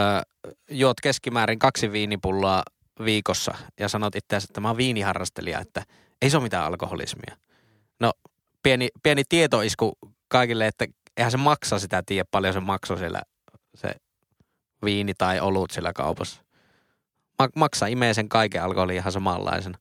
juot 0.70 1.00
keskimäärin 1.00 1.58
kaksi 1.58 1.92
viinipulloa 1.92 2.62
viikossa 3.04 3.54
ja 3.80 3.88
sanot 3.88 4.16
itseäsi, 4.16 4.46
että 4.50 4.60
mä 4.60 4.68
oon 4.68 4.76
viiniharrastelija, 4.76 5.60
että 5.60 5.82
ei 6.22 6.30
se 6.30 6.36
ole 6.36 6.42
mitään 6.42 6.64
alkoholismia. 6.64 7.36
No, 8.00 8.12
pieni, 8.62 8.88
pieni 9.02 9.22
tietoisku 9.28 9.92
kaikille, 10.28 10.66
että 10.66 10.86
eihän 11.16 11.30
se 11.30 11.36
maksa 11.36 11.78
sitä 11.78 12.02
tiedä, 12.06 12.24
paljon 12.30 12.54
se 12.54 12.60
maksoi 12.60 12.98
siellä 12.98 13.22
se 13.74 13.94
viini 14.84 15.14
tai 15.14 15.40
olut 15.40 15.70
siellä 15.70 15.92
kaupassa. 15.92 16.42
Ma- 17.42 17.48
maksa 17.56 17.86
imee 17.86 18.14
sen 18.14 18.28
kaiken 18.28 18.62
alkoholin 18.62 18.96
ihan 18.96 19.12
samanlaisena. 19.12 19.78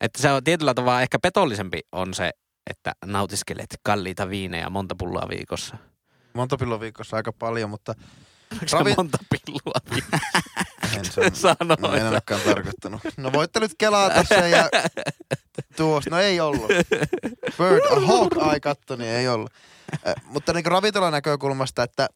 Että 0.00 0.22
se 0.22 0.32
on 0.32 0.44
tietyllä 0.44 0.74
tavalla 0.74 1.02
ehkä 1.02 1.18
petollisempi 1.18 1.80
on 1.92 2.14
se, 2.14 2.30
että 2.70 2.92
nautiskelet 3.06 3.66
kalliita 3.82 4.28
viinejä 4.28 4.70
monta 4.70 4.94
pulloa 4.98 5.28
viikossa. 5.28 5.76
Monta 6.34 6.56
pilloa 6.56 6.80
viikossa 6.80 7.16
aika 7.16 7.32
paljon, 7.32 7.70
mutta 7.70 7.94
Onko 8.52 8.64
Ravi- 8.72 8.94
monta 8.96 9.18
pillua 9.30 9.74
viikossa? 9.90 10.98
en 10.98 11.04
sen 11.04 11.34
Sanoit. 11.58 11.80
no, 11.80 11.94
en 11.94 12.06
ainakaan 12.06 12.40
tarkoittanut. 12.40 13.00
No 13.16 13.32
voitte 13.32 13.60
nyt 13.60 13.72
kelata 13.78 14.24
sen 14.24 14.50
ja 14.50 14.68
tuosta, 15.76 16.10
no 16.10 16.18
ei 16.18 16.40
ollut. 16.40 16.68
Bird, 17.58 18.06
hawk 18.06 18.32
eye 18.50 18.60
katto, 18.60 18.96
niin 18.96 19.10
ei 19.10 19.28
ollut. 19.28 19.52
Äh, 20.06 20.14
mutta 20.24 20.52
niin 20.52 20.66
ravintolan 20.66 21.12
näkökulmasta, 21.12 21.82
että 21.82 22.08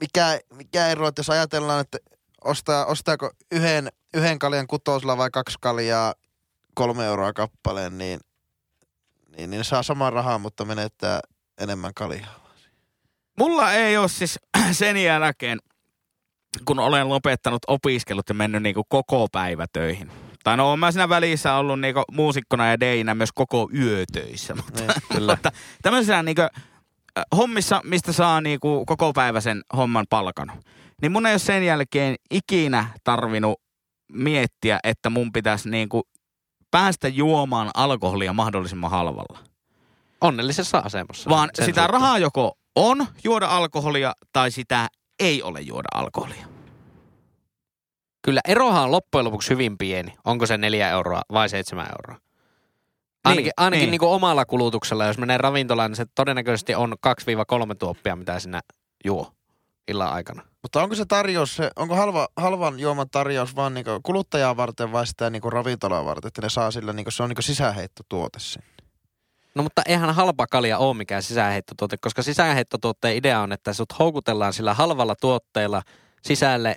mikä, 0.00 0.40
mikä 0.54 0.88
ero, 0.88 1.08
että 1.08 1.20
jos 1.20 1.30
ajatellaan, 1.30 1.80
että 1.80 1.98
ostaa, 2.44 2.86
ostaako 2.86 3.30
yhden, 3.52 3.88
yhden 4.14 4.38
kaljan 4.38 4.66
kutosella 4.66 5.16
vai 5.16 5.30
kaksi 5.30 5.58
kaljaa 5.60 6.14
kolme 6.74 7.06
euroa 7.06 7.32
kappaleen, 7.32 7.98
niin, 7.98 8.20
niin, 9.36 9.50
niin 9.50 9.64
saa 9.64 9.82
saman 9.82 10.12
rahaa, 10.12 10.38
mutta 10.38 10.64
menettää 10.64 11.20
enemmän 11.58 11.94
kaljaa. 11.94 12.44
Mulla 13.38 13.72
ei 13.72 13.96
ole 13.96 14.08
siis 14.08 14.38
sen 14.72 14.96
jälkeen, 14.96 15.58
kun 16.64 16.78
olen 16.78 17.08
lopettanut 17.08 17.62
opiskelut 17.68 18.28
ja 18.28 18.34
mennyt 18.34 18.62
niinku 18.62 18.84
koko 18.88 19.28
päivä 19.32 19.66
töihin. 19.72 20.10
Tai 20.44 20.56
no, 20.56 20.76
mä 20.76 20.92
siinä 20.92 21.08
välissä 21.08 21.54
ollut 21.54 21.80
niinku 21.80 22.02
muusikkona 22.12 22.70
ja 22.70 22.80
deinä 22.80 23.14
myös 23.14 23.32
koko 23.34 23.68
yötöissä. 23.74 24.54
Mutta, 24.54 24.80
Niin, 24.80 24.92
kyllä. 25.12 25.32
mutta 25.34 25.52
tämmöisessä 25.82 26.22
niinku, 26.22 26.42
äh, 26.42 27.24
hommissa, 27.36 27.80
mistä 27.84 28.12
saa 28.12 28.40
niinku 28.40 28.84
koko 28.86 29.12
päivä 29.12 29.40
sen 29.40 29.62
homman 29.76 30.06
palkan. 30.10 30.52
Niin 31.04 31.12
mun 31.12 31.26
ei 31.26 31.32
ole 31.32 31.38
sen 31.38 31.66
jälkeen 31.66 32.16
ikinä 32.30 32.86
tarvinnut 33.04 33.60
miettiä, 34.12 34.78
että 34.84 35.10
mun 35.10 35.32
pitäisi 35.32 35.68
niinku 35.70 36.02
päästä 36.70 37.08
juomaan 37.08 37.70
alkoholia 37.74 38.32
mahdollisimman 38.32 38.90
halvalla. 38.90 39.38
Onnellisessa 40.20 40.78
asemassa. 40.78 41.30
Vaan 41.30 41.50
sitä 41.52 41.64
suhteen. 41.64 41.90
rahaa 41.90 42.18
joko 42.18 42.58
on 42.76 43.06
juoda 43.24 43.46
alkoholia 43.46 44.12
tai 44.32 44.50
sitä 44.50 44.88
ei 45.20 45.42
ole 45.42 45.60
juoda 45.60 45.88
alkoholia. 45.94 46.46
Kyllä 48.22 48.40
erohan 48.48 48.82
on 48.84 48.92
loppujen 48.92 49.24
lopuksi 49.24 49.50
hyvin 49.50 49.78
pieni. 49.78 50.14
Onko 50.24 50.46
se 50.46 50.58
neljä 50.58 50.90
euroa 50.90 51.22
vai 51.32 51.48
seitsemän 51.48 51.86
euroa? 51.86 52.20
Ainakin, 53.24 53.44
Niin, 53.44 53.52
ainakin 53.56 53.80
niin. 53.80 53.90
niin. 53.90 53.98
kuin 53.98 54.12
omalla 54.12 54.44
kulutuksella, 54.44 55.04
jos 55.06 55.18
menee 55.18 55.38
ravintolaan, 55.38 55.90
niin 55.90 55.96
se 55.96 56.06
todennäköisesti 56.14 56.74
on 56.74 56.94
2-3 57.72 57.74
tuoppia, 57.78 58.16
mitä 58.16 58.38
sinä 58.38 58.60
juo 59.04 59.32
illan 59.88 60.12
aikana. 60.12 60.42
Mutta 60.62 60.82
onko 60.82 60.94
se 60.94 61.04
tarjous, 61.04 61.56
se, 61.56 61.70
onko 61.76 61.94
halva, 61.96 62.28
halvan 62.36 62.80
juoman 62.80 63.10
tarjous 63.10 63.56
vaan 63.56 63.74
niinku 63.74 63.90
kuluttajaa 64.02 64.56
varten 64.56 64.92
vai 64.92 65.06
sitä 65.06 65.30
niinku 65.30 65.50
ravintolaa 65.50 66.04
varten, 66.04 66.28
että 66.28 66.42
ne 66.42 66.48
saa 66.50 66.70
sillä, 66.70 66.92
niinku, 66.92 67.10
se 67.10 67.22
on 67.22 67.28
niinku 67.28 67.42
sisäheittotuote 67.42 68.38
sinne? 68.38 68.66
No 69.54 69.62
mutta 69.62 69.82
eihän 69.86 70.14
halpa 70.14 70.46
kalja 70.46 70.78
ole 70.78 70.96
mikään 70.96 71.22
sisäänheittotuote, 71.22 71.96
koska 72.00 72.22
sisäänheittotuotteen 72.22 73.16
idea 73.16 73.40
on, 73.40 73.52
että 73.52 73.72
sut 73.72 73.98
houkutellaan 73.98 74.52
sillä 74.52 74.74
halvalla 74.74 75.14
tuotteella 75.20 75.82
sisälle 76.22 76.74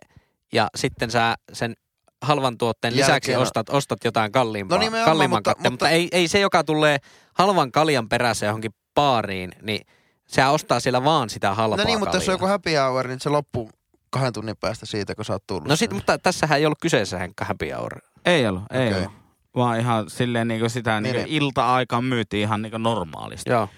ja 0.54 0.68
sitten 0.76 1.12
sä 1.12 1.36
sen 1.54 1.74
halvan 2.22 2.58
tuotteen 2.58 2.92
Jälkeen 2.92 3.08
lisäksi 3.10 3.36
ostat, 3.36 3.70
ostat 3.70 4.04
jotain 4.04 4.32
kalliimpaa, 4.32 4.78
No 4.78 4.84
nimenomaan, 4.84 5.06
kalliimman 5.12 5.38
mutta- 5.38 5.50
katteen, 5.56 5.74
mutta, 5.74 5.86
mutta- 5.86 5.96
ei, 5.96 6.08
ei 6.12 6.28
se, 6.28 6.40
joka 6.40 6.64
tulee 6.64 6.98
halvan 7.34 7.72
kaljan 7.72 8.10
perässä 8.10 8.46
johonkin 8.46 8.72
baariin, 8.96 9.52
niin 9.62 9.88
se 10.28 10.46
ostaa 10.46 10.80
siellä 10.80 11.04
vaan 11.04 11.30
sitä 11.30 11.54
halpaa 11.54 11.78
No 11.78 11.84
niin, 11.84 12.00
mutta 12.00 12.18
jos 12.18 12.30
on 12.30 12.34
joku 12.34 12.46
happy 12.48 12.72
hour, 12.76 13.08
niin 13.08 13.20
se 13.20 13.30
loppuu 13.30 13.70
kahden 14.10 14.34
tunnin 14.34 14.58
päästä 14.58 14.86
siitä, 14.86 15.16
kun 15.16 15.26
sä 15.26 15.34
oot 15.34 15.48
tullut. 15.48 15.68
No 15.68 15.76
sit, 15.76 15.94
mutta 15.94 16.18
tässähän 16.18 16.60
ei 16.60 16.66
ollut 16.66 16.78
kyseessä 16.82 17.18
Henkka 17.18 17.46
happy 17.46 17.70
hour. 17.72 17.92
Ei 18.26 18.48
ollut, 18.48 18.64
ei 18.72 18.88
Okei. 18.88 18.98
ollut. 19.06 19.18
Vaan 19.56 19.80
ihan 19.80 20.10
silleen 20.10 20.48
niin 20.48 20.60
kuin 20.60 20.70
sitä 20.70 21.02
niin 21.02 21.14
Niin, 21.14 21.26
kuin 21.26 21.36
ilta-aikaan 21.36 22.04
myytiin 22.04 22.42
ihan 22.44 22.62
niin 22.62 22.72
kuin 22.72 22.84
normaalisti. 22.84 23.50
Joo. 23.50 23.70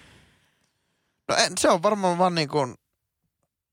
No 1.28 1.34
en, 1.36 1.52
se 1.58 1.70
on 1.70 1.82
varmaan 1.82 2.18
vaan 2.18 2.34
niin 2.34 2.48
kuin, 2.48 2.74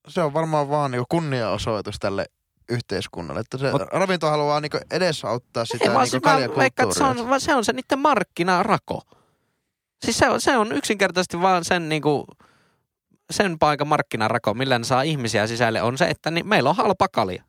se 0.08 0.22
on 0.22 0.34
varmaan 0.34 0.70
vaan 0.70 0.92
niin 0.92 1.04
kunniaosoitus 1.10 1.96
tälle 2.00 2.26
yhteiskunnalle. 2.70 3.40
Että 3.42 3.58
se 3.58 3.72
Mut- 3.72 3.88
ravinto 3.92 4.30
haluaa 4.30 4.60
niin 4.62 4.72
edesauttaa 4.92 5.66
sitä 5.66 5.92
Ei, 5.92 5.98
niin 5.98 6.08
se, 6.08 6.12
veikkaan, 6.12 6.44
että 6.44 6.60
se 6.60 7.00
kaljakulttuuria. 7.00 7.34
on, 7.36 7.42
se 7.42 7.56
on 7.56 7.66
se 7.66 7.74
niiden 7.74 8.00
markkinarako. 8.00 9.02
Siis 10.06 10.18
se 10.18 10.30
on, 10.30 10.42
se 10.42 10.58
on 10.58 10.72
yksinkertaisesti 10.72 11.42
vaan 11.42 11.66
sen 11.66 11.90
niinku, 11.90 12.26
sen 13.32 13.60
paikan 13.60 13.88
markkinarako, 13.88 14.54
millä 14.54 14.80
ne 14.80 14.86
saa 14.86 15.02
ihmisiä 15.02 15.48
sisälle, 15.48 15.82
on 15.82 15.98
se, 15.98 16.06
että 16.06 16.32
niin 16.32 16.48
meillä 16.48 16.70
on 16.70 16.76
halpa 16.76 17.08
kalja. 17.12 17.44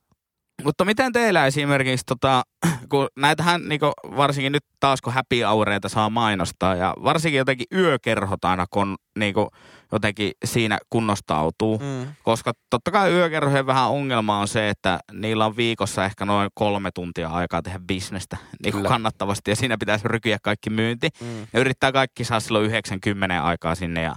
Mutta 0.64 0.84
miten 0.84 1.12
teillä 1.12 1.46
esimerkiksi, 1.46 2.04
tota, 2.06 2.42
kun 2.90 3.08
näitähän 3.16 3.68
niin 3.68 3.80
varsinkin 4.16 4.52
nyt 4.52 4.64
taas 4.80 5.00
kun 5.00 5.12
happy 5.12 5.40
houreita 5.40 5.88
saa 5.88 6.10
mainostaa 6.10 6.74
ja 6.74 6.94
varsinkin 7.02 7.38
jotenkin 7.38 7.66
yökerhot 7.74 8.44
aina 8.44 8.66
kun 8.70 8.96
niin 9.18 9.34
kuin, 9.34 9.48
jotenkin 9.92 10.32
siinä 10.44 10.78
kunnostautuu. 10.90 11.78
Mm. 11.78 12.06
Koska 12.22 12.52
totta 12.70 12.90
kai 12.90 13.12
yökerhojen 13.12 13.66
vähän 13.66 13.88
ongelma 13.90 14.40
on 14.40 14.48
se, 14.48 14.68
että 14.68 15.00
niillä 15.12 15.46
on 15.46 15.56
viikossa 15.56 16.04
ehkä 16.04 16.24
noin 16.24 16.50
kolme 16.54 16.90
tuntia 16.94 17.28
aikaa 17.28 17.62
tehdä 17.62 17.78
bisnestä 17.88 18.36
niin 18.62 18.72
kuin 18.72 18.84
kannattavasti 18.84 19.50
ja 19.50 19.56
siinä 19.56 19.76
pitäisi 19.78 20.08
rykyä 20.08 20.38
kaikki 20.42 20.70
myynti. 20.70 21.08
Mm. 21.20 21.40
Ja 21.52 21.60
yrittää 21.60 21.92
kaikki 21.92 22.24
saa 22.24 22.40
silloin 22.40 22.66
90 22.66 23.44
aikaa 23.44 23.74
sinne 23.74 24.02
ja 24.02 24.14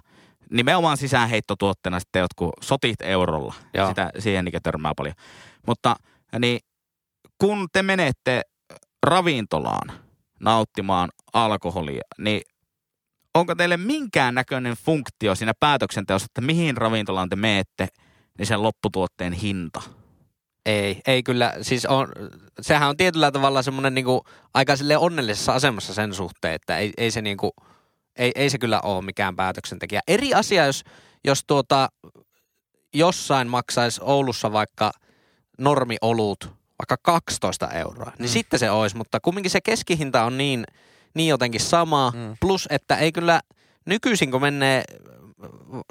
nimenomaan 0.51 0.97
sisäänheittotuotteena 0.97 1.99
sitten 1.99 2.19
jotkut 2.19 2.53
sotit 2.61 3.01
eurolla. 3.01 3.53
Joo. 3.73 3.87
Sitä, 3.87 4.11
siihen 4.19 4.45
niin 4.45 4.61
törmää 4.63 4.93
paljon. 4.97 5.15
Mutta 5.67 5.95
niin, 6.39 6.59
kun 7.37 7.67
te 7.73 7.83
menette 7.83 8.41
ravintolaan 9.03 9.91
nauttimaan 10.39 11.09
alkoholia, 11.33 12.01
niin 12.17 12.41
onko 13.33 13.55
teille 13.55 13.77
minkään 13.77 14.35
näköinen 14.35 14.75
funktio 14.85 15.35
siinä 15.35 15.53
päätöksenteossa, 15.59 16.25
että 16.25 16.41
mihin 16.41 16.77
ravintolaan 16.77 17.29
te 17.29 17.35
meette, 17.35 17.87
niin 18.37 18.47
sen 18.47 18.63
lopputuotteen 18.63 19.33
hinta? 19.33 19.81
Ei, 20.65 21.01
ei 21.07 21.23
kyllä, 21.23 21.53
siis 21.61 21.85
on, 21.85 22.07
sehän 22.61 22.89
on 22.89 22.97
tietyllä 22.97 23.31
tavalla 23.31 23.61
semmoinen 23.61 23.93
niinku, 23.93 24.23
aika 24.53 24.73
onnellisessa 24.97 25.53
asemassa 25.53 25.93
sen 25.93 26.13
suhteen, 26.13 26.53
että 26.53 26.77
ei, 26.77 26.93
ei 26.97 27.11
se 27.11 27.21
niinku, 27.21 27.51
ei, 28.15 28.31
ei 28.35 28.49
se 28.49 28.57
kyllä 28.57 28.81
ole 28.81 29.01
mikään 29.05 29.35
päätöksentekijä. 29.35 30.01
Eri 30.07 30.33
asia, 30.33 30.65
jos, 30.65 30.83
jos 31.23 31.43
tuota, 31.47 31.89
jossain 32.93 33.47
maksaisi 33.47 34.01
Oulussa 34.03 34.51
vaikka 34.51 34.91
normiolut 35.57 36.49
vaikka 36.79 36.97
12 37.01 37.69
euroa, 37.71 38.11
niin 38.19 38.29
Mm. 38.29 38.33
sitten 38.33 38.59
se 38.59 38.71
olisi, 38.71 38.97
mutta 38.97 39.19
kumminkin 39.19 39.51
se 39.51 39.61
keskihinta 39.61 40.23
on 40.23 40.37
niin, 40.37 40.63
niin 41.15 41.29
jotenkin 41.29 41.61
sama, 41.61 42.11
Mm. 42.15 42.35
plus 42.39 42.67
että 42.71 42.95
ei 42.97 43.11
kyllä 43.11 43.41
nykyisin 43.85 44.31
kun 44.31 44.41
menee, 44.41 44.83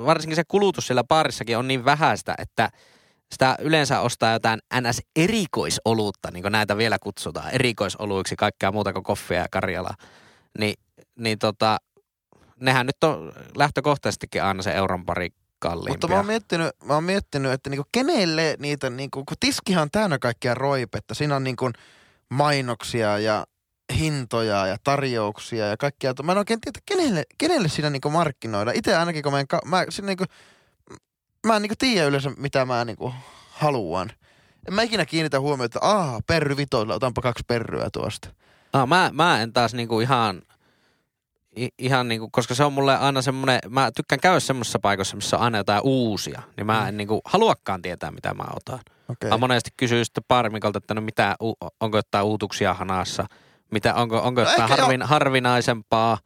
varsinkin 0.04 0.36
se 0.36 0.42
kulutus 0.48 0.86
siellä 0.86 1.04
baarissakin 1.04 1.58
on 1.58 1.68
niin 1.68 1.84
vähäistä, 1.84 2.34
että 2.38 2.70
sitä 3.32 3.56
yleensä 3.60 4.00
ostaa 4.00 4.32
jotain 4.32 4.60
NS-erikoisolutta, 4.74 6.30
niin 6.32 6.42
kuin 6.42 6.52
näitä 6.52 6.76
vielä 6.76 6.98
kutsutaan, 7.02 7.50
erikoisoluiksi, 7.50 8.36
kaikkea 8.36 8.72
muuta 8.72 8.92
kuin 8.92 9.02
koffia 9.02 9.38
ja 9.38 9.46
karjalaa. 9.50 9.94
Ni, 10.58 10.74
niin 11.18 11.38
tota, 11.38 11.78
nehän 12.60 12.86
nyt 12.86 13.04
on 13.04 13.32
lähtökohtaisestikin 13.56 14.42
aina 14.42 14.62
se 14.62 14.70
euron 14.70 15.04
pari 15.06 15.30
kalliimpia. 15.58 15.92
Mutta 15.92 16.08
mä 16.08 16.16
oon 16.16 16.26
miettinyt, 16.26 16.76
mä 16.84 16.94
oon 16.94 17.04
miettinyt 17.04 17.52
että 17.52 17.70
niinku 17.70 17.88
kenelle 17.92 18.56
niitä, 18.58 18.90
niinku, 18.90 19.24
kun 19.24 19.36
tiskihan 19.40 19.82
on 19.82 19.90
täynnä 19.90 20.18
kaikkia 20.18 20.54
roipetta. 20.54 21.14
Siinä 21.14 21.36
on 21.36 21.44
niinku 21.44 21.70
mainoksia 22.28 23.18
ja 23.18 23.46
hintoja 23.98 24.66
ja 24.66 24.76
tarjouksia 24.84 25.66
ja 25.66 25.76
kaikkia. 25.76 26.14
Mä 26.22 26.32
en 26.32 26.38
oikein 26.38 26.60
tiedä, 26.60 26.80
kenelle, 26.86 27.24
kenelle 27.38 27.68
siinä 27.68 27.90
niinku 27.90 28.10
markkinoida. 28.10 28.72
Itse 28.74 28.96
ainakin, 28.96 29.22
kun 29.22 29.32
mä 29.32 29.40
en, 29.40 29.48
ka- 29.48 29.62
mä, 29.64 29.84
siinä 29.88 30.06
niinku, 30.06 30.24
mä 31.46 31.56
en 31.56 31.62
niinku 31.62 31.74
tiedä 31.78 32.06
yleensä, 32.06 32.30
mitä 32.36 32.64
mä 32.64 32.84
niinku 32.84 33.14
haluan. 33.50 34.12
En 34.68 34.74
mä 34.74 34.82
ikinä 34.82 35.06
kiinnitä 35.06 35.40
huomiota, 35.40 35.64
että 35.64 35.88
aah, 35.88 36.18
perry 36.26 36.56
vitoilla, 36.56 36.94
otanpa 36.94 37.22
kaksi 37.22 37.44
perryä 37.46 37.88
tuosta. 37.92 38.28
Ah, 38.72 38.88
mä, 38.88 39.10
mä 39.12 39.42
en 39.42 39.52
taas 39.52 39.74
niinku 39.74 40.00
ihan, 40.00 40.42
ihan 41.78 42.08
niinku, 42.08 42.28
koska 42.32 42.54
se 42.54 42.64
on 42.64 42.72
mulle 42.72 42.96
aina 42.98 43.22
semmoinen, 43.22 43.58
mä 43.68 43.90
tykkään 43.96 44.20
käydä 44.20 44.40
semmoisessa 44.40 44.78
paikassa, 44.78 45.16
missä 45.16 45.36
on 45.36 45.42
aina 45.42 45.58
jotain 45.58 45.80
uusia, 45.84 46.42
niin 46.56 46.66
mä 46.66 46.88
en 46.88 46.96
niinku 46.96 47.20
haluakaan 47.24 47.82
tietää, 47.82 48.10
mitä 48.10 48.34
mä 48.34 48.44
otan. 48.56 48.78
Okei. 49.08 49.30
Mä 49.30 49.36
monesti 49.36 49.70
kysyy 49.76 50.04
sitten 50.04 50.24
baarimikolta, 50.28 50.78
että 50.78 50.94
no 50.94 51.00
mitä, 51.00 51.36
onko 51.80 51.98
jotain 51.98 52.24
uutuksia 52.24 52.74
hanassa, 52.74 53.26
mitä, 53.70 53.94
onko, 53.94 54.18
onko 54.18 54.40
No 54.40 54.50
jotain 54.50 54.70
ehkä 54.70 54.82
harvin, 54.82 55.02
harvinaisempaa. 55.02 56.18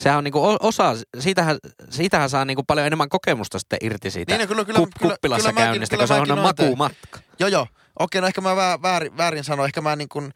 Sehän 0.00 0.18
on 0.18 0.24
niinku 0.24 0.56
osa, 0.60 0.92
siitähän, 1.18 1.56
siitähän 1.90 2.30
saa 2.30 2.44
niinku 2.44 2.62
paljon 2.62 2.86
enemmän 2.86 3.08
kokemusta 3.08 3.58
sitten 3.58 3.78
irti 3.82 4.10
siitä 4.10 4.32
Niin, 4.32 4.40
no 4.40 4.46
kyllä- 4.46 4.64
kyllä- 4.64 4.78
kup- 4.78 4.98
kyllä- 4.98 5.14
kuppilassa 5.14 5.52
kyllä 5.52 5.64
käynnistä, 5.66 5.96
kyllä 5.96 6.06
kun 6.08 6.16
se 6.16 6.20
on 6.20 6.26
teen. 6.28 6.38
makuumatka. 6.38 7.18
Joo, 7.38 7.48
joo. 7.48 7.66
Okei, 7.98 8.20
no 8.20 8.26
ehkä 8.26 8.40
mä 8.40 8.54
vä- 8.54 8.82
väärin, 8.82 9.16
väärin 9.16 9.44
sanoin. 9.44 9.66
Ehkä 9.66 9.80
mä 9.80 9.96
niin 9.96 10.08
kuin, 10.08 10.32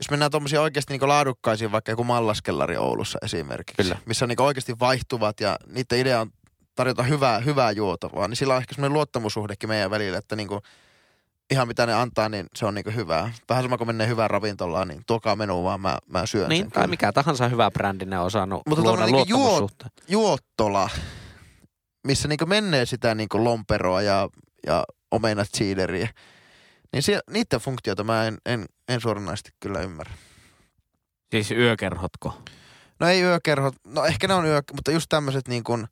jos 0.00 0.10
mennään 0.10 0.30
tuommoisiin 0.30 0.60
oikeasti 0.60 0.98
niin 0.98 1.08
laadukkaisiin, 1.08 1.72
vaikka 1.72 1.92
joku 1.92 2.04
mallaskellari 2.04 2.76
Oulussa 2.76 3.18
esimerkiksi. 3.22 3.82
Kyllä. 3.82 3.98
Missä 4.06 4.26
niin 4.26 4.40
oikeasti 4.40 4.78
vaihtuvat 4.80 5.40
ja 5.40 5.56
niiden 5.66 5.98
idea 5.98 6.20
on 6.20 6.30
tarjota 6.74 7.02
hyvää, 7.02 7.38
hyvää 7.38 7.70
juotavaa. 7.70 8.28
Niin 8.28 8.36
sillä 8.36 8.54
on 8.54 8.60
ehkä 8.60 8.74
semmoinen 8.74 8.92
luottamusuhdekin 8.92 9.68
meidän 9.68 9.90
välillä, 9.90 10.18
että 10.18 10.36
niin 10.36 10.48
kuin, 10.48 10.60
ihan 11.50 11.68
mitä 11.68 11.86
ne 11.86 11.94
antaa, 11.94 12.28
niin 12.28 12.46
se 12.56 12.66
on 12.66 12.74
niin 12.74 12.94
hyvää. 12.94 13.32
Vähän 13.48 13.64
sama 13.64 13.78
kuin 13.78 13.88
menee 13.88 14.06
hyvään 14.06 14.30
ravintolaan, 14.30 14.88
niin 14.88 15.02
tuokaa 15.06 15.36
menu 15.36 15.64
vaan 15.64 15.80
mä, 15.80 15.98
mä 16.06 16.26
syön 16.26 16.48
Niin, 16.48 16.62
sen. 16.64 16.70
tai 16.70 16.82
kyllä. 16.82 16.90
mikä 16.90 17.12
tahansa 17.12 17.48
hyvä 17.48 17.70
brändi 17.70 18.04
ne 18.06 18.18
on 18.18 18.26
osannut 18.26 18.62
Mutta 18.66 18.82
luoda 18.84 18.96
tommonen 19.02 19.14
niinku 19.14 19.34
juo- 19.34 19.38
luottamussuhteen. 19.38 19.90
Juottola, 20.08 20.90
missä 22.06 22.28
niin 22.28 22.38
menee 22.46 22.86
sitä 22.86 23.14
niin 23.14 23.28
lomperoa 23.34 24.02
ja, 24.02 24.28
ja 24.66 24.84
omenat 25.10 25.48
siideriä. 25.54 26.08
Niin 26.92 27.02
siellä, 27.02 27.22
niiden 27.30 27.60
funktioita 27.60 28.04
mä 28.04 28.26
en, 28.26 28.38
en, 28.46 28.64
en 28.88 29.00
suoranaisesti 29.00 29.50
kyllä 29.60 29.80
ymmärrä. 29.80 30.14
Siis 31.30 31.50
yökerhotko? 31.50 32.42
No 33.00 33.08
ei 33.08 33.22
yökerhot, 33.22 33.74
no 33.86 34.04
ehkä 34.04 34.28
ne 34.28 34.34
on 34.34 34.46
yö, 34.46 34.62
mutta 34.72 34.90
just 34.90 35.06
tämmöiset 35.08 35.48
niin 35.48 35.64
kuin, 35.64 35.86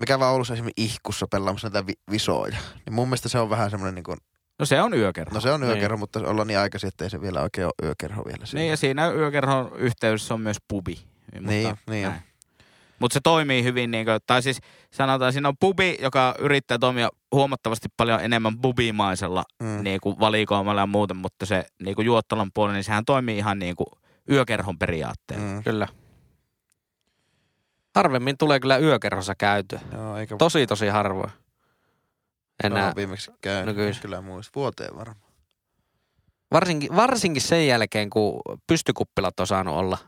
mikä 0.00 0.18
vaan 0.18 0.32
Oulussa 0.32 0.54
esimerkiksi 0.54 0.84
ihkussa 0.84 1.26
pelaamassa 1.30 1.68
näitä 1.68 1.86
vi- 1.86 2.00
visoja. 2.10 2.56
Niin 2.86 2.94
mun 2.94 3.08
mielestä 3.08 3.28
se 3.28 3.38
on 3.38 3.50
vähän 3.50 3.70
semmoinen 3.70 3.94
niin 3.94 4.04
kuin, 4.04 4.18
No 4.58 4.66
se 4.66 4.80
on 4.82 4.94
yökerho. 4.94 5.34
no 5.34 5.40
se 5.40 5.50
on 5.50 5.60
Niin. 5.60 5.70
yökerho, 5.70 5.96
mutta 5.96 6.20
ollaan 6.20 6.46
niin 6.48 6.58
aikaisin, 6.58 6.88
että 6.88 7.04
ei 7.04 7.10
se 7.10 7.20
vielä 7.20 7.40
oikein 7.42 7.64
ole 7.66 7.72
yökerho 7.88 8.24
vielä 8.24 8.46
siinä. 8.46 8.60
Niin 8.60 8.70
ja 8.70 8.76
siinä 8.76 9.08
yökerhon 9.10 9.72
yhteydessä 9.76 10.34
on 10.34 10.40
myös 10.40 10.56
pubi. 10.68 10.98
Niin, 11.40 11.76
niin 11.90 12.06
on. 12.08 12.14
Mutta 13.04 13.14
se 13.14 13.20
toimii 13.22 13.64
hyvin, 13.64 13.90
niin 13.90 14.04
kuin, 14.06 14.18
tai 14.26 14.42
siis 14.42 14.60
sanotaan, 14.92 15.32
siinä 15.32 15.48
on 15.48 15.54
pubi, 15.60 15.98
joka 16.02 16.34
yrittää 16.38 16.78
toimia 16.78 17.08
huomattavasti 17.32 17.88
paljon 17.96 18.20
enemmän 18.20 18.58
bubimaisella 18.60 19.44
Mm. 19.62 19.82
niin 19.82 20.00
kuin 20.00 20.18
valikoimalla 20.20 20.80
ja 20.80 20.86
muuten, 20.86 21.16
mutta 21.16 21.46
se 21.46 21.66
niin 21.82 21.94
kuin 21.94 22.06
Juottolan 22.06 22.50
puoli, 22.54 22.72
niin 22.72 22.84
sehän 22.84 23.04
toimii 23.04 23.38
ihan 23.38 23.58
niin 23.58 23.76
kuin 23.76 23.86
yökerhon 24.30 24.78
periaatteella. 24.78 25.46
Mm. 25.46 25.62
Kyllä. 25.64 25.88
Harvemmin 27.94 28.38
tulee 28.38 28.60
kyllä 28.60 28.76
yökerhossa 28.78 29.34
käytyä. 29.34 29.80
Joo, 29.92 30.16
eikä 30.16 30.36
Tosi, 30.36 30.66
tosi 30.66 30.88
harvoin. 30.88 31.30
Enää. 32.64 32.86
ole 32.86 32.92
viimeksi 32.96 33.30
käynyt. 33.40 33.76
Nykyis- 33.76 34.00
Kyllä 34.00 34.20
muista. 34.20 34.52
Vuoteen 34.54 34.96
varmaan. 34.96 35.32
Varsinkin, 36.52 36.96
varsinkin 36.96 37.42
sen 37.42 37.66
jälkeen, 37.66 38.10
kun 38.10 38.40
pystykuppilat 38.66 39.40
on 39.40 39.46
saanut 39.46 39.76
olla 39.76 39.98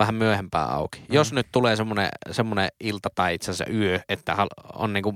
vähän 0.00 0.14
myöhempää 0.14 0.64
auki. 0.64 0.98
Mm. 0.98 1.14
Jos 1.14 1.32
nyt 1.32 1.46
tulee 1.52 1.76
semmoinen, 1.76 2.08
semmoinen 2.30 2.68
ilta 2.80 3.08
tai 3.14 3.34
itse 3.34 3.50
asiassa 3.50 3.74
yö, 3.74 4.00
että 4.08 4.36
on 4.74 4.92
niinku 4.92 5.14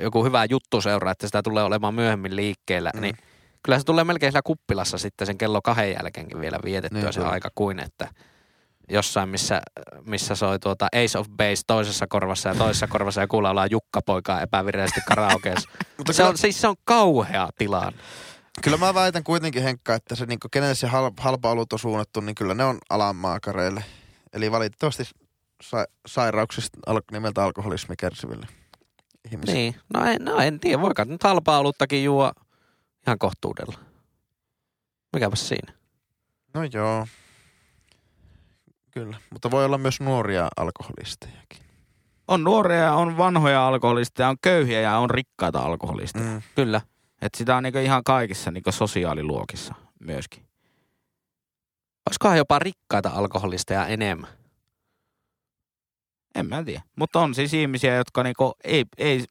joku 0.00 0.24
hyvä 0.24 0.44
juttu 0.44 0.80
seuraa, 0.80 1.12
että 1.12 1.26
sitä 1.26 1.42
tulee 1.42 1.64
olemaan 1.64 1.94
myöhemmin 1.94 2.36
liikkeellä, 2.36 2.90
mm. 2.94 3.00
Niin 3.00 3.16
kyllä 3.62 3.78
se 3.78 3.84
tulee 3.84 4.04
melkein 4.04 4.32
siellä 4.32 4.42
kuppilassa 4.44 4.98
sitten 4.98 5.26
sen 5.26 5.38
kello 5.38 5.62
kahden 5.62 5.92
jälkeenkin 5.92 6.40
vielä 6.40 6.58
vietettyä 6.64 7.00
Niin 7.02 7.12
se 7.12 7.20
kyllä. 7.20 7.32
aika 7.32 7.48
kuin, 7.54 7.80
että 7.80 8.08
jossain, 8.88 9.28
missä, 9.28 9.60
missä 10.06 10.34
soi 10.34 10.58
tuota 10.58 10.86
Ace 10.86 11.18
of 11.18 11.26
Base 11.36 11.62
toisessa 11.66 12.06
korvassa 12.06 12.48
ja 12.48 12.54
toisessa 12.54 12.86
korvassa 12.96 13.20
ja 13.20 13.28
kuulla 13.28 13.50
ollaan 13.50 13.70
Jukka 13.70 14.00
poikaa 14.06 14.42
epävirallisesti 14.42 15.00
karaokeessa. 15.08 15.68
Mutta 15.98 16.12
se 16.12 16.24
on, 16.24 16.38
siis 16.38 16.60
se 16.60 16.68
on 16.68 16.76
kauhea 16.84 17.48
tilanne. 17.58 17.98
kyllä 18.62 18.76
mä 18.76 18.94
väitän 18.94 19.24
kuitenkin 19.24 19.62
Henkka, 19.62 19.94
että 19.94 20.14
se 20.14 20.26
niinku, 20.26 20.48
kenelle 20.52 20.74
se 20.74 20.86
hal, 20.86 21.10
halpa 21.16 21.50
olut 21.50 21.72
on 21.72 21.78
suunnattu, 21.78 22.20
niin 22.20 22.34
kyllä 22.34 22.54
ne 22.54 22.64
on 22.64 22.78
alanmaakareille. 22.90 23.84
Eli 24.32 24.52
valitettavasti 24.52 25.02
sa, 25.62 25.86
sairauksista 26.06 26.78
al, 26.86 27.00
nimeltä 27.12 27.44
alkoholismi 27.44 27.96
kärsiville 27.96 28.46
ihmisille. 29.32 29.58
Niin, 29.58 29.74
no 29.94 30.04
en, 30.04 30.24
no 30.24 30.36
en 30.36 30.60
tiedä, 30.60 30.82
voikaan 30.82 31.08
nyt 31.08 31.22
halpaa 31.22 31.58
oluttakin 31.58 32.04
juo 32.04 32.32
ihan 33.06 33.18
kohtuudella. 33.18 33.78
Mikäpäs 35.12 35.48
siinä? 35.48 35.72
No 36.54 36.60
joo. 36.72 37.06
Kyllä, 38.90 39.16
mutta 39.30 39.50
voi 39.50 39.64
olla 39.64 39.78
myös 39.78 40.00
nuoria 40.00 40.48
alkoholistejakin. 40.56 41.62
On 42.28 42.44
nuoria 42.44 42.78
ja 42.78 42.94
on 42.94 43.18
vanhoja 43.18 43.66
alkoholisteja, 43.66 44.28
on 44.28 44.36
köyhiä 44.42 44.80
ja 44.80 44.98
on 44.98 45.10
rikkaita 45.10 45.60
alkoholisteja. 45.60 46.24
Mm. 46.24 46.30
Mm. 46.30 46.42
Kyllä. 46.54 46.80
Että 47.22 47.38
sitä 47.38 47.56
on 47.56 47.62
niinku 47.62 47.78
ihan 47.78 48.04
kaikissa 48.04 48.50
niinku 48.50 48.72
sosiaaliluokissa 48.72 49.74
myöskin. 50.00 50.49
Olisikohan 52.08 52.36
jopa 52.38 52.58
rikkaita 52.58 53.08
alkoholisteja 53.10 53.86
enemmän? 53.86 54.30
En 56.34 56.46
mä 56.46 56.64
tiedä. 56.64 56.82
Mutta 56.96 57.20
on 57.20 57.34
siis 57.34 57.54
ihmisiä, 57.54 57.94
jotka 57.94 58.22
niinku 58.22 58.52
ei, 58.64 58.84
ei, 58.98 59.24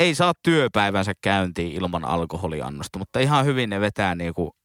ei 0.00 0.14
saa 0.14 0.32
työpäivänsä 0.42 1.12
käyntiin 1.20 1.72
ilman 1.72 2.04
alkoholiannosta, 2.04 2.98
mutta 2.98 3.20
ihan 3.20 3.44
hyvin 3.44 3.70
ne 3.70 3.80
vetää 3.80 4.14
niinku 4.14 4.56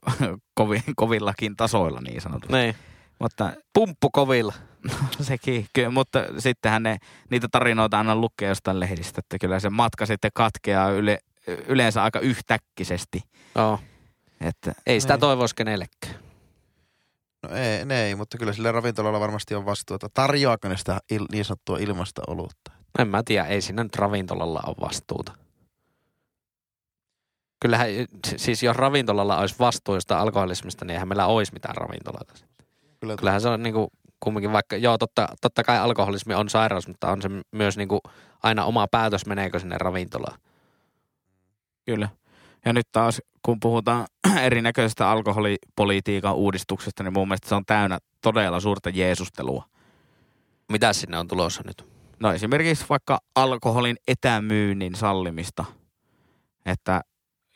kovin, 0.54 0.82
kovillakin 0.96 1.56
tasoilla 1.56 2.00
niin 2.00 2.20
sanotusti. 2.20 2.56
Niin. 2.56 2.74
Mutta 3.20 3.52
Pumppu 3.74 4.10
kovilla. 4.10 4.54
sekin, 5.20 5.66
kyllä, 5.72 5.90
mutta 5.90 6.24
sittenhän 6.38 6.82
ne, 6.82 6.96
niitä 7.30 7.48
tarinoita 7.52 7.98
aina 7.98 8.16
lukee 8.16 8.48
jostain 8.48 8.80
lehdistä, 8.80 9.18
että 9.18 9.38
kyllä 9.38 9.60
se 9.60 9.70
matka 9.70 10.06
sitten 10.06 10.30
katkeaa 10.34 10.90
yle, 10.90 11.18
yleensä 11.66 12.02
aika 12.02 12.20
yhtäkkisesti. 12.20 13.22
Joo. 13.54 13.80
Että 14.40 14.72
Ei 14.86 15.00
sitä 15.00 15.14
Niin. 15.14 15.20
toivoisi 15.20 15.54
kenellekään. 15.54 16.14
No 17.42 17.56
ei, 17.56 17.84
ne 17.84 18.04
ei, 18.04 18.14
mutta 18.14 18.38
kyllä 18.38 18.52
sillä 18.52 18.72
ravintolalla 18.72 19.20
varmasti 19.20 19.54
on 19.54 19.66
vastuuta. 19.66 20.08
Tarjoaako 20.14 20.68
ne 20.68 20.76
sitä 20.76 21.00
il, 21.10 21.26
niin 21.32 21.44
sanottua 21.44 21.78
ilmasta 21.78 22.22
olutta? 22.26 22.72
En 22.98 23.08
mä 23.08 23.22
tiedä, 23.24 23.46
ei 23.46 23.60
siinä 23.60 23.82
nyt 23.82 23.96
ravintolalla 23.96 24.62
ole 24.66 24.76
vastuuta. 24.80 25.32
Kyllähän, 27.60 27.88
siis 28.36 28.62
jos 28.62 28.76
ravintolalla 28.76 29.38
olisi 29.38 29.54
vastuu 29.58 29.94
jostain 29.94 30.20
alkoholismista, 30.20 30.84
niin 30.84 30.92
eihän 30.92 31.08
meillä 31.08 31.26
olisi 31.26 31.52
mitään 31.52 31.76
ravintoloita. 31.76 32.34
Kyllä, 33.00 33.16
Kyllähän 33.16 33.40
se 33.40 33.48
on 33.48 33.62
niinku 33.62 33.88
kumminkin 34.20 34.52
vaikka, 34.52 34.76
joo 34.76 34.98
totta, 34.98 35.28
totta 35.40 35.64
kai 35.64 35.78
alkoholismi 35.78 36.34
on 36.34 36.48
sairaus, 36.48 36.88
mutta 36.88 37.10
on 37.10 37.22
se 37.22 37.28
myös 37.52 37.76
niinku 37.76 38.00
aina 38.42 38.64
oma 38.64 38.86
päätös, 38.90 39.26
meneekö 39.26 39.58
sinne 39.58 39.78
ravintolaan. 39.78 40.38
Kyllä. 41.86 42.08
Ja 42.64 42.72
nyt 42.72 42.86
taas, 42.92 43.22
kun 43.48 43.60
puhutaan 43.60 44.06
erinäköisestä 44.46 45.10
alkoholipolitiikan 45.10 46.34
uudistuksesta, 46.34 47.02
niin 47.02 47.12
mun 47.12 47.28
mielestä 47.28 47.48
se 47.48 47.54
on 47.54 47.64
täynnä 47.66 47.98
todella 48.22 48.60
suurta 48.60 48.90
jeesustelua. 48.90 49.64
Mitä 50.72 50.92
sinne 50.92 51.18
on 51.18 51.28
tulossa 51.28 51.62
nyt? 51.66 51.86
No 52.20 52.32
esimerkiksi 52.32 52.84
vaikka 52.88 53.18
alkoholin 53.34 53.96
etämyynnin 54.08 54.94
sallimista. 54.94 55.64
Että 56.66 57.00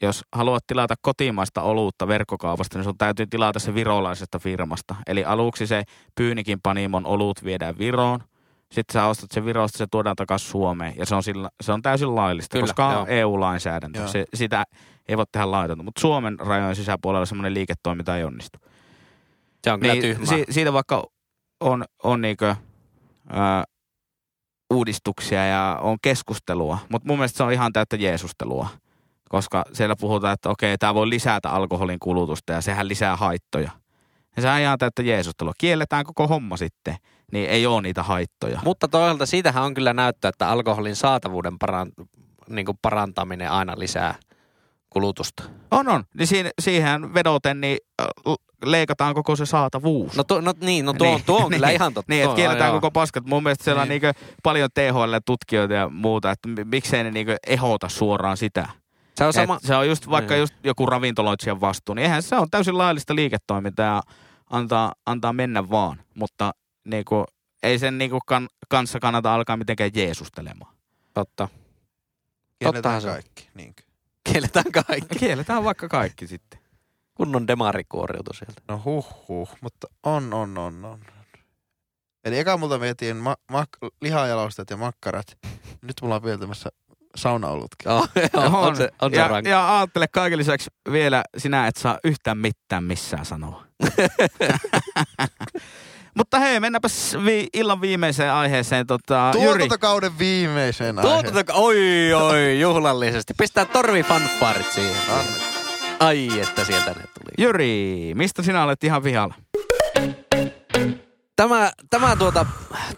jos 0.03 0.23
haluat 0.35 0.67
tilata 0.67 0.95
kotimaista 1.03 1.63
oluutta 1.63 2.09
verkkokaupasta, 2.09 2.79
niin 2.79 2.85
sun 2.85 2.99
täytyy 2.99 3.27
tilata 3.27 3.59
se 3.59 3.75
virolaisesta 3.75 4.39
firmasta. 4.39 4.95
Eli 5.07 5.25
aluksi 5.25 5.67
se 5.67 5.83
Pyynikin 6.15 6.59
panimon 6.63 7.07
olut 7.07 7.45
viedään 7.45 7.79
Viroon. 7.79 8.21
Sitten 8.73 8.93
sä 8.93 9.07
ostat 9.07 9.31
sen 9.31 9.45
Virosta, 9.45 9.79
se 9.79 9.87
tuodaan 9.91 10.17
takaisin 10.17 10.51
Suomeen. 10.51 10.95
Ja 10.97 11.07
se 11.07 11.15
on, 11.15 11.23
sillä, 11.23 11.51
se 11.61 11.73
on 11.73 11.83
täysin 11.83 12.15
laillista, 12.15 12.53
Kyllä, 12.53 12.63
koska 12.63 12.89
on 12.89 12.95
joo. 12.95 13.07
EU-lainsäädäntö. 13.09 13.99
Joo. 13.99 14.09
Se, 14.09 14.25
sitä 14.35 14.65
ei 15.09 15.17
voi 15.17 15.25
tehdä 15.33 15.51
laitonta. 15.51 15.85
Mutta 15.85 16.01
Suomen 16.01 16.41
rajojen 16.41 16.77
sisäpuolella 16.77 17.27
semmoinen 17.27 17.55
liiketoiminta 17.55 18.17
ei 18.17 18.25
onnistu. 18.25 18.59
Se 19.65 19.73
on 19.73 19.81
kyllä 19.81 19.93
Niin, 19.95 20.03
tyhmää. 20.03 20.27
si- 20.27 20.45
siitä 20.51 20.73
vaikka 20.73 21.05
on, 21.61 21.85
on 22.03 22.21
niinkö, 22.21 22.57
ää, 23.31 23.65
uudistuksia 24.75 25.47
ja 25.47 25.79
on 25.83 25.97
keskustelua, 26.03 26.79
mutta 26.89 27.09
mun 27.09 27.19
mielestä 27.19 27.37
se 27.37 27.43
on 27.43 27.53
ihan 27.53 27.73
täyttä 27.73 27.97
jeesustelua. 27.97 28.69
Koska 29.29 29.65
siellä 29.73 29.97
puhutaan, 30.01 30.35
että 30.35 30.51
okei, 30.51 30.79
tämä 30.79 30.95
voi 30.95 31.09
lisätä 31.09 31.51
alkoholin 31.51 31.99
kulutusta 32.01 32.53
ja 32.53 32.61
sehän 32.61 32.89
lisää 32.89 33.17
haittoja. 33.17 33.71
Ja 34.37 34.43
sehän 34.43 34.57
on 34.57 34.63
ihan 34.63 34.79
täyttä 34.79 35.03
jeesustelua. 35.03 35.53
Kielletään 35.59 36.05
koko 36.05 36.29
homma 36.29 36.57
sitten, 36.57 36.97
niin 37.33 37.51
ei 37.51 37.67
ole 37.67 37.83
niitä 37.83 38.03
haittoja. 38.03 38.61
Mutta 38.65 38.89
toisaalta 38.89 39.27
siitähän 39.27 39.65
on 39.65 39.75
kyllä 39.75 39.93
näyttöä, 39.93 40.29
että 40.29 40.49
alkoholin 40.49 40.97
saatavuuden 40.97 41.53
parant- 41.65 42.07
niin 42.49 42.67
parantaminen 42.83 43.51
aina 43.51 43.75
lisää 43.77 44.15
kulutusta. 44.93 45.43
On, 45.71 45.89
on. 45.89 46.05
Niin 46.15 46.27
siihen, 46.27 46.51
siihen 46.61 47.15
vedoten, 47.15 47.61
niin 47.61 47.79
äh, 48.03 48.35
leikataan 48.65 49.15
koko 49.15 49.37
se 49.37 49.47
saatavuus. 49.47 50.17
No, 50.17 50.25
tu- 50.25 50.41
no 50.41 50.53
niin, 50.61 50.85
no 50.85 50.93
tuo, 50.93 51.07
Niin, 51.07 51.25
tuo 51.27 51.45
on 51.45 51.51
kyllä 51.51 51.67
niin, 51.67 51.75
ihan 51.75 51.95
totta. 51.95 52.13
Niin, 52.13 52.25
että 52.25 52.37
kielletään 52.37 52.69
joo. 52.71 52.77
koko 52.81 52.91
paskat. 52.91 53.27
Mun 53.27 53.43
mielestä 53.43 53.65
siellä 53.65 53.83
on 53.83 53.89
Niin. 53.89 54.03
niinku 54.03 54.21
paljon 54.43 54.69
THL-tutkijoita 54.75 55.75
ja 55.75 55.89
muuta, 55.89 56.31
että 56.31 56.49
mi- 56.49 56.65
miksei 56.65 57.05
ne 57.05 57.11
niinku 57.11 57.33
ehota 57.47 57.89
suoraan 57.89 58.37
sitä. 58.37 58.69
Se 59.15 59.25
on 59.25 59.29
Et 59.31 59.35
sama, 59.35 59.59
se 59.63 59.77
on 59.77 59.89
just 59.89 60.11
vaikka 60.11 60.35
Niin. 60.35 60.41
just 60.41 60.55
joku 60.65 60.87
ravintoloitsijan 60.87 61.61
vastuu, 61.61 61.95
niin 61.95 62.03
eihän 62.03 62.23
se 62.23 62.37
on 62.37 62.51
täysin 62.51 62.79
laillista 62.79 63.15
liiketoimintaa 63.15 63.87
ja 63.87 64.03
antaa, 64.51 64.93
antaa 65.07 65.33
mennä 65.33 65.71
vaan. 65.71 66.01
Mutta 66.15 66.53
niinku, 66.85 67.25
ei 67.63 67.79
sen 67.79 67.99
niinku 67.99 68.19
kan, 68.27 68.49
kanssa 68.69 69.01
kannata 69.01 69.35
alkaa 69.35 69.57
mitenkään 69.57 69.91
jeesustelemaan. 69.95 70.75
totta. 71.15 71.49
Kielletään 72.59 72.83
tottahan 72.95 73.03
kaikki. 73.03 73.49
Niinkö? 73.55 73.83
Kielletään 74.25 74.73
kaikki. 74.73 75.19
Kielletään 75.19 75.65
vaikka 75.65 75.89
kaikki 75.89 76.27
sitten. 76.27 76.61
Kunnon 77.15 77.47
demari 77.47 77.85
kuoriutui 77.89 78.35
sieltä. 78.35 78.63
No 78.69 78.83
huh 78.85 79.29
huh, 79.29 79.49
mutta 79.61 79.87
on, 80.03 80.35
on, 80.35 80.59
on, 80.59 80.85
on. 80.85 81.01
Eli 82.25 82.39
eka 82.39 82.57
multa 82.57 82.81
vietiin 82.81 83.17
ma- 83.17 83.37
mak- 83.53 83.91
lihajalosteet 84.01 84.71
ja 84.71 84.77
makkarat. 84.77 85.39
Nyt 85.83 85.97
mulla 86.03 86.15
on 86.15 86.23
vielä 86.23 86.39
tämmössä 86.39 86.71
saunaolutkin. 87.17 87.93
Joo, 87.93 88.07
joo, 88.35 88.61
on, 88.61 88.77
se, 88.77 88.91
on 89.03 89.11
se 89.11 89.17
ja, 89.17 89.29
rankka. 89.29 89.51
ja 89.51 89.79
ajattele 89.79 90.09
kaiken 90.09 90.39
lisäksi 90.39 90.71
vielä 90.93 91.25
sinä 91.39 91.67
et 91.67 91.77
saa 91.77 91.99
yhtään 92.05 92.39
mitään 92.39 92.85
missään 92.85 93.25
sanoa. 93.25 93.65
Mutta 96.17 96.39
hei, 96.39 96.61
mennäänpäs 96.61 97.17
vi- 97.25 97.47
illan 97.55 97.81
viimeiseen 97.81 98.33
aiheeseen. 98.33 98.87
Tota, 98.87 99.29
Tuotantokauden 99.33 100.19
viimeiseen 100.19 100.99
aiheeseen. 100.99 101.33
Tuota, 101.35 101.55
oi, 101.55 102.13
oi, 102.15 102.61
juhlallisesti. 102.61 103.35
Pistää 103.39 103.65
torvi 103.65 104.03
fanfarit 104.03 104.73
siihen. 104.73 104.97
Anne. 105.11 105.33
Ai, 106.01 106.41
että 106.41 106.65
sieltä 106.65 106.91
ne 106.91 106.95
tuli. 107.03 107.33
Jyri, 107.47 108.13
mistä 108.15 108.43
sinä 108.43 108.65
olet 108.65 108.85
ihan 108.85 109.05
vihalla? 109.05 109.35
Tämä, 111.37 111.71
tämä 111.91 112.17
tuota, 112.17 112.47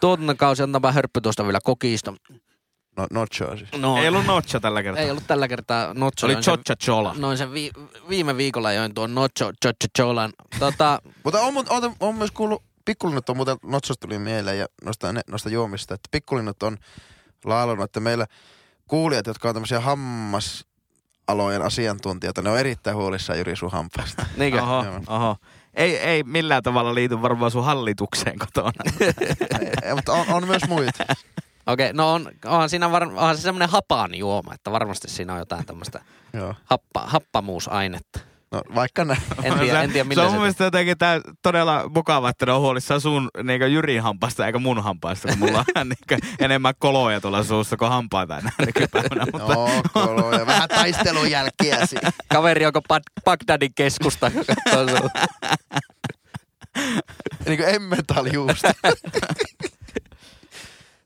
tuotantokausi 0.00 0.62
on 0.62 0.72
tämä 0.72 0.92
hörppy 0.92 1.20
tuosta 1.20 1.44
vielä 1.44 1.58
kokista. 1.64 2.14
No, 2.96 3.06
nochoa 3.10 3.56
siis. 3.56 3.68
No, 3.78 3.98
Ei 3.98 4.08
ollut 4.08 4.26
notcha 4.26 4.60
tällä 4.60 4.82
kertaa. 4.82 5.02
ei 5.04 5.10
ollut 5.10 5.24
tällä 5.26 5.48
kertaa. 5.48 5.94
Se 6.18 6.26
oli 6.26 6.36
Chocha 6.36 6.76
Chola. 6.76 7.14
Noin 7.18 7.38
sen 7.38 7.52
vi, 7.52 7.70
viime 8.08 8.36
viikolla 8.36 8.72
join 8.72 8.94
tuon 8.94 9.14
Nocho 9.14 9.50
Cholan. 9.98 10.32
Tota, 10.58 11.00
Mutta 11.24 11.40
on, 11.40 11.54
mu- 11.54 11.66
on, 11.70 11.94
on 12.00 12.14
myös 12.14 12.30
kuullut, 12.30 12.62
pikkulinnut 12.84 13.28
on 13.28 13.36
muuten, 13.36 13.56
notsosta 13.62 14.06
tuli 14.06 14.18
mieleen 14.18 14.58
ja 14.58 14.66
noista, 14.84 15.12
ne, 15.12 15.20
noista 15.28 15.48
juomista, 15.48 15.94
että 15.94 16.08
pikkulinnut 16.10 16.62
on 16.62 16.78
laulunut, 17.44 17.84
että 17.84 18.00
meillä 18.00 18.26
kuulijat, 18.88 19.26
jotka 19.26 19.48
on 19.48 19.54
tämmöisiä 19.54 19.80
hammasalojen 19.80 21.62
asiantuntijoita, 21.62 22.42
ne 22.42 22.50
on 22.50 22.58
erittäin 22.58 22.96
huolissaan 22.96 23.38
Jyri 23.38 23.56
sun 23.56 23.70
hampaasta. 23.70 24.26
Niinkö? 24.36 24.62
Oho, 24.62 24.84
oho. 25.06 25.36
Ei, 25.74 25.96
ei 25.96 26.22
millään 26.22 26.62
tavalla 26.62 26.94
liity 26.94 27.22
varmaan 27.22 27.50
sun 27.50 27.64
hallitukseen 27.64 28.38
kotona. 28.38 28.72
Ei, 29.84 29.94
mutta 29.94 30.12
on, 30.12 30.26
on 30.28 30.46
myös 30.46 30.68
muita. 30.68 31.04
Okei, 31.66 31.92
no 31.92 32.12
on, 32.12 32.30
onhan 32.44 32.68
siinä 32.68 32.92
var, 32.92 33.02
onhan 33.02 33.36
se 33.36 33.42
semmoinen 33.42 33.68
hapan 33.68 34.14
juoma, 34.14 34.54
että 34.54 34.72
varmasti 34.72 35.08
siinä 35.08 35.32
on 35.32 35.38
jotain 35.38 35.66
tämmöistä 35.66 36.00
Joo. 36.32 36.54
happa, 36.64 37.06
happamuusainetta. 37.06 38.20
No 38.54 38.62
vaikka 38.74 39.04
näin. 39.04 39.20
En 39.42 39.58
tiedä, 39.58 39.82
en 39.82 39.90
tiedä 39.92 40.04
se 40.04 40.08
millä 40.08 40.22
on 40.22 40.28
se... 40.28 40.32
mun 40.34 40.42
mielestä 40.42 40.64
jotenkin 40.64 40.98
tää 40.98 41.20
todella 41.42 41.90
mukava, 41.94 42.28
että 42.28 42.46
ne 42.46 42.52
on 42.52 42.60
huolissaan 42.60 43.00
sun 43.00 43.30
niin 43.42 43.72
Jyrin 43.72 44.02
hampaasta 44.02 44.46
eikä 44.46 44.58
mun 44.58 44.82
hampaasta, 44.82 45.28
kun 45.28 45.38
mulla 45.38 45.64
on 45.76 45.88
niin 45.88 46.20
enemmän 46.38 46.74
koloja 46.78 47.20
tuolla 47.20 47.42
suussa 47.44 47.76
kuin 47.76 47.90
hampaita 47.90 48.38
enää 48.38 48.52
nykypäivänä. 48.66 49.24
Mutta 49.32 49.52
Joo, 49.52 49.70
koloja. 49.92 50.46
Vähän 50.46 50.68
taistelun 50.68 51.30
jälkiä 51.30 51.86
siinä. 51.86 52.10
Kaveri, 52.28 52.66
onko 52.66 52.80
Bag- 52.80 53.22
Bagdadin 53.24 53.72
keskusta, 53.74 54.30
joka 54.34 54.54
katsoo 54.64 54.88
sun. 54.98 55.10
Niin 57.46 57.58
kuin 57.58 57.74
emmentaljuusta. 57.74 58.72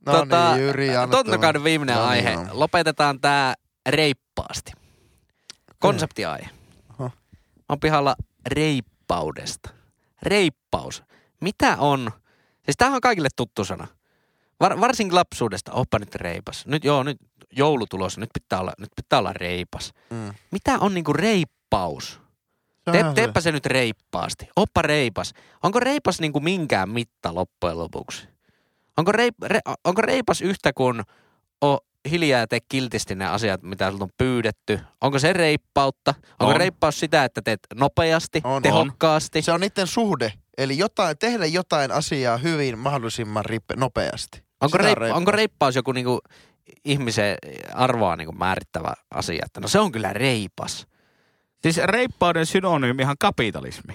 no 0.06 0.12
Tota, 0.12 0.54
niin, 0.54 0.64
Jyri, 0.64 0.88
tulla. 0.88 1.64
viimeinen 1.64 1.96
No 1.96 2.02
niin, 2.02 2.10
aihe. 2.10 2.32
joo. 2.32 2.46
Lopetetaan 2.50 3.20
tää 3.20 3.54
reippaasti. 3.88 4.72
Konseptiaihe. 5.78 6.48
On 7.68 7.80
pihalla 7.80 8.16
reippaudesta. 8.46 9.70
Reippaus. 10.22 11.02
Mitä 11.40 11.76
on? 11.76 12.10
Siis 12.64 12.76
tämähän 12.76 12.96
on 12.96 13.00
kaikille 13.00 13.28
tuttu 13.36 13.64
sana. 13.64 13.86
Var, 14.60 14.80
varsinkin 14.80 15.14
lapsuudesta. 15.14 15.72
Oppa 15.72 15.98
nyt 15.98 16.14
reipas. 16.14 16.66
Nyt 16.66 16.84
joo, 16.84 17.02
nyt 17.02 17.16
joulutulos. 17.52 18.18
Nyt 18.18 18.30
pitää 18.34 18.60
olla, 18.60 18.72
nyt 18.78 18.90
pitää 18.96 19.18
olla 19.18 19.32
reipas. 19.32 19.92
Mm. 20.10 20.34
Mitä 20.50 20.78
on 20.78 20.94
niinku 20.94 21.12
reippaus? 21.12 22.20
Te, 22.92 23.04
teepä 23.14 23.40
se 23.40 23.52
nyt 23.52 23.66
reippaasti. 23.66 24.48
Oppa 24.56 24.82
reipas. 24.82 25.32
Onko 25.62 25.80
reipas 25.80 26.20
niinku 26.20 26.40
minkään 26.40 26.88
mitta 26.88 27.34
loppujen 27.34 27.78
lopuksi? 27.78 28.28
Onko, 28.96 29.12
reip, 29.12 29.34
re, 29.42 29.60
onko 29.84 30.02
reipas 30.02 30.40
yhtä 30.40 30.72
kuin 30.72 31.02
o 31.64 31.78
hiljaa 32.10 32.40
ja 32.40 32.46
tee 32.46 32.58
kiltisti 32.68 33.14
ne 33.14 33.26
asiat, 33.26 33.62
mitä 33.62 33.90
sulta 33.90 34.04
on 34.04 34.10
pyydetty? 34.18 34.80
Onko 35.00 35.18
se 35.18 35.32
reippautta? 35.32 36.14
Onko 36.40 36.52
On. 36.52 36.56
reippaus 36.56 37.00
sitä, 37.00 37.24
että 37.24 37.42
teet 37.42 37.60
nopeasti, 37.74 38.40
On, 38.44 38.52
on. 38.52 38.62
tehokkaasti? 38.62 39.42
Se 39.42 39.52
on 39.52 39.60
niiden 39.60 39.86
suhde. 39.86 40.32
Eli 40.58 40.78
jotain, 40.78 41.18
tehdä 41.18 41.46
jotain 41.46 41.92
asiaa 41.92 42.36
hyvin 42.36 42.78
mahdollisimman 42.78 43.44
rippe, 43.44 43.74
nopeasti. 43.76 44.42
Onko, 44.60 44.76
on 44.78 44.84
reip, 44.84 44.98
reippaus. 44.98 45.18
onko 45.18 45.30
reippaus 45.30 45.76
joku 45.76 45.92
niinku 45.92 46.20
ihmisen 46.84 47.36
arvoa 47.74 48.16
niinku 48.16 48.32
määrittävä 48.32 48.92
asia? 49.10 49.42
Että 49.46 49.60
no 49.60 49.68
se 49.68 49.78
on 49.78 49.92
kyllä 49.92 50.12
reipas. 50.12 50.86
Siis 51.62 51.76
reippauden 51.76 52.46
synonyymi 52.46 53.02
ihan 53.02 53.16
kapitalismi. 53.20 53.94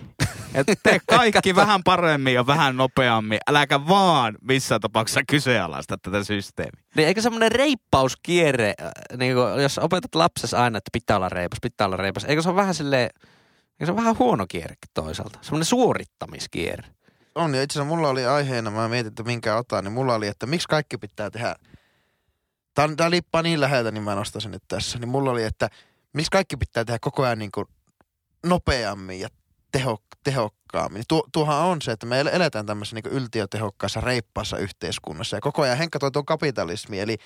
Että 0.53 0.73
tee 0.83 0.99
kaikki 1.05 1.55
vähän 1.55 1.83
paremmin 1.83 2.33
ja 2.33 2.47
vähän 2.47 2.77
nopeammin. 2.77 3.39
Äläkä 3.47 3.87
vaan 3.87 4.37
missään 4.41 4.81
tapauksessa 4.81 5.21
kyseenalaista 5.27 5.97
tätä 5.97 6.23
systeemiä. 6.23 6.83
Niin 6.95 7.07
eikö 7.07 7.21
semmoinen 7.21 7.51
reippauskierre, 7.51 8.73
äh, 8.81 9.17
niin 9.17 9.35
kuin, 9.35 9.63
jos 9.63 9.77
opetat 9.77 10.15
lapsessa 10.15 10.63
aina, 10.63 10.77
että 10.77 10.89
pitää 10.93 11.17
olla 11.17 11.29
reipas, 11.29 11.59
pitää 11.61 11.87
olla 11.87 11.97
reipas, 11.97 12.23
eikö 12.23 12.41
se 12.41 12.49
ole 12.49 12.55
vähän 12.55 12.73
silleen, 12.73 13.09
eikö 13.71 13.85
se 13.85 13.91
ole 13.91 13.99
vähän 13.99 14.19
huono 14.19 14.45
kierrekin 14.47 14.91
toisaalta? 14.93 15.39
Semmoinen 15.41 15.65
suorittamiskierre. 15.65 16.87
On, 17.35 17.55
ja 17.55 17.63
itse 17.63 17.79
asiassa 17.79 17.95
mulla 17.95 18.09
oli 18.09 18.25
aiheena, 18.25 18.71
mä 18.71 18.87
mietin, 18.87 19.07
että 19.07 19.23
minkä 19.23 19.55
otan, 19.55 19.83
niin 19.83 19.91
mulla 19.91 20.15
oli, 20.15 20.27
että 20.27 20.45
miksi 20.45 20.67
kaikki 20.67 20.97
pitää 20.97 21.29
tehdä. 21.29 21.55
Tää 22.73 23.09
liippaa 23.09 23.41
niin 23.41 23.61
läheltä, 23.61 23.91
niin 23.91 24.03
mä 24.03 24.15
nostan 24.15 24.41
sen 24.41 24.51
nyt 24.51 24.63
tässä. 24.67 24.99
Niin 24.99 25.09
mulla 25.09 25.31
oli, 25.31 25.43
että 25.43 25.69
miksi 26.13 26.31
kaikki 26.31 26.57
pitää 26.57 26.85
tehdä 26.85 26.99
koko 27.01 27.23
ajan 27.23 27.39
niin 27.39 27.51
kuin 27.51 27.65
nopeammin 28.45 29.19
ja 29.19 29.29
teho, 29.73 29.97
tehokkaammin. 30.23 31.03
Tuo, 31.07 31.23
tuohan 31.31 31.57
on 31.57 31.81
se, 31.81 31.91
että 31.91 32.05
me 32.05 32.19
el- 32.19 32.29
eletään 32.33 32.65
tämmöisessä 32.65 32.95
niin 32.95 33.13
yltiötehokkaassa, 33.17 34.01
reippaassa 34.01 34.57
yhteiskunnassa. 34.57 35.37
Ja 35.37 35.41
koko 35.41 35.61
ajan 35.61 35.77
Henkka 35.77 35.99
toi 35.99 36.11
tuon 36.11 36.25
kapitalismi, 36.25 36.99
eli 36.99 37.17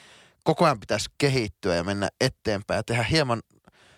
koko 0.43 0.65
ajan 0.65 0.79
pitäisi 0.79 1.09
kehittyä 1.17 1.75
ja 1.75 1.83
mennä 1.83 2.09
eteenpäin 2.21 2.77
ja 2.77 2.83
tehdä 2.83 3.03
hieman 3.03 3.41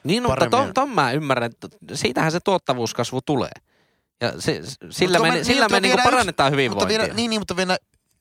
Niin, 0.04 0.24
mutta 0.24 0.50
ton, 0.50 0.74
ton 0.74 0.90
mä 0.90 1.12
ymmärrän, 1.12 1.52
että 1.52 1.68
siitähän 1.94 2.32
se 2.32 2.40
tuottavuuskasvu 2.40 3.22
tulee. 3.22 3.52
Ja 4.22 4.34
se, 4.42 4.62
sillä 4.90 5.20
me, 5.20 5.32
me- 5.32 5.38
me, 5.38 5.44
sillä 5.44 5.66
niin, 5.68 5.72
me 5.72 5.76
mutta 5.76 5.82
niinku 5.82 6.04
parannetaan 6.04 6.48
Mutta 6.48 6.56
hyvinvointia. 6.56 7.00
vielä, 7.00 7.14
niin, 7.14 7.30
niin, 7.30 7.42
mutta 7.42 7.56
vielä 7.58 7.78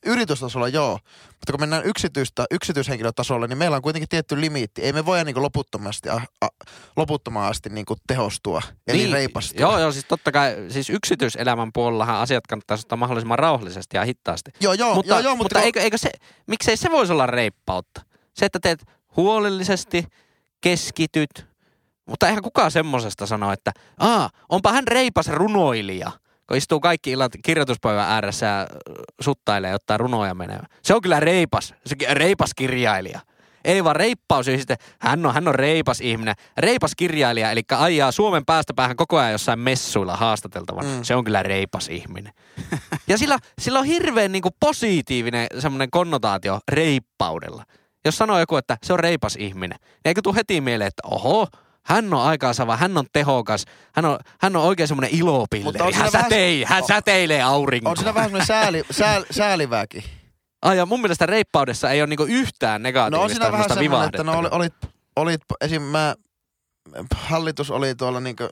yritystasolla 0.07 0.69
joo. 0.69 0.99
Mutta 1.27 1.53
kun 1.53 1.61
mennään 1.61 1.85
yksityistä, 1.85 2.45
yksityishenkilötasolle, 2.51 3.47
niin 3.47 3.59
meillä 3.59 3.77
on 3.77 3.83
kuitenkin 3.83 4.09
tietty 4.09 4.41
limiitti. 4.41 4.83
Ei 4.83 4.93
me 4.93 5.07
voida 5.07 5.25
niin 5.25 5.43
loputtomasti, 5.43 6.09
a, 6.09 6.21
a, 6.41 6.49
loputtomaan 6.97 7.51
asti 7.51 7.71
niin 7.71 7.87
tehostua, 8.07 8.63
eli 8.87 8.99
niin, 8.99 9.13
reipastua. 9.13 9.61
Joo, 9.61 9.79
joo, 9.79 9.93
siis 9.93 10.05
totta 10.05 10.33
kai, 10.33 10.57
siis 10.69 10.91
yksityiselämän 10.91 11.71
puolellahan 11.75 12.17
asiat 12.17 12.47
kannattaisi 12.47 12.83
ottaa 12.83 12.97
mahdollisimman 12.97 13.39
rauhallisesti 13.39 13.97
ja 13.97 14.05
hitaasti. 14.05 14.51
joo, 14.61 14.73
joo, 14.73 14.95
mutta, 14.95 15.13
joo, 15.13 15.21
joo, 15.21 15.37
mutta, 15.37 15.59
mutta, 15.59 15.67
eikö, 15.67 15.81
eikö 15.81 15.99
se, 15.99 16.11
miksei 16.47 16.77
se 16.77 16.91
voisi 16.91 17.13
olla 17.13 17.27
reippautta? 17.27 18.01
Se, 18.35 18.47
että 18.47 18.59
teet 18.63 18.85
huolellisesti, 19.17 20.05
keskityt, 20.61 21.47
mutta 22.07 22.27
eihän 22.29 22.43
kukaan 22.43 22.71
semmosesta 22.71 23.27
sano, 23.27 23.53
että 23.53 23.73
Aa, 23.99 24.31
onpa 24.49 24.73
hän 24.73 24.89
reipas 24.89 25.29
runoilija, 25.29 26.11
kun 26.49 26.57
istuu 26.57 26.81
kaikki 26.81 27.11
illat 27.11 27.33
kirjoituspöydän 27.45 28.05
ääressä 28.09 28.47
ja 28.47 28.67
suttailee 29.21 29.75
ottaa 29.75 29.97
runoja 29.97 30.35
menevä. 30.35 30.67
Se 30.83 30.95
on 30.95 31.01
kyllä 31.01 31.21
reipas, 31.21 31.75
se 31.87 31.97
on 32.11 32.17
reipas 32.17 32.51
kirjailija. 32.57 33.21
Ei 33.65 33.85
vaan 33.85 33.97
reippaus, 33.97 34.47
ja 34.47 34.59
sitten 34.59 34.77
hän 35.01 35.27
on, 35.27 35.35
hän 35.35 35.49
on 35.49 35.55
reipas 35.55 36.01
ihminen. 36.01 36.35
Reipas 36.57 36.93
kirjailija, 36.97 37.51
eli 37.51 37.63
ajaa 37.79 38.13
Suomen 38.13 38.45
päästä 38.45 38.75
päähän 38.75 38.97
koko 38.97 39.19
ajan 39.19 39.33
jossain 39.33 39.59
messuilla 39.59 40.17
haastateltavan. 40.17 40.85
Mm. 40.85 40.91
Mm. 40.91 41.03
Se 41.03 41.15
on 41.15 41.25
kyllä 41.25 41.43
reipas 41.43 41.89
ihminen. 41.89 42.33
Ja 43.09 43.19
sillä, 43.19 43.39
sillä 43.61 43.79
on 43.79 43.85
hirveän 43.85 44.33
niin 44.33 44.43
kuin 44.43 44.55
positiivinen 44.61 45.47
semmoinen 45.59 45.91
konnotaatio 45.91 46.59
reippaudella. 46.73 47.65
Jos 48.05 48.19
sanoo 48.19 48.39
joku, 48.39 48.57
että 48.57 48.77
se 48.83 48.93
on 48.93 49.01
reipas 49.01 49.37
ihminen, 49.37 49.79
niin 49.81 50.01
eikö 50.05 50.21
tule 50.23 50.37
heti 50.37 50.61
mieleen, 50.61 50.89
että 50.89 51.09
oho, 51.09 51.49
hän 51.85 52.15
on 52.15 52.23
aikaansaava, 52.23 52.77
hän 52.77 52.99
on 52.99 53.07
tehokas, 53.13 53.65
hän 53.93 54.05
on, 54.05 54.19
hän 54.41 54.57
on 54.57 54.63
oikein 54.63 54.89
semmoinen 54.89 55.11
ilopilleri. 55.19 55.79
siinä 55.79 55.97
Hän, 56.05 56.13
vähän- 56.13 56.25
sätei, 56.25 56.65
hän 56.65 56.85
säteilee 56.89 57.43
aurinkoa. 57.43 57.91
on 57.91 57.97
siinä 57.97 58.15
vähän 58.15 58.29
semmoinen 58.29 58.47
sääli, 58.47 58.85
sääl, 58.91 59.25
säälivääkin. 59.31 60.05
Ai, 60.63 60.77
ja 60.77 60.87
mun 60.87 61.01
mielestä 61.01 61.27
reippaudessa 61.27 61.91
ei 61.91 62.01
ole 62.03 62.07
niinku 62.09 62.25
yhtään 62.29 62.73
No 62.73 62.77
on 62.77 62.83
negatiivista 62.83 63.29
siinä 63.29 63.53
vähän 63.53 63.69
semmoinen, 63.69 64.07
että 64.09 64.23
no 64.25 64.33
vivahdetta. 64.33 64.57
olit, 64.57 64.75
olit 65.17 65.41
esim. 65.61 65.83
mä, 65.83 66.15
hallitus 67.15 67.71
oli 67.71 67.95
tuolla 67.95 68.21
niinku 68.21 68.49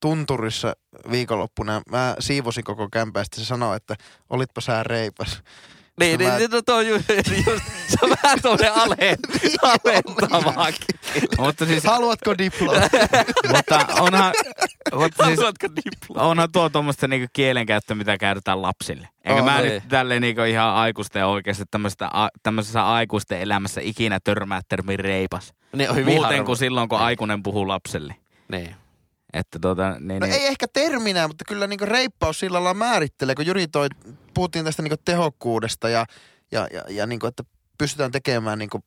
tunturissa 0.00 0.72
viikonloppuna. 1.10 1.82
Mä 1.90 2.16
siivosin 2.18 2.64
koko 2.64 2.88
kämpäistä. 2.92 3.40
Se 3.40 3.44
sanoi, 3.46 3.76
että 3.76 3.96
olitpa 4.30 4.60
sä 4.60 4.82
reipas. 4.82 5.42
Niin, 6.00 6.22
Mä- 6.22 6.38
niin, 6.38 6.50
no, 6.50 6.62
toi, 6.62 6.88
just, 6.88 7.04
just, 7.46 7.64
se 7.88 7.96
on 8.02 8.10
vähän 8.22 8.38
tuollainen 8.42 8.72
ale, 8.80 8.96
alentavaakin. 9.62 10.86
Mutta 11.38 11.66
siis, 11.66 11.84
Haluatko 11.84 12.38
diploma? 12.38 12.80
mutta 13.56 13.86
onhan, 14.00 14.34
mutta 14.94 15.24
siis, 15.26 15.38
Haluatko 15.38 15.66
diploma? 15.76 16.28
onhan 16.30 16.48
tuo 16.52 16.68
tuommoista 16.68 17.08
niinku 17.08 17.28
kielenkäyttöä, 17.32 17.94
mitä 17.96 18.18
käytetään 18.18 18.62
lapsille. 18.62 19.08
Enkä 19.24 19.38
On, 19.38 19.44
mä 19.44 19.60
niin. 19.60 19.72
nyt 19.72 19.88
tälleen 19.88 20.22
niinku 20.22 20.42
ihan 20.42 20.74
aikuisten 20.74 21.26
oikeasti 21.26 21.64
tämmöistä, 21.70 22.10
a, 22.12 22.28
tämmöisessä 22.42 22.86
aikuisten 22.86 23.40
elämässä 23.40 23.80
ikinä 23.84 24.18
törmää 24.24 24.60
termi 24.68 24.96
reipas. 24.96 25.54
Niin, 25.76 25.90
on 25.90 25.96
hyvin 25.96 26.14
Muuten 26.14 26.44
kuin 26.44 26.56
silloin, 26.56 26.88
kun 26.88 26.98
Niin. 26.98 27.06
aikuinen 27.06 27.42
puhuu 27.42 27.68
lapselle. 27.68 28.14
Niin. 28.48 28.74
Että 29.32 29.58
tota, 29.58 29.96
niin, 30.00 30.20
No 30.20 30.26
niin. 30.26 30.40
ei 30.40 30.46
ehkä 30.46 30.66
terminä, 30.72 31.28
mutta 31.28 31.44
kyllä 31.48 31.66
niinku 31.66 31.86
reippaus 31.86 32.40
sillä 32.40 32.54
lailla 32.54 32.74
määrittelee, 32.74 33.34
kun 33.34 33.46
Juri 33.46 33.68
toi, 33.68 33.88
puhuttiin 34.34 34.64
tästä 34.64 34.82
niinku 34.82 35.02
tehokkuudesta 35.04 35.88
ja, 35.88 36.06
ja, 36.52 36.68
ja, 36.72 36.84
ja 36.88 37.06
niinku, 37.06 37.26
että 37.26 37.44
pystytään 37.78 38.10
tekemään 38.10 38.58
niinku 38.58 38.84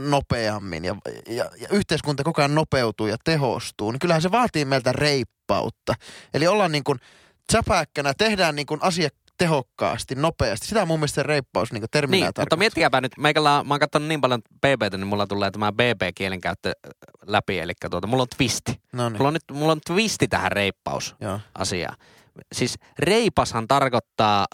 nopeammin 0.00 0.84
ja, 0.84 0.96
ja, 1.28 1.50
ja 1.60 1.68
yhteiskunta 1.70 2.24
koko 2.24 2.42
ajan 2.42 2.54
nopeutuu 2.54 3.06
ja 3.06 3.16
tehostuu, 3.24 3.90
niin 3.90 3.98
kyllähän 3.98 4.22
se 4.22 4.30
vaatii 4.30 4.64
meiltä 4.64 4.92
reippautta. 4.92 5.94
Eli 6.34 6.46
ollaan 6.46 6.72
niin 6.72 6.84
kuin 6.84 6.98
säpäkkänä, 7.52 8.14
tehdään 8.18 8.56
niin 8.56 8.66
kuin 8.66 8.80
tehokkaasti, 9.38 10.14
nopeasti. 10.14 10.66
Sitä 10.66 10.82
on 10.82 10.88
mun 10.88 10.98
mielestä 10.98 11.14
se 11.14 11.22
reippaus 11.22 11.72
niin 11.72 11.84
terminä 11.90 12.26
Niin, 12.26 12.32
mutta 12.38 12.56
miettikääpä 12.56 13.00
nyt, 13.00 13.12
meikällä, 13.18 13.64
mä 13.64 13.74
oon 13.74 13.80
katsonut 13.80 14.08
niin 14.08 14.20
paljon 14.20 14.42
BBtä, 14.60 14.96
niin 14.96 15.06
mulla 15.06 15.26
tulee 15.26 15.50
tämä 15.50 15.72
BB-kielenkäyttö 15.72 16.72
läpi, 17.26 17.58
eli 17.58 17.72
tuota, 17.90 18.06
mulla 18.06 18.22
on 18.22 18.28
twisti. 18.36 18.80
No 18.92 19.08
niin, 19.08 19.18
Mulla 19.18 19.28
on 19.28 19.34
nyt 19.34 19.44
mulla 19.52 19.72
on 19.72 19.80
twisti 19.86 20.28
tähän 20.28 20.52
reippaus. 20.52 21.16
joo. 21.20 21.40
asiaa. 21.58 21.96
Siis 22.52 22.78
reipashan 22.98 23.68
tarkoittaa, 23.68 24.46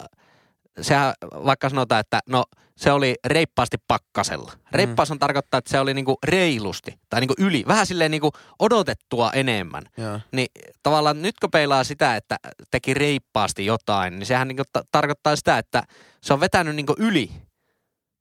sehän 0.80 1.14
vaikka 1.22 1.68
sanotaan, 1.68 2.00
että 2.00 2.20
no 2.28 2.44
se 2.80 2.92
oli 2.92 3.14
reippaasti 3.24 3.76
pakkasella. 3.88 4.52
Reippaushan 4.72 5.18
tarkoittaa, 5.18 5.58
että 5.58 5.70
se 5.70 5.80
oli 5.80 5.94
niinku 5.94 6.18
reilusti 6.24 6.98
tai 7.10 7.20
niinku 7.20 7.34
yli, 7.38 7.64
vähän 7.68 7.86
silleen 7.86 8.10
niinku 8.10 8.32
odotettua 8.58 9.30
enemmän. 9.32 9.82
joo. 9.96 10.20
Niin 10.32 10.48
tavallaan 10.82 11.22
nyt 11.22 11.34
kun 11.40 11.50
peilaa 11.50 11.84
sitä, 11.84 12.16
että 12.16 12.36
teki 12.70 12.94
reippaasti 12.94 13.66
jotain, 13.66 14.18
niin 14.18 14.26
sehän 14.26 14.48
niinku 14.48 14.62
ta- 14.72 14.82
tarkoittaa 14.92 15.36
sitä, 15.36 15.58
että 15.58 15.82
se 16.22 16.32
on 16.32 16.40
vetänyt 16.40 16.76
niinku 16.76 16.94
yli. 16.98 17.30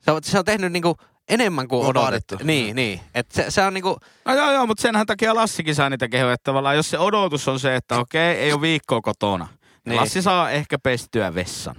Se 0.02 0.12
on, 0.12 0.24
se 0.24 0.40
on 0.40 0.46
tehnyt 0.46 0.72
niinku 0.72 0.98
enemmän 1.30 1.68
kuin 1.68 1.82
On 1.82 1.88
odotettu. 1.88 2.36
vaadittu. 2.36 2.38
Niin, 2.48 2.76
niin. 2.76 3.00
Et 3.16 3.32
se, 3.32 3.46
se 3.52 3.62
on 3.62 3.74
niinku, 3.74 3.98
No 4.26 4.34
joo, 4.36 4.52
joo, 4.54 4.66
mutta 4.68 4.82
senhän 4.82 5.06
takia 5.06 5.36
Lassikin 5.36 5.76
saa 5.76 5.90
niitä 5.90 6.08
kehoja. 6.10 6.34
Että 6.34 6.44
tavallaan 6.44 6.76
jos 6.76 6.90
se 6.90 7.00
odotus 7.00 7.48
on 7.48 7.60
se, 7.60 7.76
että 7.76 8.00
okei, 8.00 8.36
ei 8.38 8.54
ole 8.54 8.62
viikkoa 8.62 9.02
kotona. 9.02 9.46
Niin. 9.46 9.60
Niin. 9.86 10.02
Lassi 10.02 10.22
saa 10.22 10.50
ehkä 10.52 10.78
pestyä 10.84 11.36
vessan. 11.36 11.76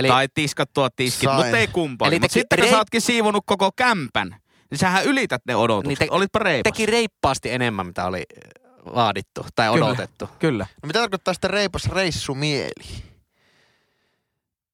Eli 0.00 0.08
tai 0.08 0.28
tiskattua 0.34 0.88
tiskit, 0.96 1.22
Sain. 1.30 1.36
mutta 1.44 1.58
ei 1.58 1.66
kumpaa. 1.66 2.08
Eli 2.08 2.14
Mutta 2.16 2.28
teki 2.28 2.40
sitten 2.40 2.56
kun 2.58 2.64
rei- 2.64 2.70
sä 2.70 2.78
ootkin 2.78 3.00
siivonut 3.00 3.44
koko 3.46 3.70
kämpän, 3.76 4.36
niin 4.70 4.78
sähän 4.78 5.04
ylität 5.04 5.42
ne 5.46 5.56
odotukset. 5.56 5.88
Niin 5.88 6.08
te- 6.08 6.14
Olitpa 6.16 6.38
reipas. 6.38 6.62
teki 6.72 6.86
reippaasti 6.86 7.50
enemmän, 7.50 7.86
mitä 7.86 8.06
oli 8.06 8.22
äh, 8.46 8.94
vaadittu 8.94 9.46
tai 9.54 9.72
Kyllä. 9.72 9.86
odotettu. 9.86 10.28
Kyllä. 10.38 10.66
No 10.82 10.86
mitä 10.86 10.98
tarkoittaa 10.98 11.34
sitten 11.34 11.50
reipas 11.50 11.86
reissumieli? 11.88 13.02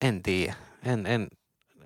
En 0.03 0.23
tiedä. 0.23 0.55
En, 0.85 1.07
en 1.07 1.29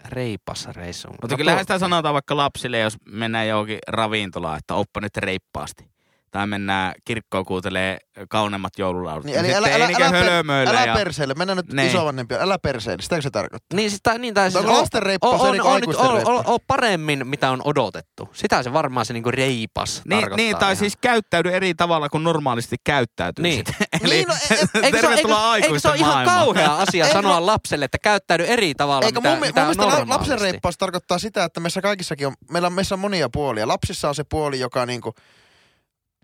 reipas 0.04 0.66
reissu. 0.66 1.08
Mutta 1.22 1.36
kyllähän 1.36 1.60
sitä 1.64 1.78
sanotaan 1.78 2.12
vaikka 2.14 2.36
lapsille, 2.36 2.78
jos 2.78 2.96
mennään 3.08 3.48
johonkin 3.48 3.78
ravintolaan, 3.88 4.58
että 4.58 4.74
oppa 4.74 5.00
nyt 5.00 5.16
reippaasti. 5.16 5.89
Tai 6.30 6.46
mennään 6.46 6.92
kirkkoon 7.04 7.44
kuuntelee 7.44 7.98
kauneimmat 8.28 8.72
joululaulut. 8.78 9.24
Niin, 9.24 9.38
eli 9.38 9.54
älä, 9.54 9.68
ei 9.68 9.74
älä, 9.74 9.86
niinkö 9.86 10.04
älä, 10.04 10.12
per, 10.12 10.24
hölmöillä 10.30 10.70
älä 10.70 10.84
ja... 10.84 10.94
perseille. 10.94 11.34
Mennään 11.34 11.56
nyt 11.56 11.72
Niin. 11.72 11.88
isovanhempia. 11.88 12.38
Älä 12.40 12.58
perseille. 12.58 13.02
Sitäkö 13.02 13.22
se 13.22 13.30
tarkoittaa? 13.30 13.76
Niin, 13.76 13.90
siis, 13.90 14.00
tai, 14.02 14.18
niin, 14.18 14.34
tai 14.34 14.50
siis, 14.50 14.64
lasten 14.64 15.02
on, 15.06 15.10
on, 15.32 15.38
kuin 15.40 15.46
on, 15.46 15.52
nyt, 15.52 15.66
aikuisten 15.66 16.04
on, 16.04 16.10
on, 16.10 16.16
reippaus? 16.16 16.46
on, 16.46 16.58
paremmin, 16.66 17.26
mitä 17.26 17.50
on 17.50 17.60
odotettu. 17.64 18.28
Sitä 18.32 18.62
se 18.62 18.72
varmaan 18.72 19.06
se 19.06 19.12
niinku 19.12 19.30
reipas 19.30 20.02
Niin, 20.04 20.20
tarkoittaa 20.20 20.36
niin, 20.36 20.56
tai 20.56 20.68
ihan. 20.68 20.76
siis 20.76 20.96
käyttäydy 20.96 21.50
eri 21.50 21.74
tavalla 21.74 22.08
kuin 22.08 22.24
normaalisti 22.24 22.76
käyttäytyy. 22.84 23.42
Niin. 23.42 23.64
Eli 24.04 24.14
Niin, 24.14 24.28
no, 24.28 24.34
e- 24.82 24.90
tervetuloa 24.90 25.56
eikö, 25.56 25.66
eikö 25.66 25.78
se 25.80 25.88
aikuisten 25.88 25.90
ole 25.90 25.98
ihan 25.98 26.24
kauhea 26.24 26.76
asia 26.76 27.12
sanoa 27.12 27.46
lapselle, 27.46 27.84
että 27.84 27.98
käyttäydy 27.98 28.44
eri 28.46 28.74
tavalla, 28.74 29.06
Eikö 29.06 29.20
mitä, 29.20 29.30
mun, 29.30 29.38
mi- 29.40 29.46
mitä 29.46 29.64
mun 29.64 29.76
mielestä 29.76 30.04
lapsen 30.08 30.40
reippaus 30.40 30.78
tarkoittaa 30.78 31.18
sitä, 31.18 31.44
että 31.44 31.60
meissä 31.60 31.80
kaikissakin 31.82 32.26
on, 32.26 32.34
meillä 32.50 32.66
on, 32.66 32.72
meissä 32.72 32.94
on 32.94 32.98
monia 32.98 33.28
puolia. 33.32 33.68
Lapsissa 33.68 34.08
on 34.08 34.14
se 34.14 34.24
puoli, 34.24 34.60
joka 34.60 34.86
niinku 34.86 35.14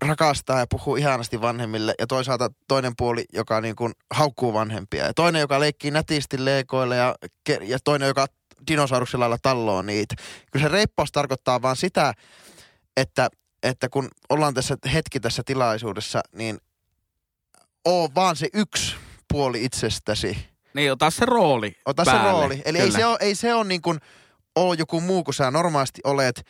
rakastaa 0.01 0.59
ja 0.59 0.67
puhuu 0.69 0.95
ihanasti 0.95 1.41
vanhemmille 1.41 1.93
ja 1.99 2.07
toisaalta 2.07 2.49
toinen 2.67 2.93
puoli, 2.97 3.25
joka 3.33 3.61
niinku 3.61 3.91
haukkuu 4.11 4.53
vanhempia. 4.53 5.05
Ja 5.05 5.13
toinen, 5.13 5.39
joka 5.39 5.59
leikkii 5.59 5.91
nätisti 5.91 6.45
leikoilla 6.45 6.95
ja, 6.95 7.15
ja 7.61 7.77
toinen, 7.83 8.07
joka 8.07 8.25
dinosauruksilla 8.67 9.23
lailla 9.23 9.37
talloo 9.41 9.81
niitä. 9.81 10.15
Kyllä 10.51 10.65
se 10.65 10.71
reippaus 10.71 11.11
tarkoittaa 11.11 11.61
vaan 11.61 11.75
sitä, 11.75 12.13
että, 12.97 13.29
että 13.63 13.89
kun 13.89 14.09
ollaan 14.29 14.53
tässä 14.53 14.77
hetki 14.93 15.19
tässä 15.19 15.43
tilaisuudessa, 15.45 16.21
niin 16.31 16.57
oo 17.85 18.09
vaan 18.15 18.35
se 18.35 18.47
yksi 18.53 18.95
puoli 19.33 19.65
itsestäsi. 19.65 20.37
Niin, 20.73 20.91
ota 20.91 21.09
se 21.09 21.25
rooli 21.25 21.75
Ota 21.85 22.03
päälle. 22.05 22.21
se 22.23 22.31
rooli. 22.31 22.61
Eli 22.65 22.77
ei 22.77 22.85
Kyllä. 22.85 22.99
se, 22.99 23.05
ole, 23.05 23.17
ei 23.21 23.35
se 23.35 23.53
ole 23.53 23.63
niin 23.63 23.81
kuin, 23.81 23.99
oo 24.55 24.73
joku 24.73 25.01
muu 25.01 25.23
kuin 25.23 25.35
sä 25.35 25.51
normaalisti 25.51 26.01
olet, 26.03 26.45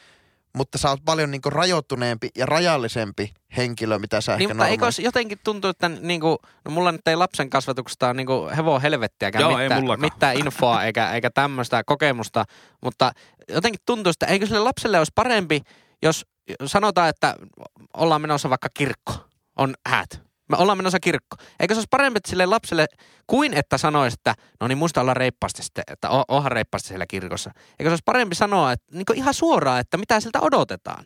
mutta 0.57 0.77
sä 0.77 0.89
oot 0.89 0.99
paljon 1.05 1.31
niin 1.31 1.41
kuin 1.41 1.53
rajoittuneempi 1.53 2.29
ja 2.37 2.45
rajallisempi 2.45 3.33
henkilö, 3.57 3.99
mitä 3.99 4.21
sä 4.21 4.31
Niin, 4.31 4.41
ehkä 4.41 4.53
mutta 4.53 4.67
eikö 4.67 4.71
normaalisti. 4.73 4.85
olisi 4.85 5.03
jotenkin 5.03 5.37
tuntuu, 5.43 5.69
että 5.69 5.89
niinku, 5.89 6.37
no 6.65 6.71
mulla 6.71 6.91
nyt 6.91 7.07
ei 7.07 7.15
lapsen 7.15 7.49
kasvatuksesta 7.49 8.05
ole 8.05 8.13
niinku 8.13 8.49
hevon 8.57 8.81
helvettiäkään 8.81 9.41
Joo, 9.41 9.59
ei 9.59 9.65
mitään, 9.65 9.81
mullakaan. 9.81 10.13
mitään 10.13 10.37
infoa 10.37 10.83
eikä, 10.85 11.11
eikä 11.11 11.29
tämmöistä 11.29 11.83
kokemusta, 11.85 12.45
mutta 12.83 13.11
jotenkin 13.49 13.81
tuntuu, 13.85 14.09
että 14.11 14.25
eikö 14.25 14.45
sille 14.45 14.59
lapselle 14.59 14.97
olisi 14.97 15.11
parempi, 15.15 15.61
jos 16.01 16.25
sanotaan, 16.65 17.09
että 17.09 17.35
ollaan 17.93 18.21
menossa 18.21 18.49
vaikka 18.49 18.67
kirkko, 18.73 19.13
on 19.57 19.73
häät. 19.87 20.26
Me 20.49 20.57
ollaan 20.57 20.77
menossa 20.77 20.99
kirkko. 20.99 21.35
Eikö 21.59 21.73
se 21.73 21.77
olisi 21.77 21.87
parempi 21.89 22.19
sille 22.27 22.45
lapselle, 22.45 22.85
kuin 23.27 23.53
että 23.53 23.77
sanoisi, 23.77 24.15
että 24.19 24.35
no 24.59 24.67
niin 24.67 24.77
muista 24.77 25.01
olla 25.01 25.13
reippaasti 25.13 25.63
sitten, 25.63 25.83
että 25.87 26.09
onhan 26.27 26.51
reippaasti 26.51 26.87
siellä 26.87 27.05
kirkossa. 27.07 27.51
Eikö 27.55 27.83
se 27.83 27.89
olisi 27.89 28.03
parempi 28.05 28.35
sanoa, 28.35 28.71
että 28.71 28.85
niin 28.91 29.05
ihan 29.15 29.33
suoraan, 29.33 29.79
että 29.79 29.97
mitä 29.97 30.19
siltä 30.19 30.39
odotetaan 30.41 31.05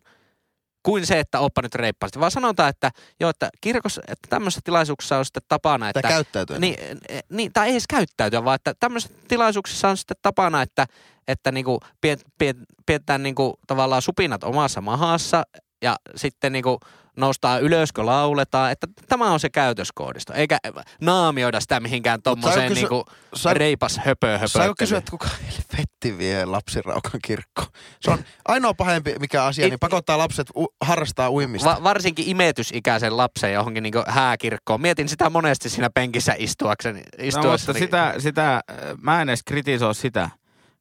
kuin 0.84 1.06
se, 1.06 1.20
että 1.20 1.40
oppa 1.40 1.62
nyt 1.62 1.76
reippaasti. 1.76 2.20
Vaan 2.20 2.32
sanotaan, 2.32 2.70
että 2.70 2.92
joo, 3.20 3.30
että 3.30 3.50
kirkossa, 3.62 4.02
että 4.08 4.28
tämmöisessä 4.30 4.62
tilaisuuksessa 4.64 5.18
on 5.18 5.26
sitten 5.26 5.44
tapana, 5.48 5.90
että... 5.90 6.02
Tämä 6.02 6.14
käyttäytyy. 6.14 6.60
Niin, 6.60 6.76
eh, 7.10 7.24
niin, 7.30 7.54
tai 7.54 7.68
ei 7.68 7.72
edes 7.72 7.88
käyttäytyä, 7.88 8.44
vaan 8.44 8.56
että 8.56 8.74
tämmöisissä 8.80 9.16
tilaisuuksissa 9.28 9.90
on 9.90 9.98
sitten 9.98 10.18
tapana, 10.22 10.62
että, 10.62 10.86
että 11.28 11.52
niinku 11.52 11.80
piet, 12.02 12.26
piet, 12.38 12.58
pidetään 12.86 13.24
niinku 13.24 13.60
tavallaan 13.68 14.02
supinat 14.02 14.44
omassa 14.44 14.82
mahassa 14.82 15.44
ja 15.82 15.96
sitten 16.16 16.52
niinku 16.52 16.80
noustaan 17.18 17.62
ylös, 17.62 17.92
kun 17.92 18.06
lauletaan, 18.06 18.72
että 18.72 18.88
tämä 19.08 19.32
on 19.32 19.40
se 19.40 19.50
käytöskoodisto, 19.50 20.34
eikä 20.34 20.58
naamioida 21.02 21.60
sitä 21.60 21.80
mihinkään 21.80 22.22
tommoseen 22.22 22.68
kysy- 22.68 22.82
niinku 22.82 23.06
reipas 23.52 23.98
höpö 24.06 24.38
höpö. 24.38 24.48
Saanko 24.48 24.76
kysyä, 24.78 24.98
että 24.98 25.12
kuka 25.12 25.28
helvetti 25.28 26.18
vie 26.18 26.46
lapsiraukan 26.46 27.20
kirkko? 27.24 27.66
Se 28.02 28.12
on 28.12 28.20
ainoa 28.48 28.74
pahempi 28.74 29.16
mikä 29.20 29.44
asia, 29.44 29.68
niin 29.68 29.80
pakottaa 29.80 30.18
lapset 30.18 30.50
u- 30.58 30.76
harrastaa 30.82 31.32
uimista. 31.32 31.70
Va- 31.70 31.84
varsinkin 31.84 32.28
imetysikäisen 32.30 33.18
lapsen 33.18 33.54
johonkin 33.54 33.84
niinku 33.84 34.04
hääkirkkoon. 34.08 34.82
Mietin 34.82 35.10
sitä 35.10 35.30
monesti 35.30 35.70
siinä 35.70 35.90
penkissä 35.90 36.36
istuakseni. 36.38 37.04
No, 37.36 37.52
mutta 37.52 37.74
sitä, 37.74 38.14
sitä, 38.18 38.56
äh, 38.56 38.62
mä 39.02 39.22
en 39.22 39.30
edes 39.30 39.44
kritisoi 39.46 39.96
sitä, 39.96 40.30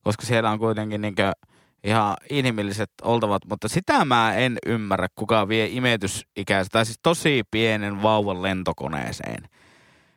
koska 0.02 0.26
siellä 0.26 0.50
on 0.50 0.58
kuitenkin 0.58 1.00
niinkö 1.00 1.32
ihan 1.84 2.16
inhimilliset 2.30 2.90
oltavat, 3.02 3.42
mutta 3.50 3.68
sitä 3.68 4.04
mä 4.04 4.34
en 4.34 4.58
ymmärrä, 4.66 5.06
kuka 5.14 5.48
vie 5.48 5.66
imetysikäistä, 5.66 6.72
tai 6.72 6.86
siis 6.86 6.98
tosi 7.02 7.42
pienen 7.50 8.02
vauvan 8.02 8.42
lentokoneeseen. 8.42 9.48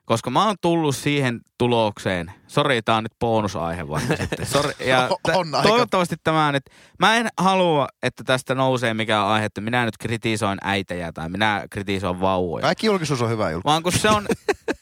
Koska 0.05 0.29
mä 0.29 0.45
oon 0.45 0.55
tullut 0.61 0.95
siihen 0.95 1.41
tulokseen, 1.57 2.31
sori 2.47 2.81
tää 2.81 2.95
on 2.95 3.03
nyt 3.03 3.19
bonusaihe 3.19 3.87
vaikka 3.87 4.15
sitten, 4.15 4.45
sori, 4.45 4.73
ja 4.85 5.09
t- 5.27 5.35
on 5.35 5.55
aika. 5.55 5.69
toivottavasti 5.69 6.15
tämä 6.23 6.51
nyt, 6.51 6.63
mä 6.99 7.17
en 7.17 7.27
halua, 7.37 7.87
että 8.03 8.23
tästä 8.23 8.55
nousee 8.55 8.93
mikään 8.93 9.27
aihe, 9.27 9.45
että 9.45 9.61
minä 9.61 9.85
nyt 9.85 9.97
kritisoin 9.97 10.57
äitejä 10.63 11.11
tai 11.11 11.29
minä 11.29 11.65
kritisoin 11.69 12.19
vauvoja. 12.21 12.61
Kaikki 12.61 12.87
julkisuus 12.87 13.21
on 13.21 13.29
hyvä 13.29 13.51
julkisuus. 13.51 13.71
Vaan 13.71 13.83
kun 13.83 13.91
se 13.91 14.09
on, 14.09 14.25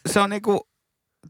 se 0.10 0.20
on 0.20 0.30
niinku, 0.30 0.68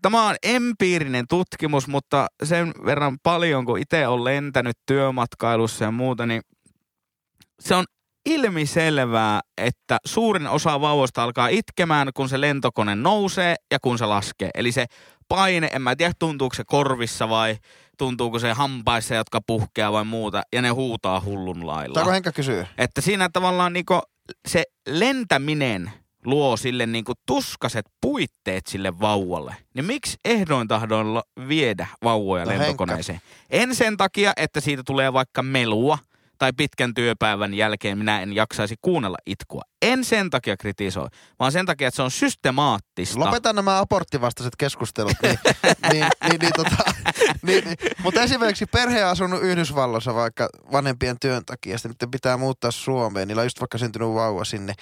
tämä 0.02 0.28
on 0.28 0.36
empiirinen 0.44 1.26
tutkimus, 1.30 1.88
mutta 1.88 2.28
sen 2.44 2.74
verran 2.86 3.18
paljon, 3.24 3.66
kun 3.66 3.80
itse 3.80 4.08
on 4.08 4.24
lentänyt 4.24 4.78
työmatkailussa 4.86 5.86
ja 5.86 5.92
muuta, 5.92 6.26
niin 6.26 6.42
se 7.60 7.76
on 7.76 7.86
ilmiselvää, 8.26 9.40
että 9.58 9.98
suurin 10.06 10.48
osa 10.48 10.82
vauvoista 10.82 11.24
alkaa 11.24 11.48
itkemään, 11.48 12.10
kun 12.14 12.30
se 12.30 12.42
lentokone 12.42 12.96
nousee 12.96 13.56
ja 13.72 13.80
kun 13.80 13.98
se 13.98 14.06
laskee. 14.06 14.50
Eli 14.56 14.72
se 14.72 14.86
paine, 15.28 15.70
en 15.72 15.82
mä 15.82 15.96
tiedä 15.96 16.14
tuntuuko 16.20 16.56
se 16.56 16.64
korvissa 16.68 17.30
vai 17.30 17.58
tuntuuko 17.98 18.40
se 18.40 18.54
hampaissa, 18.54 19.16
jotka 19.16 19.40
puhkeaa 19.48 19.92
vai 19.92 20.06
muuta, 20.06 20.42
ja 20.54 20.62
ne 20.62 20.70
huutaa 20.70 21.22
hullun 21.22 21.68
lailla. 21.68 21.96
Saako 21.96 22.12
Henkka 22.12 22.32
kysyä? 22.32 22.68
Että 22.78 23.02
siinä 23.02 23.30
tavallaan 23.34 23.74
niinku 23.74 24.02
se 24.48 24.64
lentäminen 24.88 25.92
luo 26.26 26.58
sille 26.58 26.86
niinku 26.86 27.14
tuskaset 27.26 27.86
puitteet 28.02 28.68
sille 28.68 29.00
vauvalle. 29.00 29.56
Niin 29.74 29.86
miksi 29.86 30.18
ehdoin 30.26 30.68
tahdoin 30.68 31.14
lo- 31.14 31.24
viedä 31.48 31.88
vauvoja 32.04 32.46
No, 32.46 32.52
lentokoneeseen? 32.52 33.22
En 33.50 33.76
sen 33.76 33.98
takia, 33.98 34.34
että 34.38 34.62
siitä 34.62 34.84
tulee 34.86 35.14
vaikka 35.14 35.44
melua 35.44 35.98
tai 36.38 36.54
pitkän 36.58 36.94
työpäivän 36.94 37.54
jälkeen 37.54 37.98
minä 37.98 38.22
en 38.22 38.34
jaksaisi 38.36 38.76
kuunnella 38.82 39.18
itkua. 39.26 39.62
En 39.82 40.04
sen 40.04 40.30
takia 40.30 40.58
kritisoi, 40.58 41.08
vaan 41.40 41.52
sen 41.52 41.66
takia, 41.66 41.88
että 41.88 41.96
se 41.96 42.02
on 42.02 42.12
systemaattista. 42.12 43.20
Lopeta 43.20 43.54
nämä 43.54 43.80
aborttivastaiset 43.80 44.56
keskustelut. 44.58 45.14
Niin, 45.22 45.40
niin, 45.92 46.06
niin, 46.30 46.40
niin, 46.42 46.54
tota, 46.56 46.76
niin, 47.42 47.64
niin. 47.66 47.78
Mutta 48.04 48.22
esimerkiksi 48.22 48.66
perhe 48.66 49.06
on 49.06 49.12
asunut 49.12 49.42
Yhdysvalloissa 49.44 50.16
vaikka 50.16 50.50
vanhempien 50.72 51.18
työn 51.22 51.46
takia, 51.46 51.78
sitten 51.78 52.12
pitää 52.12 52.38
muuttaa 52.38 52.72
Suomeen, 52.72 53.28
niillä 53.28 53.40
on 53.40 53.46
just 53.46 53.60
vaikka 53.62 53.78
syntynyt 53.78 54.14
vauva 54.14 54.46
sinne. 54.46 54.74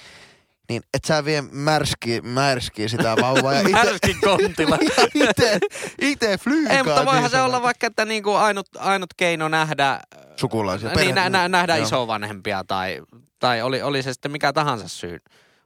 Niin 0.70 0.82
et 0.94 1.04
sä 1.04 1.24
vie 1.24 1.42
märski, 1.50 2.20
märski 2.20 2.88
sitä 2.88 3.16
vauvaa 3.20 3.54
ja 3.54 3.60
ite, 3.68 3.72
Härskin 3.72 4.16
kontilla. 4.20 4.78
ite, 5.24 5.58
ite 6.00 6.38
flyykaa. 6.38 6.76
Ei, 6.76 6.82
mutta 6.82 7.04
voihan 7.04 7.30
se 7.30 7.36
niin 7.36 7.44
olla 7.44 7.62
vaikka, 7.62 7.86
että 7.86 8.04
niinku 8.04 8.30
ainut, 8.34 8.66
ainut 8.78 9.10
keino 9.16 9.48
nähdä, 9.48 10.00
Sukulaisia. 10.36 10.90
niin, 10.90 11.14
nä, 11.14 11.28
nä, 11.28 11.48
nähdä 11.48 11.76
Joo. 11.76 11.86
isovanhempia 11.86 12.64
tai, 12.64 13.00
tai 13.38 13.62
oli, 13.62 13.82
oli 13.82 14.02
se 14.02 14.12
sitten 14.12 14.32
mikä 14.32 14.52
tahansa 14.52 14.88
syy. 14.88 15.18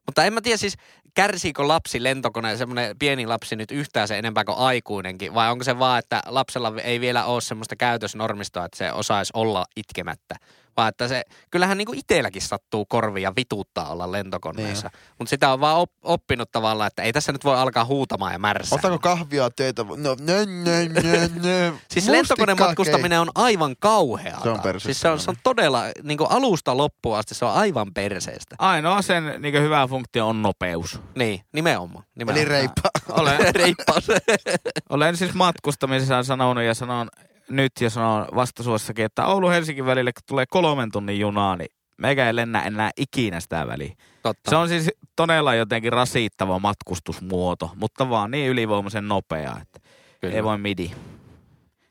Mutta 0.06 0.24
en 0.24 0.32
mä 0.32 0.40
tiedä 0.40 0.56
siis, 0.56 0.76
kärsiikö 1.14 1.68
lapsi 1.68 2.02
lentokoneen, 2.02 2.58
semmoinen 2.58 2.98
pieni 2.98 3.26
lapsi 3.26 3.56
nyt 3.56 3.70
yhtään 3.70 4.08
se 4.08 4.18
enempää 4.18 4.44
kuin 4.44 4.58
aikuinenkin, 4.58 5.34
vai 5.34 5.50
onko 5.50 5.64
se 5.64 5.78
vaan, 5.78 5.98
että 5.98 6.22
lapsella 6.26 6.72
ei 6.84 7.00
vielä 7.00 7.24
ole 7.24 7.40
semmoista 7.40 7.76
käytösnormistoa, 7.76 8.64
että 8.64 8.78
se 8.78 8.92
osaisi 8.92 9.30
olla 9.34 9.64
itkemättä. 9.76 10.36
Vaan 10.76 10.88
että 10.88 11.08
se, 11.08 11.22
kyllähän 11.50 11.78
niinku 11.78 11.92
itselläkin 11.96 12.42
sattuu 12.42 12.84
korvia 12.86 13.32
vituttaa 13.36 13.88
olla 13.88 14.12
lentokoneessa. 14.12 14.90
Mutta 15.18 15.30
sitä 15.30 15.52
on 15.52 15.60
vaan 15.60 15.76
op, 15.76 15.90
oppinut 16.02 16.52
tavallaan, 16.52 16.86
että 16.86 17.02
ei 17.02 17.12
tässä 17.12 17.32
nyt 17.32 17.44
voi 17.44 17.56
alkaa 17.56 17.84
huutamaan 17.84 18.32
ja 18.32 18.38
märsää. 18.38 18.76
Ottaako 18.76 18.98
kahvia 18.98 19.50
teitä? 19.50 19.84
No, 19.84 20.16
nö, 20.20 20.46
nö, 20.46 20.88
nö, 20.88 21.28
nö. 21.42 21.72
Siis 21.90 22.06
Mustikkaa 22.06 22.12
lentokonematkustaminen 22.12 23.20
on 23.20 23.30
aivan 23.34 23.74
kauheaa. 23.78 24.42
Se 24.42 24.48
on 24.50 24.60
perseestä. 24.60 24.86
Siis 24.86 25.00
se 25.00 25.08
on, 25.08 25.20
se 25.20 25.30
on 25.30 25.36
todella, 25.42 25.82
niin 26.02 26.18
kuin 26.18 26.30
alusta 26.30 26.76
loppuun 26.76 27.18
asti 27.18 27.34
se 27.34 27.44
on 27.44 27.52
aivan 27.52 27.94
perseestä. 27.94 28.56
Ainoa 28.58 29.02
sen 29.02 29.34
niin 29.38 29.62
hyvä 29.62 29.86
funktio 29.86 30.28
on 30.28 30.42
nopeus. 30.42 31.00
Niin, 31.14 31.40
nimenomaan. 31.52 32.04
nimenomaan. 32.14 32.46
Eli 32.46 32.48
reippa. 32.48 32.90
Olen, 33.08 33.54
Reippaus. 33.54 34.08
olen 34.90 35.16
siis 35.16 35.34
matkustamisessa 35.34 36.22
sanonut 36.22 36.64
ja 36.64 36.74
sanon 36.74 37.08
nyt 37.50 37.72
ja 37.80 37.90
sanoo 37.90 38.28
vastasuossakin, 38.34 39.04
että 39.04 39.26
Oulu-Helsinki 39.26 39.86
välille 39.86 40.12
kun 40.12 40.22
tulee 40.26 40.44
kolmen 40.48 40.90
tunnin 40.92 41.20
junaa, 41.20 41.56
niin 41.56 41.68
meikä 41.98 42.26
ei 42.26 42.36
lennä 42.36 42.62
enää 42.62 42.90
ikinä 42.96 43.40
sitä 43.40 43.66
väliä. 43.66 43.94
Totta. 44.22 44.50
Se 44.50 44.56
on 44.56 44.68
siis 44.68 44.90
todella 45.16 45.54
jotenkin 45.54 45.92
rasittava 45.92 46.58
matkustusmuoto, 46.58 47.70
mutta 47.76 48.08
vaan 48.08 48.30
niin 48.30 48.50
ylivoimaisen 48.50 49.08
nopea, 49.08 49.56
että 49.62 49.88
Kyllä. 50.20 50.34
ei 50.34 50.44
voi 50.44 50.58
midi. 50.58 50.90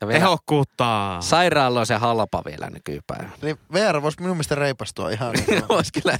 Ja 0.01 0.07
vielä 0.07 0.19
Tehokkuutta. 0.19 1.17
Sairaalla 1.19 1.79
on 1.79 1.85
se 1.85 1.95
halpa 1.95 2.41
vielä 2.45 2.69
nykypäivänä. 2.69 3.31
Niin 3.41 3.57
VR 3.73 4.01
voisi 4.01 4.21
minun 4.21 4.35
mielestä 4.35 4.55
reipastua 4.55 5.09
ihan 5.09 5.33
niin 5.33 5.63
Voisi 5.69 5.91
kyllä 6.01 6.17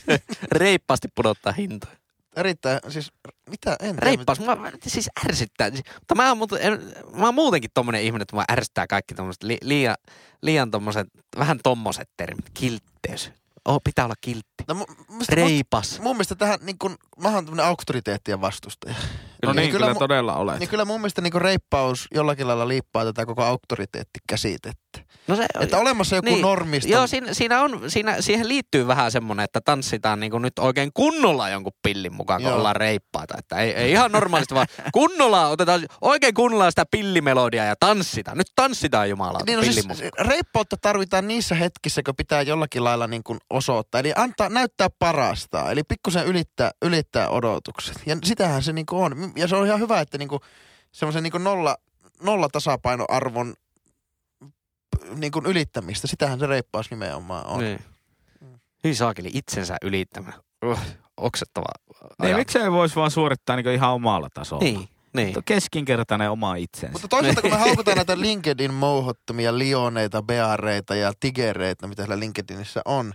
reippaasti 0.51 1.07
pudottaa 1.15 1.53
hintoja. 1.53 2.03
Erittäin, 2.36 2.79
siis 2.89 3.11
mitä, 3.49 3.75
en. 3.79 3.99
Reippaus, 3.99 4.39
mä, 4.39 4.57
siis 4.88 5.09
ärsyttää. 5.25 5.69
Siis- 5.69 5.84
Mutta 5.99 6.15
mä 6.15 6.27
oon, 6.27 6.38
muuten, 6.38 6.59
en, 6.61 6.81
mä 7.15 7.25
oon 7.25 7.36
muutenkin 7.36 7.71
tommonen 7.73 8.01
ihminen, 8.01 8.21
että 8.21 8.36
mä 8.36 8.45
ärsyttää 8.51 8.88
kaikki 8.88 9.13
tommoset 9.15 9.43
li, 9.43 9.57
liian, 9.61 9.95
liian 10.41 10.71
tommoset, 10.71 11.07
vähän 11.38 11.59
tommoset 11.63 12.09
termit. 12.17 12.45
Kiltteys. 12.53 13.31
Oh, 13.65 13.81
pitää 13.84 14.05
olla 14.05 14.15
kiltti. 14.21 14.53
No, 14.68 14.74
mu- 14.74 15.05
musta, 15.07 15.36
Reipas. 15.36 15.99
mun 15.99 16.16
mielestä 16.16 16.36
tähän, 16.36 16.59
niin 16.61 16.78
kuin, 16.78 16.95
mä 17.22 17.30
oon 17.30 17.45
tämmönen 17.45 17.66
auktoriteettien 17.66 18.41
vastustaja. 18.41 18.95
No 19.45 19.53
niin, 19.53 19.72
kyllä, 19.72 19.93
mu- 19.93 19.97
todella 19.99 20.36
olet. 20.36 20.59
Niin 20.59 20.70
kyllä 20.70 20.86
mun 20.86 21.01
mielestä 21.01 21.22
niin 21.22 21.34
reippaus 21.41 22.07
jollakin 22.14 22.47
lailla 22.47 22.68
liippaa 22.68 23.05
tätä 23.05 23.26
koko 23.26 23.43
auktoriteettikäsitettä. 23.43 24.99
No 25.28 25.36
se, 25.36 25.45
Että 25.59 25.78
olemassa 25.78 26.16
joku 26.16 26.26
Niin. 26.30 26.41
normisto. 26.41 26.91
Joo, 26.91 27.07
siinä, 27.07 27.34
siinä 27.34 27.61
on, 27.61 27.82
siinä, 27.88 28.22
siihen 28.22 28.47
liittyy 28.47 28.88
vähän 28.88 29.11
semmoinen, 29.11 29.43
että 29.43 29.61
tanssitaan 29.61 30.20
niin 30.20 30.41
nyt 30.41 30.59
oikein 30.59 30.91
kunnolla 30.93 31.49
jonkun 31.49 31.72
pillin 31.84 32.14
mukaan, 32.14 32.41
kun 32.41 32.49
Joo. 32.49 32.57
ollaan 32.57 32.76
reippaita. 32.76 33.36
Että 33.38 33.55
ei, 33.57 33.72
ei 33.72 33.91
ihan 33.91 34.11
normaalisti, 34.11 34.55
vaan 34.55 34.68
kunnolla 34.93 35.47
otetaan 35.47 35.86
oikein 36.01 36.34
kunnolla 36.34 36.72
sitä 36.72 36.86
pillimelodiaa 36.91 37.66
ja 37.66 37.76
tanssitaan. 37.80 38.38
Nyt 38.38 38.47
tanssitaan 38.55 39.09
jumalauta 39.09 39.45
Niin 39.45 39.57
no 39.57 39.64
siis 39.64 39.88
reippautta 40.20 40.78
tarvitaan 40.82 41.28
niissä 41.28 41.55
hetkissä, 41.55 42.01
kun 42.05 42.16
pitää 42.16 42.41
jollakin 42.41 42.84
lailla 42.84 43.07
niin 43.07 43.24
kuin 43.24 43.39
osoittaa. 43.49 43.99
Eli 43.99 44.14
antaa, 44.16 44.49
näyttää 44.54 44.88
parasta. 44.99 45.72
Eli 45.72 45.84
pikkusen 45.84 46.26
ylittää, 46.26 46.72
ylittää 46.82 47.30
odotukset. 47.30 48.01
Ja 48.06 48.18
sitähän 48.24 48.64
se 48.64 48.74
niin 48.74 48.86
kuin 48.86 49.04
on. 49.06 49.34
Ja 49.36 49.47
se 49.47 49.56
on 49.56 49.68
ihan 49.68 49.80
hyvä, 49.80 49.99
että 49.99 50.18
niin 50.18 50.30
kuin 50.30 50.41
semmoisen 50.91 51.24
niin 51.24 51.32
kuin 51.32 51.43
nolla, 51.43 51.78
nolla 52.22 52.49
tasapainoarvon 52.51 53.54
niin 55.16 55.32
kuin 55.32 55.45
ylittämistä. 55.45 56.08
Sitähän 56.08 56.39
se 56.39 56.45
reippaus 56.45 56.91
nimenomaan 56.91 57.47
on. 57.47 57.60
Niin. 57.60 57.80
Hyvin 58.84 58.95
saakeli 58.95 59.30
itsensä 59.34 59.78
ylittämään. 59.82 60.39
Uh, 60.66 60.80
oksettava 61.18 61.66
Niin, 62.22 62.36
miksei 62.36 62.72
voisi 62.72 62.95
vaan 62.95 63.12
suorittaa 63.12 63.56
niin 63.56 63.68
ihan 63.68 63.93
omalla 63.93 64.30
tasolla? 64.34 64.64
Niin, 64.64 64.89
niin. 65.14 65.36
Keskinkertainen 65.45 66.32
oma 66.32 66.56
itsensä. 66.56 66.91
Mutta 66.91 67.08
toisaalta 67.08 67.41
kun 67.41 67.51
me 67.51 67.58
haukutaan 67.58 67.97
näitä 67.97 68.20
LinkedIn 68.22 68.74
mouhottomia 68.74 69.58
lioneita, 69.58 70.22
beareita 70.22 70.95
ja 70.95 71.14
tigereitä, 71.20 71.88
mitä 71.88 72.01
siellä 72.04 72.20
LinkedInissä 72.20 72.82
on, 72.86 73.14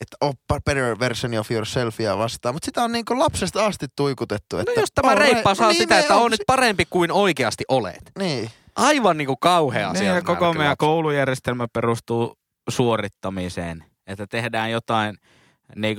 että 0.00 0.16
oh, 0.20 0.34
better 0.64 0.98
version 0.98 1.38
of 1.38 1.50
yourselfia 1.50 2.18
vastaan. 2.18 2.54
Mutta 2.54 2.66
sitä 2.66 2.82
on 2.84 2.92
niin 2.92 3.04
kuin 3.04 3.18
lapsesta 3.18 3.66
asti 3.66 3.86
tuikutettu. 3.96 4.58
Että 4.58 4.72
No 4.76 4.80
jos 4.80 4.88
tämä 4.94 5.10
on 5.12 5.18
re- 5.18 5.20
reippaus 5.20 5.60
on 5.60 5.66
no 5.66 5.72
sitä, 5.74 5.98
että 5.98 6.16
on 6.16 6.30
nyt 6.30 6.40
parempi 6.46 6.84
kuin 6.90 7.12
oikeasti 7.12 7.64
olet. 7.68 8.12
Niin. 8.18 8.50
Aivan 8.76 9.16
niinku 9.16 9.36
kauhea 9.36 9.92
Niin, 9.92 10.10
asia. 10.10 10.22
koko 10.22 10.52
meidän 10.52 10.76
koulujärjestelmä 10.76 11.66
perustuu 11.72 12.38
suorittamiseen. 12.70 13.84
Että 14.06 14.26
tehdään 14.26 14.70
jotain 14.70 15.16
niin 15.76 15.96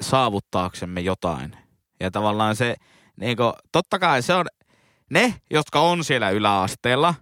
saavuttaaksemme 0.00 1.00
jotain. 1.00 1.56
Ja 2.00 2.10
tavallaan 2.10 2.56
se, 2.56 2.76
niin 3.16 3.36
kuin, 3.36 3.52
totta 3.72 3.98
kai 3.98 4.22
se 4.22 4.34
on, 4.34 4.46
ne, 5.10 5.34
jotka 5.50 5.80
on 5.80 6.04
siellä 6.04 6.30
yläasteella, 6.30 7.14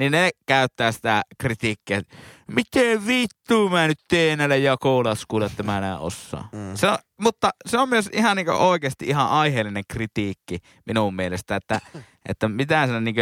niin 0.00 0.12
ne 0.12 0.30
käyttää 0.46 0.92
sitä 0.92 1.22
kritiikkiä, 1.38 1.96
että 1.96 2.16
miten 2.54 3.06
vittu 3.06 3.68
mä 3.68 3.86
nyt 3.86 3.98
teen 4.08 4.38
näille 4.38 4.58
jakolaskuille, 4.58 5.46
että 5.46 5.62
mä 5.62 5.78
enää 5.78 5.98
osaa. 5.98 6.48
Mm. 6.52 6.76
Se 6.76 6.88
on, 6.88 6.98
mutta 7.20 7.50
se 7.66 7.78
on 7.78 7.88
myös 7.88 8.08
ihan 8.12 8.36
niin 8.36 8.50
oikeasti 8.50 9.06
ihan 9.06 9.28
aiheellinen 9.28 9.84
kritiikki 9.92 10.58
minun 10.86 11.14
mielestä, 11.14 11.56
että, 11.56 11.80
että 12.28 12.48
mitä 12.48 12.86
sä 12.86 13.00
niin 13.00 13.14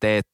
teet 0.00 0.26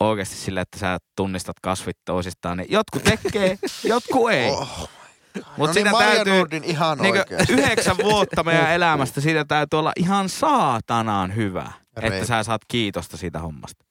oikeasti 0.00 0.36
sillä, 0.36 0.60
että 0.60 0.78
sä 0.78 0.98
tunnistat 1.16 1.56
kasvit 1.62 1.98
toisistaan, 2.04 2.56
niin 2.56 2.72
jotkut 2.72 3.02
tekee, 3.04 3.58
jotkut 3.84 4.30
ei. 4.30 4.50
Oh. 4.50 4.90
Mutta 5.34 5.66
no 5.66 5.72
siinä 5.72 5.90
niin, 5.90 5.98
Maria 5.98 6.14
täytyy, 6.14 6.32
Nordin 6.32 6.64
ihan 6.64 6.98
niin 6.98 7.14
yhdeksän 7.48 7.96
vuotta 7.96 8.42
meidän 8.42 8.72
elämästä, 8.78 9.20
siitä 9.20 9.44
täytyy 9.44 9.78
olla 9.78 9.92
ihan 9.96 10.28
saatanaan 10.28 11.36
hyvä, 11.36 11.72
Reipas. 11.96 12.16
että 12.16 12.26
sä 12.26 12.42
saat 12.42 12.62
kiitosta 12.68 13.16
siitä 13.16 13.38
hommasta. 13.38 13.87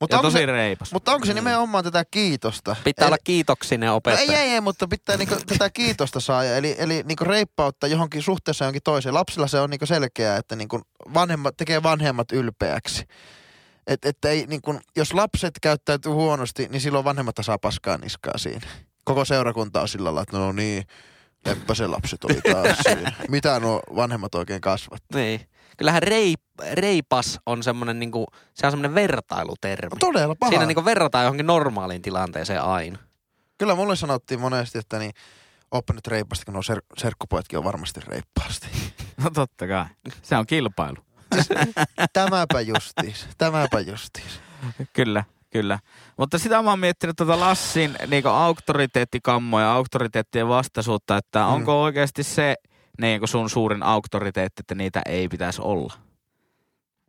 Mutta 0.00 0.14
ja 0.16 0.18
onko, 0.18 0.26
tosi 0.30 0.38
se, 0.38 0.46
reipas. 0.46 0.92
mutta 0.92 1.12
onko 1.12 1.26
se 1.26 1.34
nimenomaan 1.34 1.84
tätä 1.84 2.04
kiitosta? 2.10 2.76
Pitää 2.84 3.02
Eli- 3.04 3.08
olla 3.08 3.18
kiitoksinen 3.24 3.86
No 3.86 3.96
opettaja. 3.96 4.32
ei, 4.32 4.34
ei, 4.46 4.50
ei, 4.50 4.60
mutta 4.60 4.88
pitää 4.88 5.16
niinku 5.16 5.34
tätä 5.46 5.70
kiitosta 5.70 6.20
saa. 6.20 6.44
Eli, 6.44 6.74
eli 6.78 7.02
niinku 7.04 7.24
reippautta 7.24 7.86
johonkin 7.86 8.22
suhteessa 8.22 8.64
johonkin 8.64 8.82
toiseen. 8.82 9.14
Lapsilla 9.14 9.46
se 9.46 9.60
on 9.60 9.70
niinku 9.70 9.86
selkeää, 9.86 10.36
että 10.36 10.56
niinku 10.56 10.80
vanhemmat, 11.14 11.56
tekee 11.56 11.82
vanhemmat 11.82 12.32
ylpeäksi. 12.32 13.04
Et, 13.86 14.04
et 14.04 14.24
ei, 14.24 14.46
niinku, 14.46 14.80
jos 14.96 15.12
lapset 15.12 15.54
käyttäytyy 15.62 16.12
huonosti, 16.12 16.68
niin 16.70 16.80
silloin 16.80 17.04
vanhemmat 17.04 17.34
saa 17.40 17.58
paskaa 17.58 17.96
niskaa 17.98 18.38
siinä. 18.38 18.66
Koko 19.04 19.24
seurakunta 19.24 19.80
on 19.80 19.88
sillä 19.88 20.04
lailla, 20.04 20.22
että 20.22 20.38
no 20.38 20.52
niin, 20.52 20.84
leppäsen 21.46 21.90
lapset 21.90 22.24
oli 22.24 22.40
taas 22.52 22.78
siinä. 22.82 23.12
Mitä 23.28 23.60
nuo 23.60 23.80
vanhemmat 23.96 24.34
oikein 24.34 24.60
kasvat? 24.60 25.02
Niin. 25.14 25.40
Kyllähän 25.76 26.02
reip, 26.02 26.40
reipas 26.72 27.38
on 27.46 27.62
semmoinen 27.62 27.98
niinku, 27.98 28.26
se 28.54 28.66
on 28.66 28.72
semmoinen 28.72 28.94
vertailutermi. 28.94 29.88
No 29.88 29.96
todella 30.00 30.34
paha. 30.40 30.50
Siinä 30.50 30.66
niinku 30.66 30.84
verrataan 30.84 31.24
johonkin 31.24 31.46
normaaliin 31.46 32.02
tilanteeseen 32.02 32.62
aina. 32.62 32.98
Kyllä 33.58 33.74
mulle 33.74 33.96
sanottiin 33.96 34.40
monesti, 34.40 34.78
että 34.78 34.98
niin, 34.98 35.12
oppa 35.70 35.92
nyt 35.94 36.06
reippaasti, 36.06 36.44
kun 36.44 36.54
nuo 36.54 36.62
ser- 36.62 36.84
serkkupojatkin 36.98 37.58
on 37.58 37.64
varmasti 37.64 38.00
reippaasti. 38.00 38.66
No 39.24 39.30
totta 39.30 39.66
kai. 39.66 39.84
Se 40.22 40.36
on 40.36 40.46
kilpailu. 40.46 40.96
Tämäpä 42.12 42.60
justiis, 42.60 43.26
tämäpä 43.38 43.80
justiis. 43.80 44.40
Kyllä, 44.92 45.24
kyllä. 45.50 45.78
Mutta 46.18 46.38
sitä 46.38 46.62
mä 46.62 46.70
oon 46.70 46.78
miettinyt 46.78 47.16
tuota 47.16 47.40
Lassin 47.40 47.96
niin 48.06 48.26
auktoriteettikammoja, 48.26 49.72
auktoriteettien 49.72 50.48
vastaisuutta, 50.48 51.16
että 51.16 51.38
Mm. 51.40 51.46
onko 51.52 51.82
oikeasti 51.82 52.22
se 52.22 52.54
niin 53.00 53.28
sun 53.28 53.50
suurin 53.50 53.82
auktoriteetti, 53.82 54.60
että 54.60 54.74
niitä 54.74 55.02
ei 55.06 55.28
pitäisi 55.28 55.62
olla? 55.62 55.94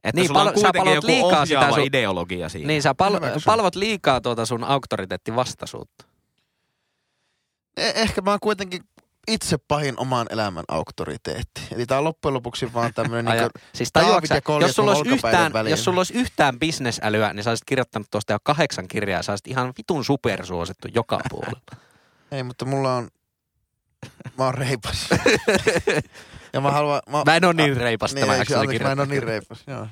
Että 0.04 0.22
Niin, 0.22 0.22
niin, 0.22 0.28
sulla 0.28 0.42
on 0.42 0.48
palo- 0.48 0.60
sä 0.62 0.94
joku 0.96 1.08
liikaa 1.08 1.46
sitä 1.46 1.70
sun- 1.72 1.80
ideologia 1.84 2.50
siinä. 2.50 2.68
Niin, 2.68 2.82
sä 2.82 2.96
pal- 2.96 3.20
palvot 3.46 3.76
liikaa 3.76 4.22
tuota 4.22 4.46
sun 4.46 4.64
auktoriteettivastaisuutta. 4.64 6.06
Eh- 7.80 7.92
ehkä 7.96 8.22
mä 8.22 8.30
oon 8.32 8.40
kuitenkin 8.42 8.82
itse 9.28 9.58
pahin 9.68 10.00
oman 10.00 10.28
elämän 10.30 10.64
auktoriteetti. 10.68 11.62
Eli 11.76 11.86
tää 11.86 11.98
on 11.98 12.04
loppujen 12.04 12.34
lopuksi 12.34 12.74
vaan 12.74 12.94
tämmönen 12.94 13.28
Ai, 13.32 13.38
niinku, 13.38 13.60
Siis 13.74 13.90
tajuaksä, 13.94 14.42
jos 14.62 14.76
sulla, 14.76 14.92
olisi 14.92 15.10
yhtään, 15.10 15.54
väliin. 15.54 15.72
jos 15.72 15.84
sulla 15.84 16.00
olisi 16.00 16.14
yhtään 16.14 16.60
bisnesälyä, 16.60 17.34
niin 17.34 17.44
sä 17.44 17.52
olisit 17.52 17.66
kirjoittanut 17.66 18.08
tuosta 18.12 18.34
jo 18.34 18.38
kahdeksan 18.44 18.88
kirjaa. 18.88 19.24
Sä 19.24 19.32
olisit 19.32 19.48
ihan 19.48 19.74
vitun 19.78 20.06
supersuosittu 20.06 20.88
joka 20.94 21.20
puolella. 21.30 21.62
ei, 22.32 22.44
mutta 22.44 22.66
mulla 22.66 22.96
on, 22.96 23.08
mä 24.38 24.46
oon 24.46 24.54
reipas. 24.54 25.10
ja 26.54 26.62
mä 26.62 26.72
haluan, 26.72 27.02
mä, 27.10 27.24
Mä 27.26 27.36
en 27.36 27.46
ole 27.46 27.54
niin 27.54 27.78
reipas 27.78 28.14
niin, 28.14 28.26
tämä 28.26 28.38
jaksossa 28.38 28.60
anteeksi, 28.60 28.84
mä 28.84 28.92
en 28.92 29.00
ole 29.00 29.08
niin 29.08 29.24
reipas, 29.24 29.64
joo. 29.68 29.88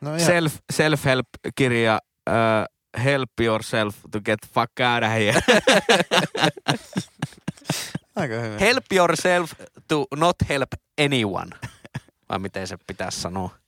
No 0.00 0.14
ihan, 0.14 0.26
Self, 0.26 0.54
self-help-kirja 0.72 1.98
uh, 2.30 3.04
Help 3.04 3.30
Yourself 3.40 3.96
to 4.10 4.20
get 4.20 4.38
fuck 4.54 4.72
out 4.80 5.04
of 5.04 5.10
here. 5.10 5.40
aika 8.16 8.34
hyvä. 8.34 8.58
Help 8.58 8.84
yourself 8.92 9.52
to 9.88 10.06
not 10.16 10.36
help 10.48 10.68
anyone. 11.04 11.56
Vai 12.28 12.38
miten 12.38 12.66
se 12.66 12.76
pitäisi 12.86 13.20
sanoa. 13.20 13.59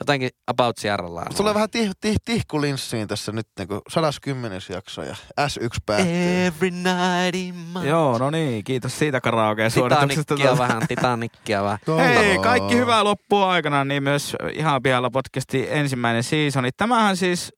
Jotenkin 0.00 0.30
about 0.46 0.78
sierrallaan. 0.78 1.34
Tulee 1.36 1.54
vähän 1.54 1.70
tih, 1.70 1.90
tih, 2.00 2.16
tihkulinssiin 2.24 3.08
tässä 3.08 3.32
nyt 3.32 3.46
niin 3.58 3.68
110 3.88 4.60
jakso 4.68 5.02
ja 5.02 5.16
S1 5.40 5.68
päättyy. 5.86 6.46
Every 6.46 6.70
night 6.70 7.34
in 7.34 7.54
my... 7.54 7.88
Joo, 7.88 8.18
no 8.18 8.30
niin, 8.30 8.64
kiitos 8.64 8.98
siitä 8.98 9.20
karaokeen 9.20 9.70
suorituksesta. 9.70 10.34
Titanikkia 10.36 10.58
vähän, 10.58 10.88
Titanikkia 10.88 11.62
vähän. 11.64 11.78
Hei, 11.98 12.38
kaikki 12.38 12.76
hyvää 12.76 13.04
loppua 13.04 13.50
aikana, 13.50 13.84
niin 13.84 14.02
myös 14.02 14.36
ihan 14.52 14.82
pihalla 14.82 15.10
podcastin 15.10 15.66
ensimmäinen 15.70 16.22
seasoni. 16.22 16.70
Tämähän 16.76 17.16
siis 17.16 17.52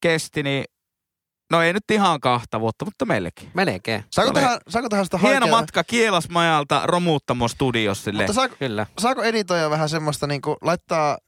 kesti, 0.00 0.42
niin, 0.42 0.64
no 1.50 1.62
ei 1.62 1.72
nyt 1.72 1.90
ihan 1.90 2.20
kahta 2.20 2.60
vuotta, 2.60 2.84
mutta 2.84 3.04
meillekin. 3.04 3.50
Melkein. 3.54 4.04
Saako 4.10 4.30
Ole. 4.30 4.40
tähän, 4.40 4.58
saako 4.68 4.88
tähän 4.88 5.04
sitä 5.06 5.18
Hieno 5.18 5.46
haikea- 5.46 5.50
matka 5.60 5.84
Kielasmajalta 5.84 6.82
Romuuttamo 6.84 7.48
studiossille. 7.48 8.22
Mutta 8.22 8.32
saako, 8.32 8.56
Kyllä. 8.58 8.86
saako 8.98 9.22
editoija 9.22 9.70
vähän 9.70 9.88
semmoista 9.88 10.26
niinku 10.26 10.56
laittaa 10.62 11.18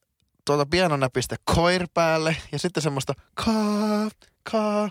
tuolta 0.44 0.66
pianonäpistä 0.66 1.36
koir 1.54 1.86
päälle 1.94 2.36
ja 2.52 2.58
sitten 2.58 2.82
semmoista 2.82 3.12
kaa, 3.34 4.08
kaa, 4.52 4.90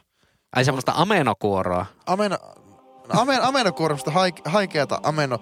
Ai 0.56 0.66
semmoista 0.66 0.94
amenokuoroa. 0.96 1.86
ameno, 2.08 2.38
amen, 3.10 3.44
amenokuormasta 3.44 4.12
haik, 4.12 4.36
haikeata 4.46 5.00
ameno 5.04 5.40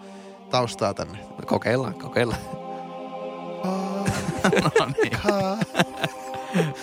taustaa 0.49 0.93
tänne. 0.93 1.17
Kokeillaan, 1.45 1.93
kokeillaan. 1.93 2.41
Kaa, 3.63 4.03
no 4.63 4.85
niin, 5.03 5.11
kaa. 5.23 5.57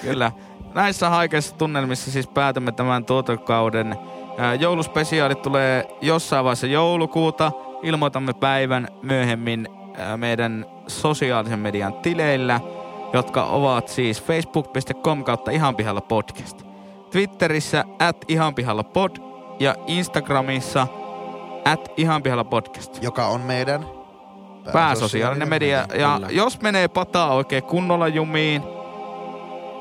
kyllä. 0.03 0.33
näissä 0.75 1.11
haikeissa 1.11 1.55
tunnelmissa 1.55 2.11
siis 2.11 2.27
päätämme 2.27 2.73
tämän 2.73 3.05
tuotokauden. 3.05 3.97
Ää, 4.39 4.55
Jouluspesiaalit 4.55 5.43
tulee 5.43 5.89
jossain 6.01 6.45
vaiheessa 6.45 6.67
joulukuuta. 6.67 7.53
Ilmoitamme 7.83 8.33
päivän 8.33 8.89
myöhemmin 9.03 9.69
meidän 10.17 10.67
sosiaalisen 10.89 11.59
median 11.59 11.93
tileillä, 11.93 12.61
jotka 13.13 13.45
ovat 13.45 13.89
siis 13.89 14.23
facebook.com 14.23 15.25
kautta 15.25 15.51
ihan 15.51 15.77
pihalla 15.77 16.01
podcast. 16.01 16.63
Twitterissä 17.11 17.85
at 17.99 18.17
ihan 18.29 18.55
pihalla 18.55 18.85
pod 18.85 19.17
ja 19.61 19.75
Instagramissa 19.87 20.87
at 21.65 21.93
ihan 21.97 22.23
pihalla 22.23 22.45
podcast 22.45 23.03
Joka 23.03 23.27
on 23.27 23.41
meidän 23.41 23.87
pääsosiaalinen 24.73 25.49
media. 25.49 25.79
Ja 25.79 26.15
Kyllä. 26.15 26.29
jos 26.31 26.61
menee 26.61 26.89
pataa 26.89 27.35
oikein 27.35 27.63
kunnolla 27.63 28.09
jumiin, 28.09 28.63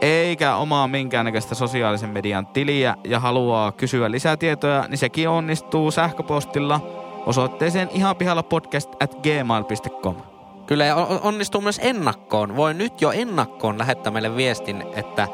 eikä 0.02 0.56
omaa 0.56 0.88
minkäännäköistä 0.88 1.56
sosiaalisen 1.56 2.10
median 2.10 2.48
tiliä 2.48 2.96
ja 3.04 3.20
haluaa 3.20 3.72
kysyä 3.72 4.12
lisätietoja, 4.12 4.86
niin 4.88 4.98
sekin 4.98 5.30
onnistuu 5.30 5.92
sähköpostilla 5.92 6.82
osoitteeseen 7.26 7.90
ihan 7.94 8.16
pihalla 8.16 8.44
podcast 8.44 8.90
at 9.04 9.16
gmail.com. 9.16 10.35
Kyllä 10.68 10.86
ja 10.86 10.96
on- 10.96 11.20
onnistuu 11.24 11.62
myös 11.62 11.80
ennakkoon. 11.84 12.56
Voi 12.56 12.74
nyt 12.74 13.02
jo 13.02 13.12
ennakkoon 13.12 13.78
lähettää 13.78 14.14
meille 14.14 14.36
viestin, 14.36 14.84
että 14.96 15.28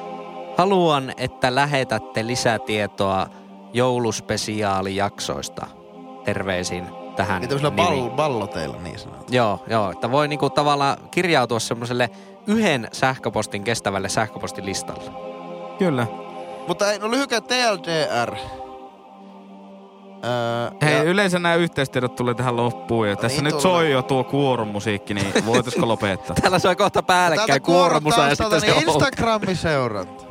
haluan, 0.58 1.14
että 1.18 1.56
lähetätte 1.56 2.28
lisätietoa 2.28 3.28
jouluspesiaalijaksoista. 3.74 5.68
Terveisin 6.24 6.86
tähän 7.16 7.42
Niin 7.42 7.50
tämmöisellä 7.50 7.76
ball, 7.76 8.10
balloteilla 8.10 8.78
niin 8.78 9.00
sanotaan. 9.00 9.26
Joo, 9.30 9.60
joo, 9.68 9.92
että 9.92 10.12
voi 10.12 10.28
niinku 10.28 10.50
tavallaan 10.50 10.98
kirjautua 11.12 11.60
semmoiselle 11.60 12.10
yhden 12.48 12.88
sähköpostin 12.92 13.64
kestävälle 13.64 14.10
sähköpostilistalle. 14.10 15.12
Kyllä. 15.80 16.08
Mutta 16.68 16.92
ei, 16.92 17.00
no 17.00 17.12
lyhykä 17.12 17.42
TLDR. 17.42 18.36
Öö, 20.26 20.72
Hei, 20.82 20.94
ja- 20.96 21.04
yleensä 21.04 21.40
nämä 21.40 21.56
yhteistiedot 21.56 22.16
tulee 22.16 22.34
tähän 22.34 22.58
loppuun 22.58 23.08
ja 23.10 23.16
No 23.16 23.22
tässä 23.22 23.38
niin 23.38 23.44
nyt 23.44 23.52
tulee. 23.52 23.62
soi 23.62 23.92
jo 23.92 24.02
tuo 24.02 24.24
kuoromusiikki, 24.24 25.14
niin 25.14 25.34
voitaisiko 25.46 25.88
lopettaa? 25.88 26.36
Täällä 26.42 26.60
soi 26.60 26.76
kohta 26.76 27.04
päällekkäin 27.04 27.62
kuoromusa 27.62 28.28
ja 28.28 28.36
sitten 28.36 28.62
se 28.62 28.68
niin. 28.72 28.84
Instagramin 28.90 29.56
seuranta. 29.56 30.24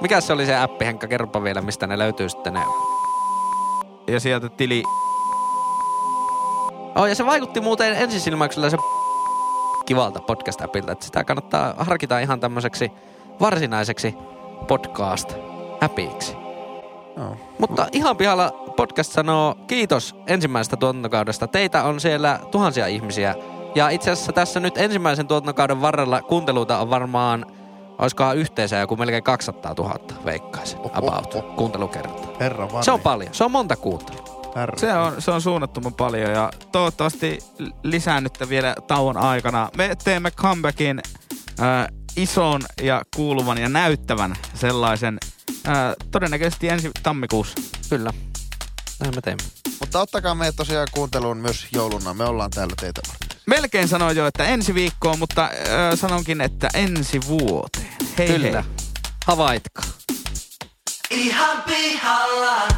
Mikä 0.00 0.20
se 0.20 0.32
oli 0.32 0.46
se 0.46 0.56
appi, 0.56 0.84
Henkka? 0.84 1.06
Kerropa 1.06 1.42
vielä, 1.42 1.60
mistä 1.60 1.86
ne 1.86 1.98
löytyy 1.98 2.28
sitten 2.28 2.52
ne. 2.54 2.60
Ja 4.08 4.20
sieltä 4.20 4.48
tili 4.48 4.82
Oh, 6.94 7.06
ja 7.06 7.14
se 7.14 7.26
vaikutti 7.26 7.60
muuten 7.60 7.92
ensisilmäyksellä 7.96 8.70
se 8.70 8.76
kivalta 9.86 10.20
podcast-appilta, 10.20 10.92
että 10.92 11.04
sitä 11.04 11.24
kannattaa 11.24 11.74
harkita 11.78 12.18
ihan 12.18 12.40
tämmöiseksi 12.40 12.92
varsinaiseksi 13.40 14.14
podcast-appiksi. 14.68 16.36
Joo. 17.16 17.36
Mutta 17.58 17.88
ihan 17.92 18.16
pihalla 18.16 18.50
podcast 18.76 19.12
sanoo 19.12 19.54
kiitos 19.66 20.16
ensimmäisestä 20.26 20.76
tuotantokaudesta. 20.76 21.46
Teitä 21.46 21.84
on 21.84 22.00
siellä 22.00 22.40
tuhansia 22.50 22.86
ihmisiä. 22.86 23.34
Ja 23.74 23.88
itse 23.88 24.10
asiassa 24.10 24.32
tässä 24.32 24.60
nyt 24.60 24.78
ensimmäisen 24.78 25.26
tuotantokauden 25.26 25.80
varrella 25.80 26.22
kuunteluita 26.22 26.78
on 26.78 26.90
varmaan, 26.90 27.46
olisikohan 27.98 28.36
yhteensä 28.36 28.76
joku 28.76 28.96
melkein 28.96 29.22
200 29.22 29.74
000 29.78 29.94
veikkaisin 30.24 30.78
about 30.94 31.34
oho. 31.34 31.54
kuuntelukertaa. 31.56 32.32
Herra 32.40 32.68
vanni. 32.68 32.84
Se 32.84 32.92
on 32.92 33.00
paljon. 33.00 33.34
Se 33.34 33.44
on 33.44 33.50
monta 33.50 33.76
kuuntelua. 33.76 34.30
Se 34.76 34.94
on, 34.94 35.22
se 35.22 35.30
on 35.30 35.42
suunnattoman 35.42 35.94
paljon 35.94 36.30
ja 36.30 36.50
toivottavasti 36.72 37.38
lisää 37.82 38.20
nyt 38.20 38.38
vielä 38.48 38.74
tauon 38.86 39.16
aikana. 39.16 39.68
Me 39.76 39.96
teemme 40.04 40.30
comebackin 40.30 41.00
äh, 41.60 41.86
ison 42.16 42.60
ja 42.82 43.02
kuuluvan 43.16 43.58
ja 43.58 43.68
näyttävän 43.68 44.36
sellaisen 44.54 45.18
Ää, 45.64 45.94
todennäköisesti 46.10 46.68
ensi 46.68 46.90
tammikuussa. 47.02 47.54
Kyllä. 47.88 48.12
Näin 49.00 49.14
me 49.14 49.20
teemme. 49.20 49.42
Mutta 49.80 50.00
ottakaa 50.00 50.34
meidät 50.34 50.56
tosiaan 50.56 50.88
kuunteluun 50.92 51.36
myös 51.36 51.66
jouluna. 51.72 52.14
Me 52.14 52.24
ollaan 52.24 52.50
täällä 52.50 52.74
teitä 52.80 53.00
varten. 53.08 53.38
Melkein 53.46 53.88
sanoin 53.88 54.16
jo, 54.16 54.26
että 54.26 54.44
ensi 54.44 54.74
viikkoon, 54.74 55.18
mutta 55.18 55.50
ö, 55.92 55.96
sanonkin, 55.96 56.40
että 56.40 56.68
ensi 56.74 57.20
vuoteen. 57.28 57.96
Hei 58.18 58.26
Kyllä. 58.26 58.62
Hei. 58.62 58.72
Havaitka. 59.26 59.82
Ihan 61.10 61.62
pihalla. 61.62 62.68